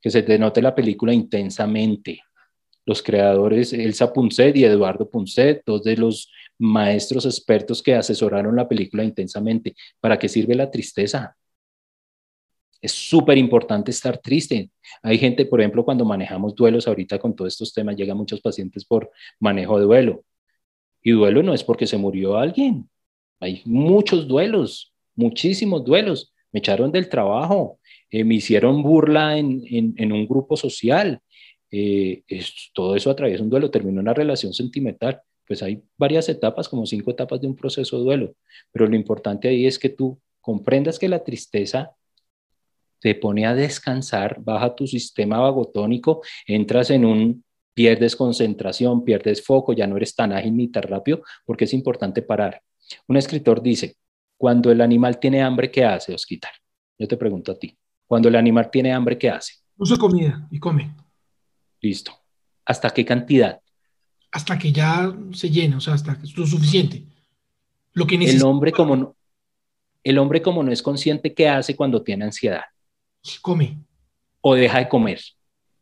que 0.03 0.11
se 0.11 0.25
te 0.25 0.37
note 0.37 0.61
la 0.63 0.75
película 0.75 1.15
intensamente. 1.15 2.23
Los 2.85 3.05
creadores, 3.05 3.73
Elsa 3.73 4.13
Punset 4.13 4.57
y 4.57 4.65
Eduardo 4.65 5.09
Punset, 5.09 5.63
dos 5.65 5.85
de 5.85 5.97
los 5.97 6.29
maestros 6.59 7.25
expertos 7.25 7.81
que 7.81 7.95
asesoraron 7.95 8.57
la 8.57 8.69
película 8.69 9.05
intensamente. 9.05 9.77
¿Para 10.01 10.19
qué 10.19 10.29
sirve 10.29 10.57
la 10.57 10.73
tristeza? 10.73 11.37
Es 12.85 12.93
súper 12.93 13.39
importante 13.39 13.91
estar 13.93 14.19
triste. 14.19 14.69
Hay 15.03 15.17
gente, 15.17 15.47
por 15.47 15.59
ejemplo, 15.59 15.87
cuando 15.87 16.05
manejamos 16.05 16.55
duelos, 16.55 16.87
ahorita 16.87 17.19
con 17.19 17.35
todos 17.35 17.55
estos 17.55 17.73
temas, 17.73 17.97
llegan 17.97 18.19
muchos 18.19 18.43
pacientes 18.43 18.85
por 18.85 19.11
manejo 19.41 19.79
de 19.79 19.87
duelo. 19.87 20.25
Y 21.03 21.13
duelo 21.13 21.43
no 21.43 21.55
es 21.55 21.65
porque 21.65 21.87
se 21.87 21.97
murió 21.97 22.37
alguien. 22.37 22.87
Hay 23.41 23.63
muchos 23.65 24.29
duelos, 24.29 24.93
muchísimos 25.15 25.83
duelos. 25.83 26.35
Me 26.53 26.59
echaron 26.59 26.93
del 26.93 27.09
trabajo, 27.09 27.81
eh, 28.11 28.23
me 28.23 28.35
hicieron 28.35 28.83
burla 28.83 29.39
en, 29.39 29.63
en, 29.71 30.13
un 30.13 30.29
grupo 30.29 30.55
social. 30.55 31.21
Eh, 31.71 32.23
todo 32.75 32.97
eso 32.97 33.11
atraviesa 33.11 33.43
un 33.43 33.49
duelo, 33.49 33.71
terminó 33.71 34.03
una 34.03 34.13
relación 34.13 34.53
sentimental. 34.53 35.23
Pues 35.47 35.63
hay 35.63 35.83
varias 35.97 36.29
etapas, 36.29 36.69
como 36.69 36.85
cinco 36.85 37.13
etapas 37.13 37.41
de 37.41 37.47
un 37.47 37.57
proceso 37.57 37.97
de 37.97 38.05
duelo. 38.05 38.35
Pero 38.73 38.87
lo 38.87 38.95
importante 38.95 39.49
ahí 39.49 39.65
es 39.65 39.79
que 39.79 39.89
tú 39.89 40.21
comprendas 40.43 40.99
que 40.99 41.09
la 41.09 41.25
tristeza 41.25 41.97
te 43.05 43.15
pone 43.15 43.45
a 43.45 43.55
descansar, 43.55 44.39
baja 44.41 44.75
tu 44.75 44.87
sistema 44.87 45.39
vagotónico, 45.39 46.23
entras 46.47 46.89
en 46.89 47.05
un, 47.05 47.45
pierdes 47.75 48.17
concentración, 48.17 49.05
pierdes 49.05 49.45
foco, 49.45 49.75
ya 49.75 49.87
no 49.87 49.99
eres 49.99 50.15
tan 50.15 50.33
ágil 50.33 50.57
ni 50.57 50.69
tan 50.69 50.85
rápido, 50.85 51.23
porque 51.45 51.65
es 51.67 51.75
importante 51.75 52.23
parar. 52.23 52.63
Un 53.07 53.19
escritor 53.19 53.61
dice, 53.61 53.99
cuando 54.39 54.73
el 54.73 54.81
animal 54.81 55.21
tiene 55.21 55.43
hambre, 55.43 55.71
¿qué 55.71 55.85
hace, 55.85 56.15
Osquitar? 56.15 56.53
Yo 56.99 57.07
te 57.07 57.19
pregunto 57.19 57.53
a 57.53 57.59
ti, 57.59 57.77
cuando 58.07 58.31
el 58.31 58.37
animal 58.37 58.71
tiene 58.71 58.91
hambre, 58.91 59.19
¿qué 59.19 59.29
hace? 59.29 59.53
Usa 59.77 59.99
comida 59.99 60.49
y 60.51 60.59
come. 60.59 60.97
Listo. 61.83 62.11
¿Hasta 62.65 62.89
qué 62.89 63.05
cantidad? 63.05 63.61
Hasta 64.33 64.59
que 64.59 64.73
ya 64.73 65.15
se 65.33 65.51
llena, 65.51 65.77
o 65.77 65.81
sea, 65.81 65.93
hasta 65.93 66.19
que 66.19 66.25
es 66.25 66.35
lo 66.39 66.47
suficiente. 66.47 67.05
Lo 67.93 68.07
que 68.07 68.17
necesita. 68.17 68.47
El 68.47 68.51
hombre 68.51 68.73
como 68.73 68.97
no, 68.97 69.15
el 70.03 70.17
hombre 70.17 70.41
como 70.41 70.63
no 70.63 70.73
es 70.73 70.83
consciente, 70.83 71.35
¿qué 71.35 71.51
hace 71.51 71.77
cuando 71.77 72.03
tiene 72.03 72.25
ansiedad? 72.25 72.63
Come. 73.41 73.79
O 74.41 74.55
deja 74.55 74.79
de 74.79 74.89
comer. 74.89 75.21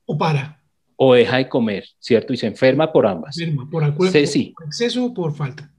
O 0.07 0.17
para. 0.17 0.63
O 0.97 1.15
deja 1.15 1.39
de 1.39 1.49
comer, 1.49 1.85
¿cierto? 1.99 2.33
Y 2.33 2.37
se 2.37 2.47
enferma 2.47 2.93
por 2.93 3.07
ambas. 3.07 3.39
Enferma, 3.39 3.69
por, 3.69 3.85
acuerdo, 3.85 4.13
Ceci, 4.13 4.55
por 4.57 4.67
exceso 4.67 5.05
o 5.05 5.15
por 5.15 5.35
falta. 5.35 5.73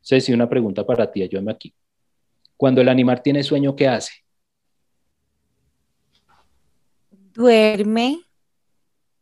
Ceci, 0.00 0.32
una 0.32 0.48
pregunta 0.48 0.84
para 0.84 1.10
ti, 1.10 1.22
ayúdame 1.22 1.52
aquí. 1.52 1.74
Cuando 2.56 2.80
el 2.80 2.88
animal 2.88 3.22
tiene 3.22 3.42
sueño, 3.42 3.74
¿qué 3.74 3.88
hace? 3.88 4.12
Duerme 7.32 8.20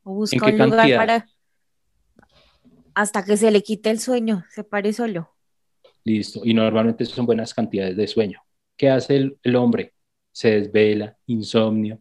o 0.03 0.15
busca 0.15 0.47
un 0.47 0.59
lugar 0.59 0.97
para 0.97 1.27
hasta 2.95 3.25
que 3.25 3.37
se 3.37 3.53
le 3.53 3.63
quite 3.63 3.91
el 3.91 4.01
sueño, 4.01 4.45
se 4.51 4.65
pare 4.65 4.93
solo. 4.93 5.31
Listo. 6.03 6.41
Y 6.43 6.53
normalmente 6.53 7.05
son 7.05 7.27
buenas 7.27 7.55
cantidades 7.55 7.97
de 7.97 8.09
sueño. 8.09 8.43
¿Qué 8.77 8.91
hace 8.91 9.17
el, 9.17 9.39
el 9.45 9.55
hombre? 9.55 9.95
Se 10.39 10.51
desvela, 10.61 11.17
insomnio, 11.27 12.01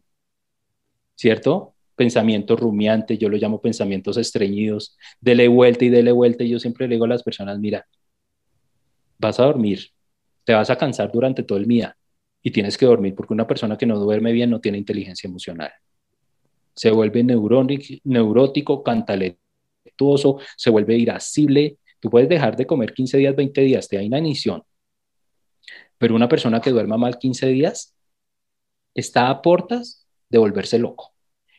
¿cierto? 1.16 1.74
Pensamientos 1.96 2.60
rumiantes, 2.60 3.18
yo 3.18 3.28
lo 3.28 3.36
llamo 3.36 3.60
pensamientos 3.60 4.16
estreñidos, 4.16 4.96
dele 5.20 5.48
vuelta 5.48 5.84
y 5.84 5.88
dele 5.88 6.12
vuelta. 6.12 6.44
Y 6.44 6.50
yo 6.50 6.60
siempre 6.60 6.86
le 6.86 6.94
digo 6.94 7.04
a 7.06 7.08
las 7.08 7.24
personas, 7.24 7.58
mira, 7.58 7.84
vas 9.18 9.40
a 9.40 9.44
dormir, 9.44 9.90
te 10.44 10.52
vas 10.52 10.70
a 10.70 10.78
cansar 10.78 11.10
durante 11.10 11.42
todo 11.42 11.58
el 11.58 11.66
día 11.66 11.96
y 12.40 12.52
tienes 12.52 12.78
que 12.78 12.86
dormir 12.86 13.16
porque 13.16 13.34
una 13.34 13.44
persona 13.44 13.76
que 13.76 13.86
no 13.86 13.98
duerme 13.98 14.30
bien 14.30 14.50
no 14.50 14.60
tiene 14.60 14.78
inteligencia 14.78 15.26
emocional. 15.26 15.72
Se 16.76 16.92
vuelve 16.92 17.24
neurótico, 17.24 18.84
cantaletuoso, 18.84 20.38
se 20.56 20.70
vuelve 20.70 20.96
irascible. 20.96 21.78
Tú 21.98 22.08
puedes 22.08 22.28
dejar 22.28 22.56
de 22.56 22.68
comer 22.68 22.94
15 22.94 23.18
días, 23.18 23.34
20 23.34 23.62
días, 23.62 23.88
te 23.88 23.96
da 23.96 24.02
inanición. 24.04 24.62
Pero 25.98 26.14
una 26.14 26.28
persona 26.28 26.60
que 26.60 26.70
duerma 26.70 26.96
mal 26.96 27.18
15 27.18 27.48
días 27.48 27.97
está 28.98 29.30
a 29.30 29.42
portas 29.42 30.06
de 30.28 30.38
volverse 30.38 30.78
loco. 30.78 31.14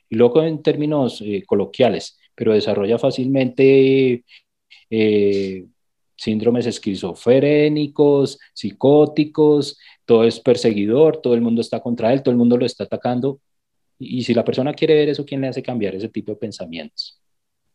Y 0.09 0.15
loco 0.15 0.43
en 0.43 0.61
términos 0.61 1.21
eh, 1.21 1.43
coloquiales, 1.45 2.17
pero 2.35 2.53
desarrolla 2.53 2.97
fácilmente 2.97 4.23
eh, 4.89 5.65
síndromes 6.15 6.65
esquizofrénicos, 6.65 8.39
psicóticos, 8.53 9.77
todo 10.05 10.23
es 10.23 10.39
perseguidor, 10.39 11.21
todo 11.21 11.33
el 11.35 11.41
mundo 11.41 11.61
está 11.61 11.79
contra 11.79 12.11
él, 12.11 12.23
todo 12.23 12.31
el 12.31 12.37
mundo 12.37 12.57
lo 12.57 12.65
está 12.65 12.85
atacando. 12.85 13.41
Y, 13.99 14.19
y 14.19 14.23
si 14.23 14.33
la 14.33 14.43
persona 14.43 14.73
quiere 14.73 14.95
ver 14.95 15.09
eso, 15.09 15.25
¿quién 15.25 15.41
le 15.41 15.47
hace 15.47 15.63
cambiar 15.63 15.95
ese 15.95 16.09
tipo 16.09 16.31
de 16.31 16.37
pensamientos? 16.37 17.21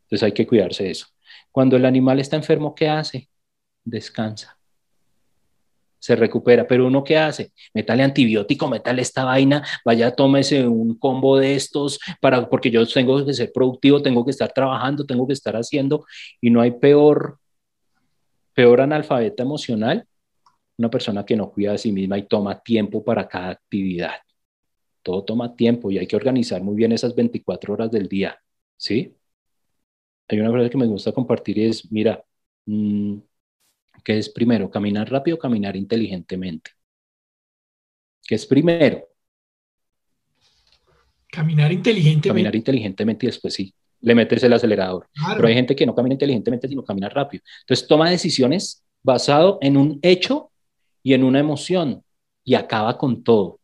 Entonces 0.03 0.25
hay 0.25 0.33
que 0.33 0.47
cuidarse 0.47 0.85
de 0.85 0.91
eso. 0.91 1.07
Cuando 1.51 1.77
el 1.77 1.85
animal 1.87 2.21
está 2.21 2.37
enfermo, 2.37 2.75
¿qué 2.75 2.89
hace? 2.89 3.29
Descansa 3.85 4.54
se 6.05 6.17
recupera. 6.17 6.67
Pero 6.67 6.87
uno 6.87 7.03
qué 7.03 7.17
hace? 7.17 7.53
Métale 7.73 8.03
antibiótico, 8.03 8.69
métale 8.69 9.01
esta 9.01 9.25
vaina, 9.25 9.67
vaya, 9.87 10.11
tómese 10.11 10.67
un 10.69 10.99
combo 10.99 11.39
de 11.39 11.55
estos, 11.55 11.99
para, 12.21 12.47
porque 12.51 12.71
yo 12.71 12.87
tengo 12.87 13.25
que 13.25 13.33
ser 13.33 13.51
productivo, 13.55 14.03
tengo 14.03 14.23
que 14.23 14.31
estar 14.31 14.53
trabajando, 14.53 15.07
tengo 15.07 15.27
que 15.27 15.33
estar 15.33 15.57
haciendo, 15.57 16.05
y 16.43 16.51
no 16.51 16.61
hay 16.61 16.73
peor, 16.73 17.39
peor 18.53 18.83
analfabeta 18.83 19.43
emocional, 19.43 20.07
una 20.77 20.91
persona 20.91 21.25
que 21.25 21.37
no 21.37 21.51
cuida 21.51 21.73
de 21.73 21.79
sí 21.79 21.91
misma 21.91 22.19
y 22.19 22.27
toma 22.27 22.61
tiempo 22.61 23.03
para 23.03 23.27
cada 23.27 23.49
actividad. 23.51 24.17
Todo 25.03 25.25
toma 25.25 25.57
tiempo 25.57 25.91
y 25.91 25.97
hay 25.99 26.07
que 26.07 26.17
organizar 26.17 26.63
muy 26.63 26.77
bien 26.77 26.93
esas 26.93 27.15
24 27.15 27.73
horas 27.73 27.91
del 27.91 28.09
día, 28.09 28.39
¿sí? 28.77 29.17
Hay 30.29 30.39
una 30.39 30.51
cosa 30.51 30.69
que 30.69 30.79
me 30.79 30.87
gusta 30.87 31.13
compartir 31.13 31.57
y 31.59 31.65
es, 31.65 31.91
mira, 31.91 32.23
mmm, 32.67 33.17
¿Qué 34.05 34.19
es 34.19 34.29
primero? 34.29 34.71
¿Caminar 34.71 35.11
rápido 35.11 35.37
o 35.37 35.41
caminar 35.41 35.75
inteligentemente? 35.77 36.73
¿Qué 38.23 38.35
es 38.35 38.45
primero? 38.45 39.09
Caminar 41.31 41.73
inteligentemente. 41.73 42.29
Caminar 42.29 42.55
inteligentemente 42.55 43.27
y 43.27 43.29
después 43.29 43.55
sí, 43.55 43.75
le 44.01 44.15
metes 44.15 44.43
el 44.45 44.53
acelerador. 44.53 45.09
Pero 45.35 45.49
hay 45.49 45.55
gente 45.55 45.75
que 45.75 45.87
no 45.87 45.95
camina 45.95 46.15
inteligentemente, 46.15 46.69
sino 46.69 46.85
camina 46.85 47.09
rápido. 47.09 47.43
Entonces 47.61 47.89
toma 47.89 48.11
decisiones 48.11 48.85
basado 49.03 49.59
en 49.63 49.77
un 49.79 49.99
hecho 50.03 50.51
y 51.03 51.15
en 51.15 51.25
una 51.25 51.41
emoción 51.41 52.05
y 52.45 52.55
acaba 52.55 52.99
con 52.99 53.25
todo. 53.25 53.59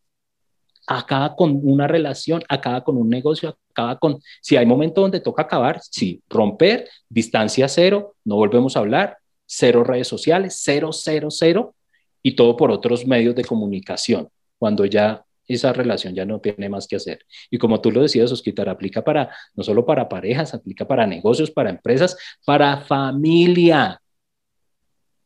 Acaba 0.87 1.37
con 1.37 1.61
una 1.63 1.87
relación, 1.87 2.43
acaba 2.49 2.83
con 2.83 2.97
un 2.97 3.09
negocio, 3.09 3.57
acaba 3.71 3.99
con, 3.99 4.21
si 4.41 4.57
hay 4.57 4.67
momento 4.67 5.03
donde 5.03 5.21
toca 5.21 5.43
acabar, 5.43 5.81
sí, 5.83 6.23
romper, 6.29 6.89
distancia 7.09 7.69
cero, 7.69 8.17
no 8.25 8.37
volvemos 8.37 8.77
a 8.77 8.81
hablar, 8.81 9.20
cero 9.53 9.83
redes 9.83 10.07
sociales, 10.07 10.61
cero, 10.63 10.93
cero, 10.93 11.27
cero, 11.29 11.75
y 12.23 12.37
todo 12.37 12.57
por 12.57 12.71
otros 12.71 13.05
medios 13.05 13.35
de 13.35 13.45
comunicación, 13.45 14.29
cuando 14.59 14.85
ya 14.85 15.25
esa 15.49 15.73
relación 15.73 16.15
ya 16.15 16.25
no 16.25 16.41
tiene 16.41 16.69
más 16.69 16.87
que 16.87 16.95
hacer. 16.95 17.27
Y 17.51 17.59
como 17.59 17.81
tú 17.81 17.91
lo 17.91 18.03
decías, 18.03 18.31
Osquitar, 18.31 18.69
aplica 18.69 19.03
para, 19.03 19.35
no 19.55 19.65
solo 19.65 19.85
para 19.85 20.09
parejas, 20.09 20.55
aplica 20.55 20.87
para 20.87 21.05
negocios, 21.05 21.51
para 21.51 21.71
empresas, 21.71 22.17
para 22.47 22.83
familia. 22.83 24.01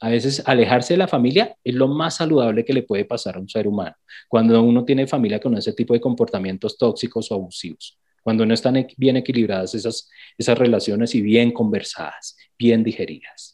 A 0.01 0.09
veces 0.09 0.43
alejarse 0.47 0.95
de 0.95 0.99
la 0.99 1.09
familia 1.09 1.55
es 1.63 1.75
lo 1.75 1.89
más 1.89 2.17
saludable 2.17 2.65
que 2.65 2.73
le 2.73 2.83
puede 2.83 3.05
pasar 3.05 3.37
a 3.37 3.41
un 3.41 3.49
ser 3.49 3.69
humano. 3.69 3.97
Cuando 4.27 4.63
uno 4.63 4.87
tiene 4.87 5.07
familia 5.07 5.39
con 5.39 5.55
ese 5.59 5.75
tipo 5.75 5.93
de 5.93 6.01
comportamientos 6.01 6.79
tóxicos 6.79 7.31
o 7.31 7.35
abusivos, 7.35 7.99
cuando 8.23 8.47
no 8.47 8.55
están 8.55 8.87
bien 8.97 9.19
equilibradas 9.19 9.75
esas, 9.75 10.09
esas 10.39 10.57
relaciones 10.57 11.15
y 11.15 11.21
bien 11.21 11.53
conversadas, 11.53 12.39
bien 12.59 12.83
digeridas. 12.83 13.54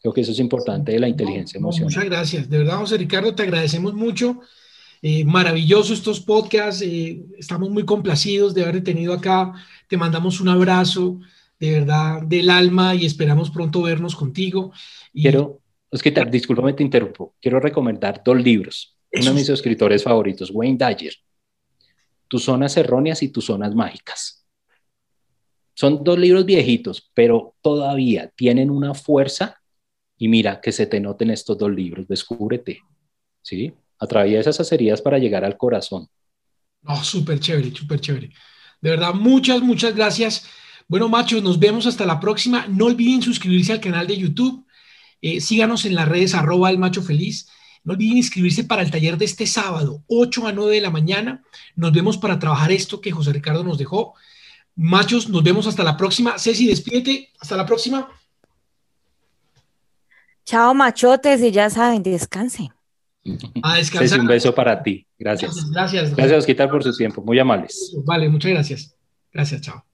Creo 0.00 0.12
que 0.12 0.20
eso 0.20 0.32
es 0.32 0.38
importante 0.38 0.92
de 0.92 1.00
la 1.00 1.08
inteligencia 1.08 1.58
emocional. 1.58 1.86
muchas 1.86 2.04
gracias. 2.04 2.50
De 2.50 2.58
verdad, 2.58 2.78
José 2.78 2.96
Ricardo, 2.96 3.34
te 3.34 3.42
agradecemos 3.42 3.94
mucho. 3.94 4.40
Eh, 5.02 5.24
maravilloso 5.24 5.92
estos 5.92 6.20
podcasts. 6.20 6.82
Eh, 6.82 7.22
estamos 7.38 7.70
muy 7.70 7.84
complacidos 7.84 8.54
de 8.54 8.62
haberte 8.62 8.80
tenido 8.80 9.12
acá. 9.12 9.54
Te 9.88 9.96
mandamos 9.96 10.40
un 10.40 10.48
abrazo 10.48 11.18
de 11.58 11.72
verdad 11.72 12.22
del 12.22 12.50
alma 12.50 12.94
y 12.94 13.06
esperamos 13.06 13.50
pronto 13.50 13.82
vernos 13.82 14.14
contigo. 14.14 14.72
Quiero, 15.12 15.60
es 15.90 16.02
que 16.02 16.10
discúlpame, 16.10 16.72
te 16.72 16.82
interrumpo. 16.82 17.34
Quiero 17.40 17.60
recomendar 17.60 18.22
dos 18.24 18.40
libros. 18.40 18.96
Uno 19.12 19.30
de 19.30 19.32
mis 19.32 19.48
escritores 19.48 20.02
favoritos, 20.02 20.50
Wayne 20.52 20.78
Dyer. 20.78 21.14
Tus 22.28 22.44
zonas 22.44 22.76
erróneas 22.76 23.22
y 23.22 23.28
tus 23.28 23.46
zonas 23.46 23.74
mágicas. 23.74 24.46
Son 25.74 26.02
dos 26.02 26.18
libros 26.18 26.44
viejitos, 26.44 27.10
pero 27.14 27.54
todavía 27.62 28.30
tienen 28.34 28.68
una 28.68 28.94
fuerza 28.94 29.57
y 30.18 30.28
mira 30.28 30.60
que 30.60 30.72
se 30.72 30.86
te 30.86 31.00
noten 31.00 31.30
estos 31.30 31.56
dos 31.56 31.70
libros, 31.70 32.06
descúbrete, 32.08 32.82
¿sí? 33.40 33.72
Atraviesa 33.98 34.50
esas 34.50 34.70
heridas 34.72 35.00
para 35.00 35.18
llegar 35.18 35.44
al 35.44 35.56
corazón. 35.56 36.08
Oh, 36.84 37.02
súper 37.02 37.40
chévere, 37.40 37.74
súper 37.74 38.00
chévere. 38.00 38.30
De 38.80 38.90
verdad, 38.90 39.14
muchas, 39.14 39.62
muchas 39.62 39.94
gracias. 39.94 40.46
Bueno, 40.86 41.08
machos, 41.08 41.42
nos 41.42 41.58
vemos 41.58 41.86
hasta 41.86 42.06
la 42.06 42.20
próxima. 42.20 42.66
No 42.68 42.86
olviden 42.86 43.22
suscribirse 43.22 43.72
al 43.72 43.80
canal 43.80 44.06
de 44.06 44.16
YouTube. 44.16 44.64
Eh, 45.20 45.40
síganos 45.40 45.84
en 45.84 45.94
las 45.94 46.08
redes 46.08 46.34
arroba 46.34 46.70
el 46.70 46.78
macho 46.78 47.02
feliz. 47.02 47.48
No 47.84 47.94
olviden 47.94 48.18
inscribirse 48.18 48.64
para 48.64 48.82
el 48.82 48.90
taller 48.90 49.18
de 49.18 49.24
este 49.24 49.46
sábado, 49.46 50.02
8 50.06 50.46
a 50.46 50.52
9 50.52 50.74
de 50.74 50.80
la 50.80 50.90
mañana. 50.90 51.42
Nos 51.74 51.92
vemos 51.92 52.18
para 52.18 52.38
trabajar 52.38 52.72
esto 52.72 53.00
que 53.00 53.12
José 53.12 53.32
Ricardo 53.32 53.64
nos 53.64 53.78
dejó. 53.78 54.14
Machos, 54.76 55.28
nos 55.28 55.42
vemos 55.42 55.66
hasta 55.66 55.82
la 55.82 55.96
próxima. 55.96 56.38
Ceci, 56.38 56.66
despídete. 56.66 57.30
Hasta 57.40 57.56
la 57.56 57.66
próxima. 57.66 58.08
Chao, 60.48 60.72
machotes, 60.72 61.42
y 61.42 61.50
ya 61.50 61.68
saben, 61.68 62.02
descansen. 62.02 62.70
A 63.62 63.74
descansar. 63.74 64.20
un 64.20 64.26
beso 64.26 64.54
para 64.54 64.82
ti. 64.82 65.06
Gracias. 65.18 65.70
Gracias. 65.70 66.16
Gracias, 66.16 66.38
Osquitar, 66.38 66.70
por 66.70 66.82
su 66.82 66.96
tiempo. 66.96 67.20
Muy 67.20 67.38
amables. 67.38 67.94
Vale, 68.06 68.30
muchas 68.30 68.52
gracias. 68.52 68.96
Gracias, 69.30 69.60
chao. 69.60 69.84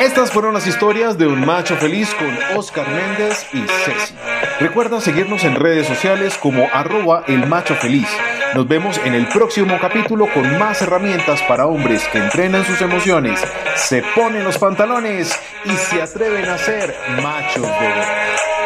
Estas 0.00 0.32
fueron 0.32 0.52
las 0.52 0.66
historias 0.66 1.16
de 1.16 1.28
un 1.28 1.46
macho 1.46 1.76
feliz 1.76 2.12
con 2.14 2.58
Oscar 2.58 2.88
Méndez 2.88 3.46
y 3.52 3.58
Ceci. 3.84 4.14
Recuerda 4.58 5.00
seguirnos 5.00 5.44
en 5.44 5.54
redes 5.54 5.86
sociales 5.86 6.36
como 6.38 6.66
arroba 6.72 7.22
el 7.28 7.46
macho 7.46 7.76
feliz. 7.76 8.08
Nos 8.54 8.66
vemos 8.66 8.98
en 9.04 9.14
el 9.14 9.28
próximo 9.28 9.78
capítulo 9.80 10.26
con 10.32 10.58
más 10.58 10.80
herramientas 10.82 11.42
para 11.42 11.66
hombres 11.66 12.06
que 12.08 12.18
entrenan 12.18 12.64
sus 12.64 12.80
emociones, 12.80 13.40
se 13.76 14.02
ponen 14.14 14.44
los 14.44 14.58
pantalones 14.58 15.38
y 15.64 15.70
se 15.70 16.02
atreven 16.02 16.48
a 16.48 16.58
ser 16.58 16.94
machos 17.22 17.62
de. 17.62 18.57